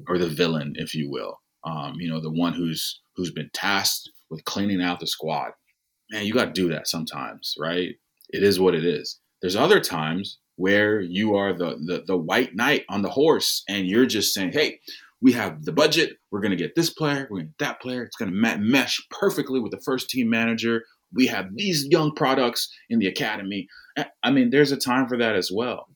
or 0.09 0.19
the 0.19 0.29
villain, 0.29 0.75
if 0.77 0.95
you 0.95 1.11
will. 1.11 1.41
Um, 1.65 1.95
you 1.99 2.09
know, 2.09 2.21
the 2.21 2.31
one 2.31 2.55
who's 2.55 3.01
who's 3.17 3.33
been 3.33 3.51
tasked 3.53 4.11
with 4.31 4.45
cleaning 4.45 4.83
out 4.83 5.01
the 5.01 5.07
squad. 5.07 5.53
Man, 6.11 6.25
you 6.25 6.33
got 6.33 6.47
to 6.47 6.53
do 6.53 6.69
that 6.71 6.89
sometimes, 6.89 7.55
right? 7.59 7.91
It 8.31 8.43
is 8.43 8.61
what 8.61 8.75
it 8.75 8.85
is. 8.85 9.21
There's 9.43 9.57
other 9.57 9.81
times 9.81 10.39
where 10.57 11.01
you 11.01 11.37
are 11.37 11.53
the, 11.53 11.77
the 11.85 12.05
the 12.07 12.17
white 12.17 12.55
knight 12.55 12.85
on 12.89 13.03
the 13.03 13.11
horse 13.11 13.63
and 13.69 13.87
you're 13.87 14.07
just 14.07 14.33
saying, 14.33 14.53
"Hey, 14.53 14.81
we 15.21 15.33
have 15.33 15.65
the 15.65 15.73
budget. 15.73 16.17
We're 16.31 16.41
going 16.41 16.53
to 16.53 16.57
get 16.57 16.75
this 16.75 16.91
player. 16.91 17.27
We're 17.31 17.39
going 17.39 17.47
to 17.47 17.55
get 17.59 17.67
that 17.67 17.81
player. 17.81 18.03
It's 18.03 18.17
going 18.17 18.33
to 18.33 18.59
mesh 18.59 19.01
perfectly 19.11 19.61
with 19.61 19.73
the 19.73 19.81
first 19.85 20.11
team 20.11 20.31
manager. 20.31 20.85
We 21.13 21.27
have 21.27 21.55
these 21.55 21.87
young 21.91 22.15
products 22.15 22.69
in 22.89 22.99
the 22.99 23.07
academy. 23.07 23.67
I 24.23 24.31
mean, 24.31 24.51
there's 24.51 24.73
a 24.73 24.77
time 24.77 25.09
for 25.09 25.17
that 25.19 25.35
as 25.35 25.51
well. 25.53 25.87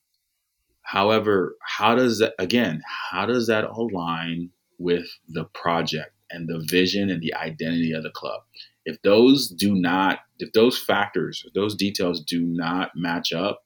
However, 0.83 1.57
how 1.67 1.95
does 1.95 2.19
that 2.19 2.35
again? 2.39 2.83
How 3.11 3.27
does 3.27 3.47
that 3.47 3.65
align 3.65 4.51
with 4.79 5.07
the 5.29 5.45
project 5.55 6.13
and 6.31 6.49
the 6.49 6.65
vision 6.69 7.11
and 7.11 7.23
the 7.23 7.35
identity 7.35 7.93
of 7.93 8.03
the 8.03 8.11
club? 8.11 8.43
If 8.85 9.01
those 9.03 9.49
do 9.49 9.75
not, 9.75 10.21
if 10.39 10.53
those 10.53 10.79
factors, 10.79 11.45
if 11.47 11.53
those 11.55 11.77
details 11.77 12.23
do 12.25 12.41
not 12.43 12.91
match 12.97 13.33
up, 13.33 13.63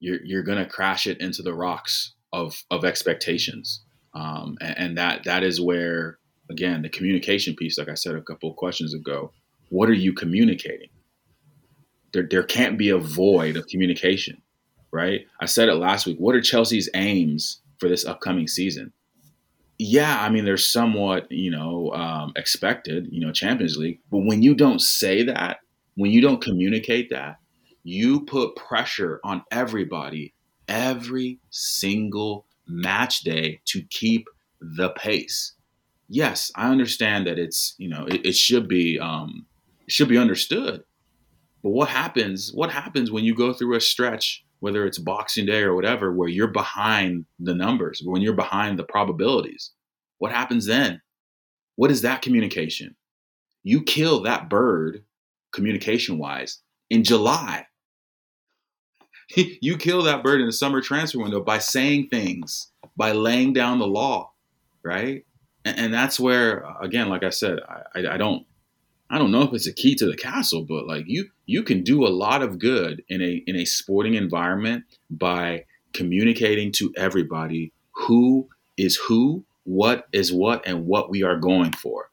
you're 0.00 0.24
you're 0.24 0.44
gonna 0.44 0.66
crash 0.68 1.06
it 1.06 1.20
into 1.20 1.42
the 1.42 1.54
rocks 1.54 2.14
of 2.32 2.62
of 2.70 2.84
expectations, 2.84 3.84
um, 4.14 4.56
and, 4.60 4.78
and 4.78 4.98
that 4.98 5.24
that 5.24 5.42
is 5.42 5.60
where 5.60 6.18
again 6.50 6.82
the 6.82 6.88
communication 6.88 7.56
piece, 7.56 7.78
like 7.78 7.88
I 7.88 7.94
said 7.94 8.14
a 8.14 8.22
couple 8.22 8.50
of 8.50 8.56
questions 8.56 8.94
ago, 8.94 9.32
what 9.70 9.88
are 9.88 9.94
you 9.94 10.12
communicating? 10.12 10.90
There 12.12 12.26
there 12.30 12.44
can't 12.44 12.78
be 12.78 12.90
a 12.90 12.98
void 12.98 13.56
of 13.56 13.66
communication, 13.66 14.40
right? 14.92 15.26
I 15.40 15.46
said 15.46 15.68
it 15.68 15.74
last 15.74 16.06
week. 16.06 16.18
What 16.18 16.34
are 16.34 16.40
Chelsea's 16.40 16.88
aims 16.94 17.60
for 17.78 17.88
this 17.88 18.04
upcoming 18.04 18.48
season? 18.48 18.92
yeah, 19.78 20.20
I 20.20 20.28
mean, 20.28 20.44
they're 20.44 20.56
somewhat, 20.56 21.30
you 21.30 21.50
know, 21.50 21.92
um, 21.92 22.32
expected, 22.34 23.08
you 23.12 23.24
know, 23.24 23.32
Champions 23.32 23.76
League. 23.76 24.00
But 24.10 24.18
when 24.18 24.42
you 24.42 24.54
don't 24.54 24.80
say 24.80 25.22
that, 25.22 25.58
when 25.94 26.10
you 26.10 26.20
don't 26.20 26.42
communicate 26.42 27.10
that, 27.10 27.36
you 27.84 28.24
put 28.24 28.56
pressure 28.56 29.20
on 29.22 29.44
everybody 29.52 30.34
every 30.66 31.38
single 31.50 32.44
match 32.66 33.20
day 33.20 33.60
to 33.66 33.82
keep 33.82 34.26
the 34.60 34.90
pace. 34.90 35.54
Yes, 36.08 36.50
I 36.56 36.70
understand 36.70 37.26
that 37.26 37.38
it's 37.38 37.74
you 37.78 37.88
know 37.88 38.06
it, 38.06 38.26
it 38.26 38.34
should 38.34 38.66
be 38.66 38.98
um, 38.98 39.46
it 39.86 39.92
should 39.92 40.08
be 40.08 40.18
understood. 40.18 40.82
But 41.62 41.70
what 41.70 41.88
happens? 41.88 42.50
What 42.52 42.70
happens 42.70 43.10
when 43.10 43.24
you 43.24 43.34
go 43.34 43.52
through 43.52 43.76
a 43.76 43.80
stretch, 43.80 44.44
whether 44.60 44.86
it's 44.86 44.98
Boxing 44.98 45.46
Day 45.46 45.62
or 45.62 45.74
whatever, 45.74 46.12
where 46.12 46.28
you're 46.28 46.48
behind 46.48 47.24
the 47.38 47.54
numbers, 47.54 48.02
when 48.04 48.22
you're 48.22 48.34
behind 48.34 48.78
the 48.78 48.84
probabilities? 48.84 49.72
What 50.18 50.32
happens 50.32 50.66
then? 50.66 51.00
What 51.76 51.90
is 51.90 52.02
that 52.02 52.22
communication? 52.22 52.96
You 53.62 53.82
kill 53.82 54.22
that 54.22 54.48
bird, 54.50 55.04
communication 55.52 56.18
wise, 56.18 56.60
in 56.90 57.04
July. 57.04 57.66
you 59.36 59.76
kill 59.76 60.02
that 60.02 60.22
bird 60.22 60.40
in 60.40 60.46
the 60.46 60.52
summer 60.52 60.80
transfer 60.80 61.18
window 61.18 61.40
by 61.40 61.58
saying 61.58 62.08
things, 62.08 62.72
by 62.96 63.12
laying 63.12 63.52
down 63.52 63.78
the 63.78 63.86
law, 63.86 64.32
right? 64.82 65.24
And, 65.64 65.78
and 65.78 65.94
that's 65.94 66.18
where, 66.18 66.64
again, 66.80 67.08
like 67.08 67.22
I 67.22 67.30
said, 67.30 67.60
I, 67.68 68.00
I, 68.00 68.14
I 68.14 68.16
don't, 68.16 68.44
I 69.10 69.18
don't 69.18 69.30
know 69.30 69.42
if 69.42 69.54
it's 69.54 69.66
a 69.66 69.72
key 69.72 69.94
to 69.96 70.06
the 70.06 70.16
castle, 70.16 70.64
but 70.64 70.86
like 70.86 71.04
you, 71.06 71.30
you 71.46 71.62
can 71.62 71.82
do 71.82 72.06
a 72.06 72.08
lot 72.08 72.42
of 72.42 72.58
good 72.58 73.02
in 73.08 73.22
a 73.22 73.42
in 73.46 73.56
a 73.56 73.64
sporting 73.64 74.14
environment 74.14 74.84
by 75.10 75.64
communicating 75.94 76.72
to 76.72 76.92
everybody 76.96 77.72
who 77.92 78.48
is 78.76 78.96
who, 78.96 79.44
what 79.64 80.06
is 80.12 80.32
what, 80.32 80.66
and 80.66 80.86
what 80.86 81.10
we 81.10 81.22
are 81.22 81.36
going 81.36 81.72
for. 81.72 82.10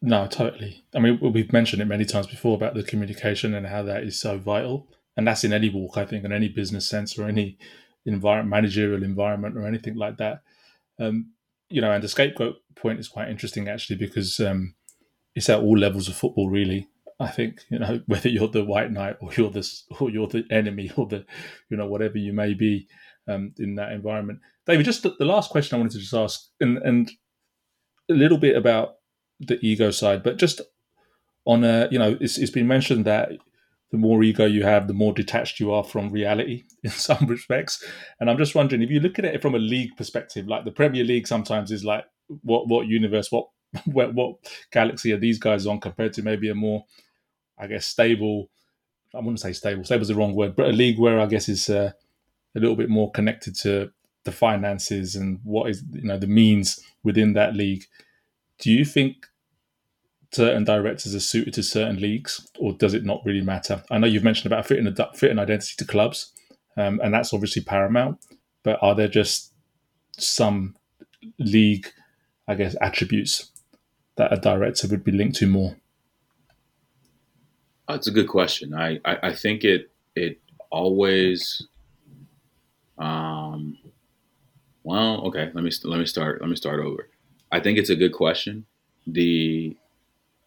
No, 0.00 0.26
totally. 0.26 0.84
I 0.94 0.98
mean, 0.98 1.20
we've 1.22 1.52
mentioned 1.52 1.80
it 1.80 1.84
many 1.84 2.04
times 2.04 2.26
before 2.26 2.56
about 2.56 2.74
the 2.74 2.82
communication 2.82 3.54
and 3.54 3.68
how 3.68 3.84
that 3.84 4.02
is 4.02 4.20
so 4.20 4.36
vital, 4.36 4.88
and 5.16 5.26
that's 5.26 5.44
in 5.44 5.52
any 5.52 5.70
walk, 5.70 5.96
I 5.96 6.04
think, 6.04 6.24
in 6.24 6.32
any 6.32 6.48
business 6.48 6.88
sense 6.88 7.16
or 7.16 7.28
any 7.28 7.56
environment, 8.04 8.50
managerial 8.50 9.04
environment 9.04 9.56
or 9.56 9.64
anything 9.64 9.94
like 9.94 10.16
that. 10.16 10.42
Um, 10.98 11.32
you 11.72 11.80
know, 11.80 11.92
and 11.92 12.02
the 12.02 12.08
scapegoat 12.08 12.56
point 12.76 13.00
is 13.00 13.08
quite 13.08 13.28
interesting 13.28 13.68
actually 13.68 13.96
because 13.96 14.40
um, 14.40 14.74
it's 15.34 15.48
at 15.48 15.60
all 15.60 15.78
levels 15.78 16.08
of 16.08 16.16
football, 16.16 16.48
really. 16.50 16.88
I 17.20 17.28
think 17.28 17.60
you 17.70 17.78
know 17.78 18.00
whether 18.06 18.28
you're 18.28 18.48
the 18.48 18.64
white 18.64 18.90
knight 18.90 19.16
or 19.20 19.30
you're 19.34 19.50
the 19.50 19.68
or 20.00 20.10
you're 20.10 20.28
the 20.28 20.44
enemy 20.50 20.90
or 20.96 21.06
the 21.06 21.24
you 21.68 21.76
know 21.76 21.86
whatever 21.86 22.18
you 22.18 22.32
may 22.32 22.54
be 22.54 22.88
um, 23.28 23.54
in 23.58 23.76
that 23.76 23.92
environment. 23.92 24.40
David, 24.66 24.84
just 24.84 25.02
the, 25.02 25.14
the 25.18 25.24
last 25.24 25.50
question 25.50 25.76
I 25.76 25.78
wanted 25.78 25.92
to 25.92 26.00
just 26.00 26.14
ask, 26.14 26.48
and 26.60 26.78
and 26.78 27.10
a 28.10 28.14
little 28.14 28.38
bit 28.38 28.56
about 28.56 28.96
the 29.40 29.58
ego 29.64 29.90
side, 29.90 30.22
but 30.22 30.38
just 30.38 30.60
on 31.44 31.64
a 31.64 31.88
you 31.90 31.98
know, 31.98 32.16
it's, 32.20 32.38
it's 32.38 32.50
been 32.50 32.68
mentioned 32.68 33.04
that 33.04 33.32
the 33.92 33.98
more 33.98 34.22
ego 34.22 34.46
you 34.46 34.64
have, 34.64 34.88
the 34.88 34.94
more 34.94 35.12
detached 35.12 35.60
you 35.60 35.70
are 35.70 35.84
from 35.84 36.08
reality 36.08 36.64
in 36.82 36.90
some 36.90 37.26
respects. 37.26 37.84
And 38.18 38.28
I'm 38.28 38.38
just 38.38 38.54
wondering 38.54 38.82
if 38.82 38.90
you 38.90 38.98
look 38.98 39.18
at 39.18 39.26
it 39.26 39.42
from 39.42 39.54
a 39.54 39.58
league 39.58 39.96
perspective, 39.96 40.48
like 40.48 40.64
the 40.64 40.72
Premier 40.72 41.04
League 41.04 41.28
sometimes 41.28 41.70
is 41.70 41.84
like 41.84 42.04
what 42.42 42.66
what 42.66 42.88
universe, 42.88 43.30
what 43.30 43.48
what, 43.84 44.14
what 44.14 44.36
galaxy 44.72 45.12
are 45.12 45.18
these 45.18 45.38
guys 45.38 45.66
on 45.66 45.80
compared 45.80 46.12
to 46.14 46.22
maybe 46.22 46.48
a 46.48 46.54
more, 46.54 46.84
I 47.58 47.66
guess, 47.68 47.86
stable. 47.86 48.50
I 49.14 49.18
wouldn't 49.18 49.40
say 49.40 49.52
stable. 49.52 49.84
Stable 49.84 50.02
is 50.02 50.08
the 50.08 50.14
wrong 50.14 50.34
word, 50.34 50.56
but 50.56 50.68
a 50.68 50.72
league 50.72 50.98
where 50.98 51.20
I 51.20 51.26
guess 51.26 51.48
is 51.48 51.68
uh, 51.68 51.92
a 52.56 52.58
little 52.58 52.76
bit 52.76 52.88
more 52.88 53.10
connected 53.10 53.54
to 53.56 53.90
the 54.24 54.32
finances 54.32 55.16
and 55.16 55.40
what 55.42 55.68
is 55.68 55.82
you 55.92 56.04
know 56.04 56.18
the 56.18 56.26
means 56.26 56.80
within 57.02 57.34
that 57.34 57.54
league. 57.54 57.84
Do 58.58 58.70
you 58.70 58.84
think 58.84 59.26
certain 60.32 60.64
directors 60.64 61.14
are 61.14 61.20
suited 61.20 61.54
to 61.54 61.62
certain 61.62 62.00
leagues, 62.00 62.48
or 62.58 62.72
does 62.72 62.94
it 62.94 63.04
not 63.04 63.22
really 63.24 63.42
matter? 63.42 63.82
I 63.90 63.98
know 63.98 64.06
you've 64.06 64.24
mentioned 64.24 64.52
about 64.52 64.66
fitting 64.66 64.86
a 64.86 65.12
fitting 65.14 65.38
identity 65.38 65.74
to 65.76 65.84
clubs, 65.84 66.32
um, 66.76 67.00
and 67.02 67.12
that's 67.12 67.32
obviously 67.32 67.62
paramount. 67.62 68.18
But 68.62 68.78
are 68.82 68.94
there 68.94 69.08
just 69.08 69.52
some 70.18 70.76
league, 71.38 71.88
I 72.48 72.54
guess, 72.54 72.76
attributes 72.80 73.50
that 74.16 74.32
a 74.32 74.36
director 74.36 74.88
would 74.88 75.04
be 75.04 75.12
linked 75.12 75.36
to 75.36 75.46
more? 75.46 75.76
That's 77.88 78.06
a 78.06 78.12
good 78.12 78.28
question. 78.28 78.74
I, 78.74 79.00
I, 79.04 79.18
I 79.24 79.34
think 79.34 79.64
it 79.64 79.90
it 80.14 80.40
always 80.70 81.66
um 82.98 83.76
well 84.84 85.22
okay 85.26 85.50
let 85.54 85.64
me 85.64 85.70
let 85.84 85.98
me 85.98 86.06
start 86.06 86.40
let 86.40 86.48
me 86.48 86.56
start 86.56 86.80
over. 86.80 87.08
I 87.50 87.60
think 87.60 87.78
it's 87.78 87.90
a 87.90 87.96
good 87.96 88.12
question. 88.12 88.64
The 89.06 89.76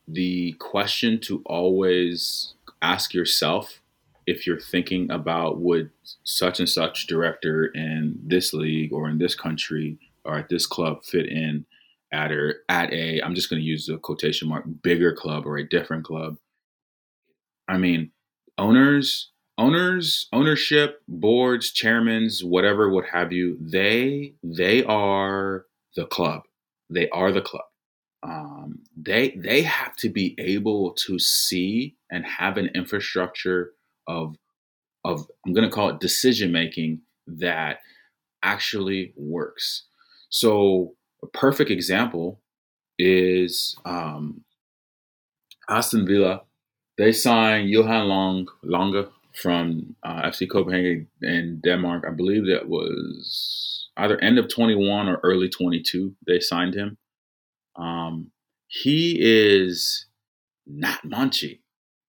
the 0.08 0.54
question 0.54 1.20
to 1.20 1.42
always 1.46 2.54
ask 2.82 3.14
yourself 3.14 3.82
if 4.28 4.46
you're 4.46 4.60
thinking 4.60 5.10
about 5.12 5.60
would 5.60 5.90
such 6.24 6.60
and 6.60 6.70
such 6.70 7.08
director 7.08 7.66
in 7.68 8.20
this 8.24 8.54
league 8.54 8.92
or 8.92 9.10
in 9.10 9.18
this 9.18 9.36
country 9.36 9.98
or 10.24 10.38
at 10.38 10.50
this 10.50 10.66
club 10.66 11.04
fit 11.04 11.28
in 11.28 11.66
at 12.12 12.32
a 12.32 12.54
at 12.70 12.92
a 12.94 13.22
I'm 13.22 13.36
just 13.36 13.50
going 13.50 13.62
to 13.62 13.68
use 13.68 13.86
the 13.86 13.98
quotation 13.98 14.48
mark 14.48 14.66
bigger 14.82 15.14
club 15.14 15.46
or 15.46 15.58
a 15.58 15.68
different 15.68 16.06
club. 16.06 16.38
I 17.68 17.78
mean, 17.78 18.12
owners, 18.58 19.32
owners, 19.58 20.28
ownership, 20.32 21.02
boards, 21.08 21.74
chairmans, 21.74 22.44
whatever, 22.44 22.90
what 22.90 23.06
have 23.06 23.32
you, 23.32 23.58
they 23.60 24.34
they 24.44 24.84
are 24.86 25.66
the 25.96 26.06
club. 26.06 26.44
They 26.90 27.10
are 27.10 27.32
the 27.32 27.42
club 27.42 27.66
um, 28.26 28.80
they 28.98 29.32
they 29.32 29.62
have 29.62 29.96
to 29.98 30.10
be 30.10 30.36
able 30.40 30.94
to 30.94 31.20
see 31.20 31.96
and 32.12 32.26
have 32.26 32.58
an 32.58 32.70
infrastructure 32.74 33.74
of 34.08 34.36
of 35.04 35.28
I'm 35.46 35.54
going 35.54 35.70
to 35.70 35.74
call 35.74 35.90
it 35.90 36.00
decision 36.00 36.52
making 36.52 37.02
that 37.28 37.80
actually 38.42 39.14
works. 39.16 39.86
So 40.30 40.96
a 41.24 41.28
perfect 41.28 41.70
example 41.70 42.42
is 42.98 43.76
um, 43.86 44.44
Aston 45.70 46.08
Villa. 46.08 46.42
They 46.98 47.12
signed 47.12 47.70
Johan 47.70 48.08
Long 48.08 48.48
Lange 48.64 49.08
from 49.34 49.96
uh, 50.04 50.24
FC 50.24 50.50
Copenhagen 50.50 51.08
in 51.22 51.62
Denmark. 51.64 52.06
I 52.08 52.14
believe 52.14 52.46
that 52.48 52.70
was 52.70 53.90
either 53.98 54.20
end 54.20 54.40
of 54.40 54.50
21 54.50 55.10
or 55.10 55.20
early 55.24 55.50
22. 55.50 56.16
They 56.26 56.40
signed 56.40 56.74
him. 56.74 56.98
Um, 57.76 58.32
he 58.68 59.18
is 59.20 60.06
not 60.66 61.04
Monchi. 61.04 61.60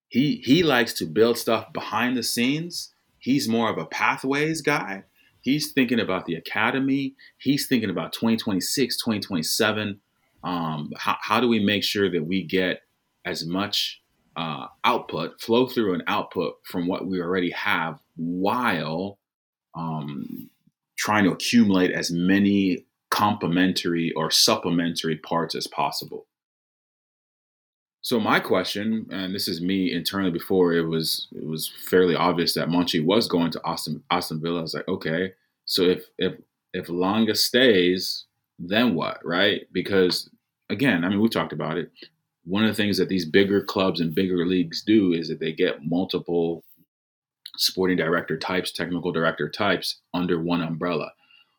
He 0.09 0.41
he 0.43 0.63
likes 0.63 0.93
to 0.93 1.05
build 1.05 1.37
stuff 1.37 1.71
behind 1.73 2.17
the 2.17 2.23
scenes. 2.23 2.93
He's 3.19 3.49
more 3.49 3.69
of 3.69 3.77
a 3.77 3.85
pathways 3.85 4.61
guy. 4.61 5.03
He's 5.41 5.71
thinking 5.71 5.99
about 5.99 6.25
the 6.25 6.35
academy. 6.35 7.15
He's 7.37 7.67
thinking 7.67 7.89
about 7.89 8.13
2026, 8.13 8.97
2027. 8.97 9.99
Um, 10.43 10.91
how, 10.97 11.17
how 11.21 11.39
do 11.39 11.47
we 11.47 11.63
make 11.63 11.83
sure 11.83 12.09
that 12.11 12.25
we 12.25 12.43
get 12.43 12.81
as 13.25 13.45
much 13.45 14.01
uh, 14.35 14.67
output, 14.83 15.41
flow 15.41 15.67
through 15.67 15.93
and 15.93 16.03
output 16.07 16.55
from 16.63 16.87
what 16.87 17.07
we 17.07 17.21
already 17.21 17.51
have 17.51 17.99
while 18.15 19.19
um, 19.75 20.49
trying 20.97 21.23
to 21.23 21.31
accumulate 21.31 21.91
as 21.91 22.11
many 22.11 22.85
complementary 23.09 24.11
or 24.13 24.29
supplementary 24.29 25.17
parts 25.17 25.55
as 25.55 25.67
possible. 25.67 26.27
So 28.01 28.19
my 28.19 28.39
question, 28.39 29.07
and 29.11 29.35
this 29.35 29.47
is 29.47 29.61
me 29.61 29.91
internally 29.91 30.31
before 30.31 30.73
it 30.73 30.87
was 30.87 31.27
it 31.35 31.45
was 31.45 31.73
fairly 31.89 32.15
obvious 32.15 32.53
that 32.53 32.69
Monchi 32.69 33.03
was 33.03 33.27
going 33.27 33.51
to 33.51 33.61
Aston 33.65 34.03
Aston 34.09 34.39
Villa. 34.41 34.59
I 34.59 34.61
was 34.61 34.73
like, 34.73 34.87
okay, 34.87 35.33
so 35.65 35.81
if 35.81 36.05
if 36.17 36.35
if 36.73 36.89
Lange 36.89 37.33
stays, 37.35 38.25
then 38.59 38.95
what, 38.95 39.19
right? 39.25 39.67
Because 39.73 40.29
again, 40.69 41.03
I 41.03 41.09
mean, 41.09 41.19
we 41.19 41.29
talked 41.29 41.53
about 41.53 41.77
it. 41.77 41.91
One 42.45 42.63
of 42.63 42.69
the 42.69 42.81
things 42.81 42.97
that 42.97 43.09
these 43.09 43.25
bigger 43.25 43.61
clubs 43.61 43.99
and 43.99 44.15
bigger 44.15 44.45
leagues 44.45 44.83
do 44.83 45.11
is 45.11 45.27
that 45.27 45.39
they 45.39 45.51
get 45.51 45.85
multiple 45.85 46.63
sporting 47.57 47.97
director 47.97 48.37
types, 48.37 48.71
technical 48.71 49.11
director 49.11 49.49
types 49.49 49.99
under 50.13 50.39
one 50.39 50.61
umbrella. 50.61 51.11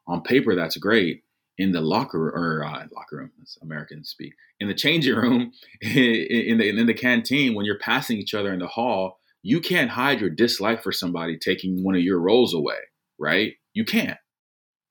On 0.06 0.22
paper, 0.22 0.54
that's 0.54 0.78
great. 0.78 1.24
In 1.58 1.72
the 1.72 1.80
locker 1.80 2.28
or 2.28 2.64
uh, 2.64 2.86
locker 2.94 3.16
room, 3.16 3.32
as 3.42 3.58
Americans 3.62 4.10
speak, 4.10 4.32
in 4.60 4.68
the 4.68 4.74
changing 4.74 5.16
room, 5.16 5.52
in 5.80 6.58
the 6.58 6.68
in 6.68 6.86
the 6.86 6.94
canteen, 6.94 7.54
when 7.54 7.66
you're 7.66 7.78
passing 7.78 8.16
each 8.18 8.32
other 8.34 8.52
in 8.52 8.60
the 8.60 8.68
hall, 8.68 9.18
you 9.42 9.60
can't 9.60 9.90
hide 9.90 10.20
your 10.20 10.30
dislike 10.30 10.82
for 10.82 10.92
somebody 10.92 11.36
taking 11.36 11.82
one 11.82 11.94
of 11.94 12.02
your 12.02 12.20
roles 12.20 12.54
away, 12.54 12.78
right? 13.18 13.54
You 13.74 13.84
can't. 13.84 14.18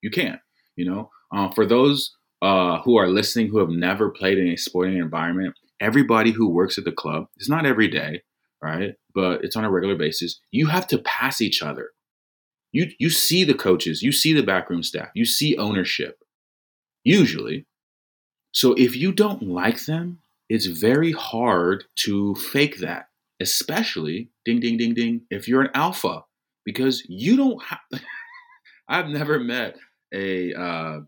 You 0.01 0.09
can't. 0.09 0.39
You 0.76 0.89
know, 0.89 1.09
uh, 1.34 1.49
for 1.51 1.65
those 1.65 2.15
uh, 2.41 2.82
who 2.82 2.97
are 2.97 3.07
listening 3.07 3.47
who 3.47 3.59
have 3.59 3.70
never 3.70 4.09
played 4.09 4.38
in 4.38 4.47
a 4.47 4.57
sporting 4.57 4.97
environment, 4.97 5.55
everybody 5.80 6.32
who 6.32 6.49
works 6.49 6.78
at 6.78 6.86
the 6.86 6.91
club, 6.91 7.26
it's 7.38 7.49
not 7.49 7.65
every 7.65 7.88
day, 7.88 8.22
right? 8.61 8.93
But 9.13 9.43
it's 9.43 9.55
on 9.55 9.65
a 9.65 9.72
regular 9.72 9.95
basis. 9.95 10.39
You 10.51 10.68
have 10.68 10.88
to 10.88 10.99
pass 10.99 11.41
each 11.41 11.61
other. 11.61 11.89
You 12.72 12.91
you 12.99 13.09
see 13.09 13.43
the 13.43 13.53
coaches, 13.53 14.01
you 14.01 14.11
see 14.11 14.34
the 14.34 14.43
backroom 14.43 14.84
staff, 14.84 15.09
you 15.15 15.26
see 15.26 15.57
ownership. 15.57 16.20
Usually. 17.08 17.66
So 18.51 18.74
if 18.74 18.95
you 18.95 19.12
don't 19.12 19.43
like 19.43 19.86
them, 19.86 20.20
it's 20.49 20.66
very 20.66 21.12
hard 21.12 21.86
to 21.97 22.36
fake 22.36 22.80
that, 22.80 23.10
especially 23.39 24.30
ding 24.45 24.60
ding 24.60 24.78
ding 24.78 24.93
ding 24.93 25.22
if 25.30 25.47
you're 25.47 25.62
an 25.62 25.72
alpha 25.74 26.24
because 26.66 27.03
you 27.08 27.38
don't 27.38 27.64
have 27.64 27.80
I've 28.89 29.08
never 29.08 29.39
met 29.39 29.78
a 30.14 30.53
uh, 30.53 30.99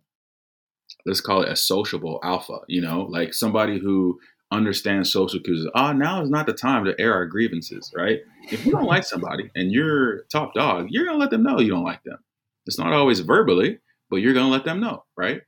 let's 1.06 1.22
call 1.22 1.42
it 1.42 1.50
a 1.50 1.56
sociable 1.56 2.20
alpha, 2.24 2.60
you 2.68 2.82
know, 2.82 3.02
like 3.02 3.34
somebody 3.34 3.80
who 3.80 4.20
understands 4.52 5.12
social 5.12 5.40
cues. 5.40 5.68
Ah, 5.76 5.90
oh, 5.90 5.94
now 5.94 6.22
is 6.22 6.30
not 6.30 6.46
the 6.46 6.54
time 6.54 6.86
to 6.86 7.00
air 7.00 7.14
our 7.14 7.26
grievances, 7.26 7.92
right? 7.96 8.20
If 8.52 8.66
you 8.66 8.72
don't 8.72 8.86
like 8.86 9.04
somebody 9.04 9.50
and 9.56 9.72
you're 9.72 10.24
top 10.32 10.54
dog, 10.54 10.88
you're 10.90 11.06
gonna 11.06 11.18
let 11.18 11.30
them 11.30 11.44
know 11.44 11.60
you 11.60 11.72
don't 11.72 11.84
like 11.84 12.04
them. 12.04 12.20
It's 12.66 12.80
not 12.80 12.94
always 12.94 13.20
verbally, 13.20 13.80
but 14.10 14.18
you're 14.18 14.34
gonna 14.34 14.52
let 14.52 14.66
them 14.66 14.80
know, 14.80 15.06
right? 15.18 15.42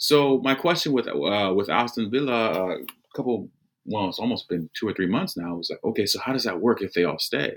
So 0.00 0.38
my 0.38 0.54
question 0.54 0.92
with 0.92 1.06
uh, 1.06 1.52
with 1.54 1.68
Aston 1.68 2.10
Villa, 2.10 2.52
uh, 2.52 2.76
a 2.78 3.14
couple, 3.14 3.50
well, 3.84 4.08
it's 4.08 4.18
almost 4.18 4.48
been 4.48 4.70
two 4.72 4.88
or 4.88 4.94
three 4.94 5.06
months 5.06 5.36
now. 5.36 5.54
Was 5.54 5.68
like, 5.68 5.84
okay, 5.84 6.06
so 6.06 6.18
how 6.18 6.32
does 6.32 6.44
that 6.44 6.60
work 6.60 6.80
if 6.80 6.94
they 6.94 7.04
all 7.04 7.18
stay? 7.18 7.56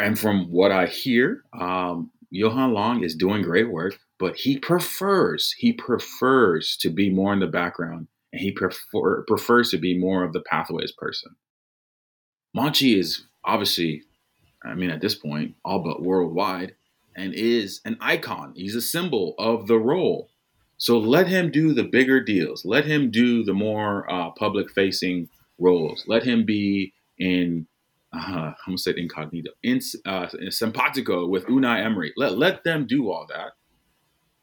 And 0.00 0.18
from 0.18 0.50
what 0.50 0.72
I 0.72 0.86
hear, 0.86 1.42
um, 1.52 2.10
Johan 2.30 2.72
Lange 2.72 3.04
is 3.04 3.14
doing 3.14 3.42
great 3.42 3.70
work, 3.70 3.98
but 4.18 4.34
he 4.36 4.58
prefers 4.58 5.52
he 5.52 5.74
prefers 5.74 6.78
to 6.78 6.88
be 6.88 7.10
more 7.10 7.34
in 7.34 7.40
the 7.40 7.46
background, 7.46 8.08
and 8.32 8.40
he 8.40 8.50
prefer, 8.50 9.24
prefers 9.24 9.70
to 9.72 9.78
be 9.78 9.98
more 9.98 10.24
of 10.24 10.32
the 10.32 10.40
pathways 10.40 10.92
person. 10.92 11.36
Monchi 12.56 12.98
is 12.98 13.26
obviously, 13.44 14.04
I 14.64 14.74
mean, 14.74 14.88
at 14.88 15.02
this 15.02 15.14
point, 15.14 15.54
all 15.66 15.80
but 15.80 16.02
worldwide, 16.02 16.76
and 17.14 17.34
is 17.34 17.82
an 17.84 17.98
icon. 18.00 18.54
He's 18.56 18.74
a 18.74 18.80
symbol 18.80 19.34
of 19.38 19.66
the 19.66 19.78
role. 19.78 20.30
So 20.78 20.98
let 20.98 21.26
him 21.26 21.50
do 21.50 21.72
the 21.72 21.84
bigger 21.84 22.22
deals. 22.22 22.64
Let 22.64 22.84
him 22.84 23.10
do 23.10 23.44
the 23.44 23.54
more 23.54 24.10
uh, 24.12 24.30
public-facing 24.30 25.28
roles. 25.58 26.04
Let 26.06 26.22
him 26.22 26.44
be 26.44 26.92
in 27.18 27.66
uh, 28.12 28.18
I'm 28.18 28.54
gonna 28.66 28.78
say 28.78 28.94
incognito, 28.96 29.50
in, 29.62 29.80
uh, 30.06 30.28
in 30.40 30.50
simpatico 30.50 31.26
with 31.26 31.46
Unai 31.46 31.84
Emery. 31.84 32.12
Let 32.16 32.38
let 32.38 32.64
them 32.64 32.86
do 32.86 33.10
all 33.10 33.26
that, 33.28 33.52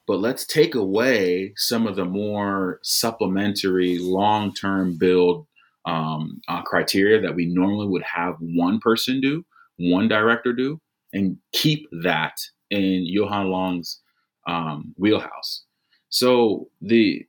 but 0.06 0.20
let's 0.20 0.46
take 0.46 0.76
away 0.76 1.54
some 1.56 1.88
of 1.88 1.96
the 1.96 2.06
more 2.06 2.80
supplementary 2.84 3.98
long 4.00 4.54
term 4.54 4.98
build 4.98 5.48
um, 5.86 6.42
uh, 6.48 6.62
criteria 6.62 7.22
that 7.22 7.36
we 7.36 7.46
normally 7.46 7.88
would 7.88 8.04
have 8.04 8.36
one 8.40 8.80
person 8.80 9.22
do, 9.22 9.46
one 9.78 10.08
director 10.08 10.54
do, 10.54 10.80
and 11.12 11.38
keep 11.52 11.88
that 12.04 12.36
in 12.70 13.06
Johan 13.06 13.52
Lange's 13.52 14.02
um, 14.48 14.94
wheelhouse. 14.98 15.64
So 16.14 16.70
the 16.80 17.26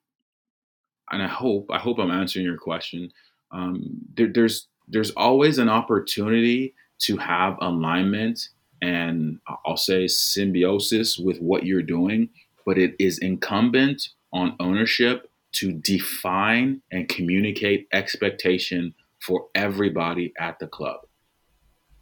and 1.11 1.23
I 1.23 1.27
hope 1.27 1.71
I 1.71 1.79
hope 1.79 1.99
I'm 1.99 2.11
answering 2.11 2.45
your 2.45 2.59
question. 2.59 3.11
Um, 3.51 3.83
there, 4.15 4.31
there's 4.31 4.69
there's 4.89 5.11
always 5.13 5.57
an 5.57 5.71
opportunity 5.71 6.75
to 6.99 7.17
have 7.17 7.57
alignment 7.63 8.51
and 8.83 9.39
I'll 9.65 9.79
say 9.79 10.07
symbiosis 10.07 11.17
with 11.17 11.39
what 11.39 11.65
you're 11.65 11.81
doing, 11.81 12.29
but 12.67 12.77
it 12.77 12.95
is 12.99 13.19
incumbent 13.21 14.11
on 14.35 14.55
ownership 14.61 15.31
to 15.53 15.73
define 15.73 16.83
and 16.93 17.09
communicate 17.09 17.89
expectation 17.91 18.93
for 19.19 19.47
everybody 19.55 20.35
at 20.39 20.59
the 20.59 20.67
club. 20.67 21.01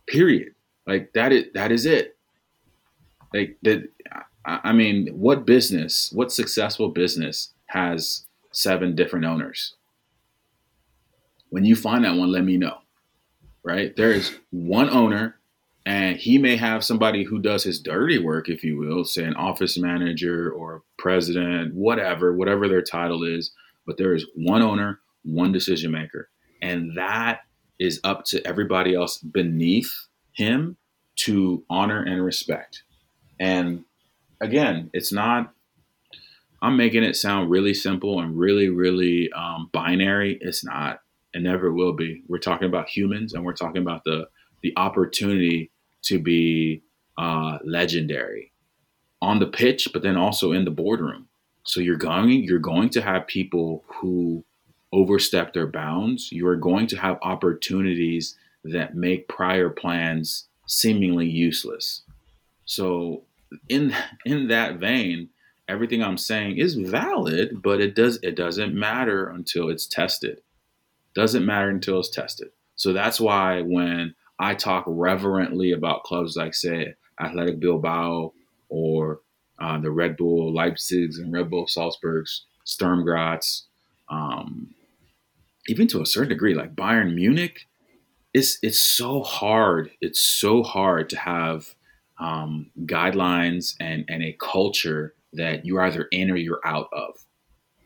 Period. 0.08 0.54
Like 0.84 1.12
that 1.12 1.30
is 1.30 1.44
that 1.54 1.70
is 1.70 1.86
it. 1.86 2.16
Like 3.32 3.56
that 3.62 3.88
I 4.44 4.72
mean, 4.72 5.08
what 5.08 5.46
business, 5.46 6.10
what 6.12 6.32
successful 6.32 6.88
business 6.88 7.52
has 7.66 8.26
seven 8.52 8.94
different 8.94 9.24
owners? 9.24 9.74
When 11.50 11.64
you 11.64 11.76
find 11.76 12.04
that 12.04 12.16
one, 12.16 12.32
let 12.32 12.44
me 12.44 12.56
know. 12.56 12.78
Right? 13.64 13.94
There 13.94 14.10
is 14.10 14.36
one 14.50 14.90
owner, 14.90 15.36
and 15.86 16.16
he 16.16 16.36
may 16.38 16.56
have 16.56 16.84
somebody 16.84 17.22
who 17.22 17.38
does 17.38 17.62
his 17.62 17.80
dirty 17.80 18.18
work, 18.18 18.48
if 18.48 18.64
you 18.64 18.76
will, 18.76 19.04
say 19.04 19.22
an 19.22 19.34
office 19.34 19.78
manager 19.78 20.50
or 20.50 20.82
president, 20.98 21.74
whatever, 21.74 22.34
whatever 22.34 22.66
their 22.66 22.82
title 22.82 23.22
is. 23.22 23.52
But 23.86 23.98
there 23.98 24.14
is 24.14 24.26
one 24.34 24.62
owner, 24.62 25.00
one 25.22 25.52
decision 25.52 25.92
maker. 25.92 26.28
And 26.60 26.96
that 26.96 27.42
is 27.78 28.00
up 28.02 28.24
to 28.26 28.44
everybody 28.46 28.94
else 28.94 29.18
beneath 29.18 29.92
him 30.32 30.76
to 31.16 31.64
honor 31.70 32.02
and 32.02 32.24
respect. 32.24 32.82
And 33.38 33.84
again, 34.42 34.90
it's 34.92 35.12
not 35.12 35.54
I'm 36.60 36.76
making 36.76 37.02
it 37.02 37.16
sound 37.16 37.50
really 37.50 37.74
simple 37.74 38.20
and 38.20 38.38
really, 38.38 38.68
really 38.68 39.32
um, 39.32 39.68
binary. 39.72 40.38
It's 40.40 40.64
not 40.64 41.00
and 41.34 41.42
never 41.44 41.72
will 41.72 41.94
be. 41.94 42.22
We're 42.28 42.38
talking 42.38 42.68
about 42.68 42.88
humans, 42.88 43.32
and 43.32 43.44
we're 43.44 43.54
talking 43.54 43.82
about 43.82 44.04
the 44.04 44.28
the 44.62 44.72
opportunity 44.76 45.70
to 46.02 46.18
be 46.18 46.82
uh, 47.18 47.58
legendary 47.64 48.52
on 49.20 49.38
the 49.38 49.46
pitch, 49.46 49.88
but 49.92 50.02
then 50.02 50.16
also 50.16 50.52
in 50.52 50.64
the 50.64 50.70
boardroom. 50.70 51.28
So 51.64 51.80
you're 51.80 51.96
going 51.96 52.44
you're 52.44 52.58
going 52.58 52.90
to 52.90 53.02
have 53.02 53.26
people 53.26 53.84
who 53.86 54.44
overstep 54.92 55.54
their 55.54 55.66
bounds. 55.66 56.30
You 56.30 56.46
are 56.46 56.56
going 56.56 56.86
to 56.88 56.96
have 56.96 57.18
opportunities 57.22 58.36
that 58.64 58.94
make 58.94 59.26
prior 59.26 59.70
plans 59.70 60.46
seemingly 60.66 61.26
useless. 61.26 62.02
So 62.66 63.24
in 63.68 63.94
in 64.24 64.48
that 64.48 64.76
vein, 64.78 65.30
everything 65.68 66.02
I'm 66.02 66.18
saying 66.18 66.58
is 66.58 66.74
valid, 66.74 67.62
but 67.62 67.80
it 67.80 67.94
does 67.94 68.18
it 68.22 68.36
doesn't 68.36 68.74
matter 68.74 69.28
until 69.28 69.68
it's 69.68 69.86
tested. 69.86 70.42
Doesn't 71.14 71.44
matter 71.44 71.68
until 71.68 72.00
it's 72.00 72.10
tested. 72.10 72.48
So 72.76 72.92
that's 72.92 73.20
why 73.20 73.60
when 73.62 74.14
I 74.38 74.54
talk 74.54 74.84
reverently 74.86 75.72
about 75.72 76.04
clubs 76.04 76.36
like, 76.36 76.54
say, 76.54 76.94
Athletic 77.20 77.60
Bilbao 77.60 78.32
or 78.68 79.20
uh, 79.60 79.78
the 79.78 79.90
Red 79.90 80.16
Bull 80.16 80.52
Leipzigs 80.52 81.18
and 81.18 81.32
Red 81.32 81.50
Bull 81.50 81.68
Salzburgs, 81.68 82.46
Sturm 82.64 83.04
Graz, 83.04 83.64
um, 84.08 84.74
even 85.68 85.86
to 85.88 86.00
a 86.00 86.06
certain 86.06 86.30
degree, 86.30 86.54
like 86.54 86.74
Bayern 86.74 87.14
Munich. 87.14 87.68
It's 88.34 88.58
it's 88.62 88.80
so 88.80 89.22
hard. 89.22 89.90
It's 90.00 90.20
so 90.20 90.62
hard 90.62 91.10
to 91.10 91.18
have 91.18 91.74
um, 92.18 92.70
guidelines 92.80 93.74
and 93.80 94.04
and 94.08 94.22
a 94.22 94.36
culture 94.40 95.14
that 95.32 95.64
you're 95.64 95.82
either 95.82 96.08
in 96.12 96.30
or 96.30 96.36
you're 96.36 96.60
out 96.64 96.88
of. 96.92 97.14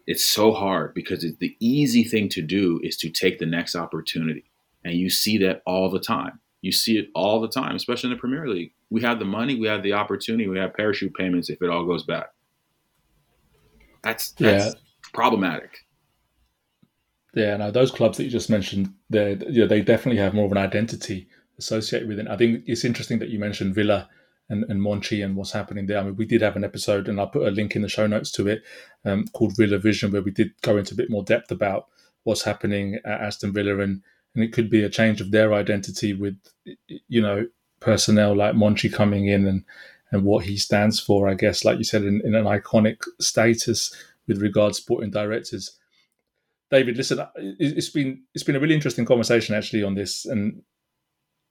It's 0.07 0.25
so 0.25 0.53
hard 0.53 0.95
because 0.95 1.25
it, 1.25 1.39
the 1.41 1.57
easy 1.61 2.05
thing 2.05 2.29
to 2.31 2.43
do 2.43 2.81
is 2.83 2.97
to 2.99 3.11
take 3.11 3.39
the 3.39 3.47
next 3.47 3.75
opportunity, 3.75 4.51
and 4.85 4.95
you 4.95 5.11
see 5.11 5.39
that 5.39 5.63
all 5.67 5.91
the 5.91 6.01
time. 6.01 6.41
You 6.63 6.73
see 6.73 6.99
it 6.99 7.09
all 7.15 7.41
the 7.41 7.49
time, 7.49 7.77
especially 7.77 8.11
in 8.11 8.17
the 8.17 8.21
Premier 8.21 8.49
League. 8.49 8.73
We 8.91 9.03
have 9.03 9.19
the 9.19 9.25
money, 9.25 9.55
we 9.55 9.69
have 9.69 9.83
the 9.83 9.93
opportunity, 9.93 10.49
we 10.49 10.59
have 10.59 10.75
parachute 10.75 11.15
payments 11.15 11.51
if 11.51 11.63
it 11.63 11.71
all 11.71 11.85
goes 11.85 12.05
bad. 12.05 12.27
That's 14.03 14.31
that's 14.33 14.75
yeah. 14.75 14.81
problematic. 15.13 15.79
Yeah, 17.35 17.57
no, 17.59 17.71
those 17.71 17.91
clubs 17.91 18.17
that 18.17 18.25
you 18.25 18.31
just 18.31 18.49
mentioned, 18.49 18.95
they 19.11 19.37
you 19.49 19.63
know, 19.63 19.67
they 19.67 19.83
definitely 19.83 20.21
have 20.21 20.33
more 20.33 20.47
of 20.47 20.53
an 20.53 20.59
identity 20.59 21.29
associated 21.59 22.09
with 22.09 22.19
it. 22.19 22.29
I 22.29 22.37
think 22.37 22.65
it's 22.67 22.85
interesting 22.85 23.19
that 23.21 23.31
you 23.31 23.39
mentioned 23.39 23.75
Villa 23.75 24.09
and, 24.49 24.65
and 24.69 24.81
Monchi 24.81 25.25
and 25.25 25.37
what's 25.37 25.53
happening 25.53 25.87
there. 25.87 25.99
I 25.99 26.03
mean, 26.05 26.17
we 26.17 26.27
did 26.27 26.43
have 26.43 26.57
an 26.57 26.65
episode, 26.65 27.09
and 27.09 27.19
I'll 27.19 27.27
put 27.27 27.49
a 27.49 27.51
link 27.51 27.75
in 27.75 27.83
the 27.83 27.89
show 27.89 28.07
notes 28.07 28.31
to 28.33 28.49
it, 28.49 28.63
um, 29.05 29.27
called 29.33 29.57
Villa 29.57 29.79
Vision, 29.79 30.13
where 30.13 30.23
we 30.23 30.31
did 30.31 30.53
go 30.63 30.77
into 30.77 30.95
a 30.95 30.97
bit 30.97 31.11
more 31.11 31.25
depth 31.25 31.51
about 31.51 31.87
what's 32.25 32.43
happening 32.43 32.97
at 33.05 33.21
Aston 33.21 33.53
Villa, 33.53 33.79
and 33.79 34.03
and 34.35 34.45
it 34.45 34.53
could 34.53 34.69
be 34.69 34.83
a 34.83 34.91
change 34.91 35.23
of 35.23 35.31
their 35.31 35.55
identity 35.55 36.13
with, 36.13 36.37
you 37.09 37.23
know, 37.23 37.47
personnel 37.81 38.37
like 38.37 38.55
Monchi 38.55 38.93
coming 38.93 39.27
in 39.27 39.47
and 39.47 39.65
and 40.13 40.25
what 40.25 40.45
he 40.45 40.57
stands 40.57 41.01
for. 41.01 41.29
I 41.29 41.35
guess, 41.35 41.65
like 41.65 41.79
you 41.79 41.85
said, 41.85 42.03
in, 42.03 42.21
in 42.25 42.35
an 42.35 42.45
iconic 42.45 43.03
status 43.21 43.95
with 44.27 44.43
regards 44.43 44.79
sporting 44.79 45.11
directors. 45.11 45.79
David, 46.71 46.97
listen, 46.97 47.25
it's 47.37 47.91
been 47.91 48.23
it's 48.35 48.45
been 48.45 48.57
a 48.57 48.61
really 48.61 48.75
interesting 48.75 49.05
conversation 49.05 49.55
actually 49.55 49.83
on 49.83 49.95
this, 49.95 50.27
and 50.27 50.63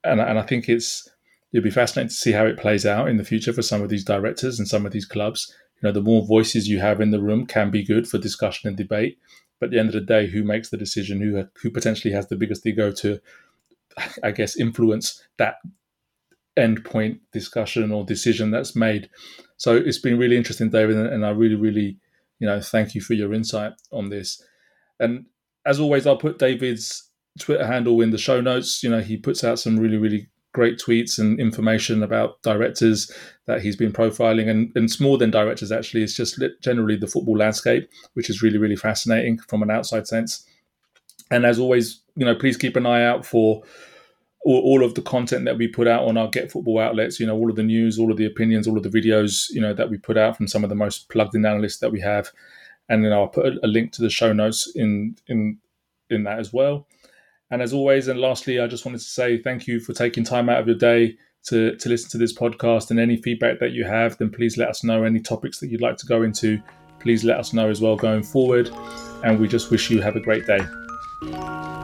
and 0.06 0.22
and 0.22 0.39
I 0.39 0.43
think 0.43 0.70
it's 0.70 1.08
it'll 1.51 1.64
be 1.64 1.72
fascinating 1.72 2.10
to 2.10 2.16
see 2.16 2.32
how 2.32 2.45
it 2.45 2.58
plays 2.58 2.86
out 2.86 3.08
in 3.08 3.18
the 3.18 3.24
future 3.24 3.53
for 3.53 3.62
some 3.62 3.82
of 3.82 3.89
these 3.89 4.03
directors 4.03 4.60
and 4.60 4.68
some 4.68 4.86
of 4.86 4.91
these 4.91 5.06
clubs. 5.06 5.53
You 5.82 5.88
know, 5.88 5.93
the 5.93 6.01
more 6.01 6.26
voices 6.26 6.68
you 6.68 6.80
have 6.80 7.01
in 7.01 7.12
the 7.12 7.22
room 7.22 7.45
can 7.45 7.72
be 7.72 7.84
good 7.84 8.08
for 8.08 8.18
discussion 8.18 8.68
and 8.68 8.78
debate. 8.78 9.18
But 9.60 9.68
at 9.68 9.72
the 9.72 9.80
end 9.80 9.89
of 9.89 9.93
the 9.93 10.01
day, 10.01 10.28
who 10.28 10.43
makes 10.43 10.70
the 10.70 10.78
decision? 10.78 11.22
Who 11.22 11.45
who 11.62 11.72
potentially 11.72 12.14
has 12.14 12.28
the 12.28 12.36
biggest 12.36 12.66
ego 12.66 12.91
to, 12.91 13.20
I 14.24 14.32
guess, 14.32 14.58
influence 14.58 15.22
that 15.38 15.56
endpoint 16.58 17.20
discussion 17.32 17.91
or 17.91 18.03
decision 18.03 18.51
that's 18.51 18.76
made? 18.76 19.10
So 19.58 19.76
it's 19.76 19.99
been 19.99 20.18
really 20.18 20.38
interesting, 20.38 20.70
David, 20.70 20.97
and 20.97 21.26
I 21.26 21.30
really, 21.30 21.56
really, 21.56 21.97
you 22.39 22.47
know, 22.47 22.60
thank 22.60 22.95
you 22.95 23.01
for 23.01 23.14
your 23.14 23.34
insight 23.34 23.74
on 23.91 24.10
this. 24.10 24.43
And 24.99 25.26
as 25.66 25.80
always, 25.80 26.06
I'll 26.06 26.18
put 26.18 26.38
David's 26.39 27.10
Twitter 27.40 27.66
handle 27.66 28.02
in 28.02 28.12
the 28.12 28.18
show 28.18 28.42
notes. 28.42 28.84
You 28.84 28.90
know, 28.90 29.02
he 29.02 29.18
puts 29.18 29.44
out 29.44 29.60
some 29.60 29.78
really, 29.78 29.98
really 29.98 30.30
great 30.56 30.80
tweets 30.80 31.20
and 31.20 31.38
information 31.38 32.02
about 32.02 32.42
directors 32.42 33.12
that 33.46 33.62
he's 33.62 33.76
been 33.76 33.92
profiling. 33.92 34.50
And, 34.50 34.72
and 34.74 34.86
it's 34.86 35.02
more 35.02 35.18
than 35.18 35.30
directors 35.30 35.70
actually 35.70 36.02
it's 36.02 36.16
just 36.16 36.42
generally 36.62 36.96
the 36.96 37.08
football 37.08 37.38
landscape 37.38 37.90
which 38.14 38.30
is 38.30 38.42
really 38.42 38.58
really 38.58 38.78
fascinating 38.78 39.38
from 39.38 39.62
an 39.62 39.70
outside 39.70 40.08
sense. 40.08 40.48
And 41.30 41.46
as 41.46 41.60
always 41.60 42.00
you 42.16 42.26
know 42.26 42.36
please 42.36 42.56
keep 42.56 42.78
an 42.78 42.86
eye 42.86 43.04
out 43.04 43.26
for 43.26 43.64
all, 44.46 44.62
all 44.62 44.84
of 44.84 44.96
the 44.96 45.02
content 45.02 45.44
that 45.44 45.58
we 45.58 45.68
put 45.68 45.90
out 45.90 46.08
on 46.08 46.16
our 46.16 46.30
get 46.30 46.54
football 46.54 46.80
outlets 46.80 47.20
you 47.20 47.28
know 47.28 47.36
all 47.36 47.50
of 47.50 47.58
the 47.58 47.64
news 47.64 48.00
all 48.00 48.10
of 48.10 48.18
the 48.18 48.26
opinions 48.26 48.66
all 48.66 48.78
of 48.78 48.84
the 48.84 49.02
videos 49.02 49.50
you 49.50 49.60
know 49.60 49.74
that 49.74 49.90
we 49.90 49.98
put 49.98 50.18
out 50.18 50.38
from 50.38 50.48
some 50.48 50.64
of 50.64 50.70
the 50.70 50.76
most 50.76 51.10
plugged 51.10 51.36
in 51.36 51.46
analysts 51.46 51.80
that 51.80 51.92
we 51.92 52.00
have. 52.00 52.32
And 52.88 53.04
then 53.04 53.12
i'll 53.12 53.28
put 53.28 53.46
a, 53.48 53.60
a 53.62 53.68
link 53.68 53.92
to 53.94 54.02
the 54.02 54.10
show 54.10 54.32
notes 54.32 54.72
in 54.74 55.18
in 55.28 55.58
in 56.10 56.24
that 56.24 56.40
as 56.40 56.54
well 56.54 56.88
and 57.52 57.62
as 57.62 57.74
always, 57.74 58.08
and 58.08 58.20
lastly, 58.20 58.60
I 58.60 58.68
just 58.68 58.86
wanted 58.86 59.00
to 59.00 59.06
say 59.06 59.41
thank 59.41 59.68
you 59.68 59.80
for 59.80 59.93
taking 59.93 60.24
time 60.24 60.50
out 60.50 60.60
of 60.60 60.68
your 60.68 60.78
day 60.78 61.18
to, 61.46 61.76
to 61.76 61.89
listen 61.89 62.10
to 62.12 62.18
this 62.18 62.34
podcast. 62.34 62.89
And 62.89 63.00
any 63.00 63.18
feedback 63.18 63.60
that 63.60 63.72
you 63.72 63.86
have, 63.86 64.18
then 64.18 64.32
please 64.32 64.58
let 64.58 64.70
us 64.70 64.84
know. 64.84 65.04
Any 65.04 65.20
topics 65.20 65.60
that 65.60 65.70
you'd 65.70 65.82
like 65.82 65.98
to 65.98 66.08
go 66.08 66.24
into, 66.24 66.60
please 67.00 67.24
let 67.24 67.38
us 67.38 67.54
know 67.54 67.70
as 67.70 67.82
well 67.82 67.96
going 67.96 68.24
forward. 68.24 68.70
And 69.24 69.39
we 69.39 69.48
just 69.48 69.70
wish 69.70 69.89
you 69.89 70.02
have 70.02 70.16
a 70.16 70.22
great 70.22 70.46
day. 70.48 71.75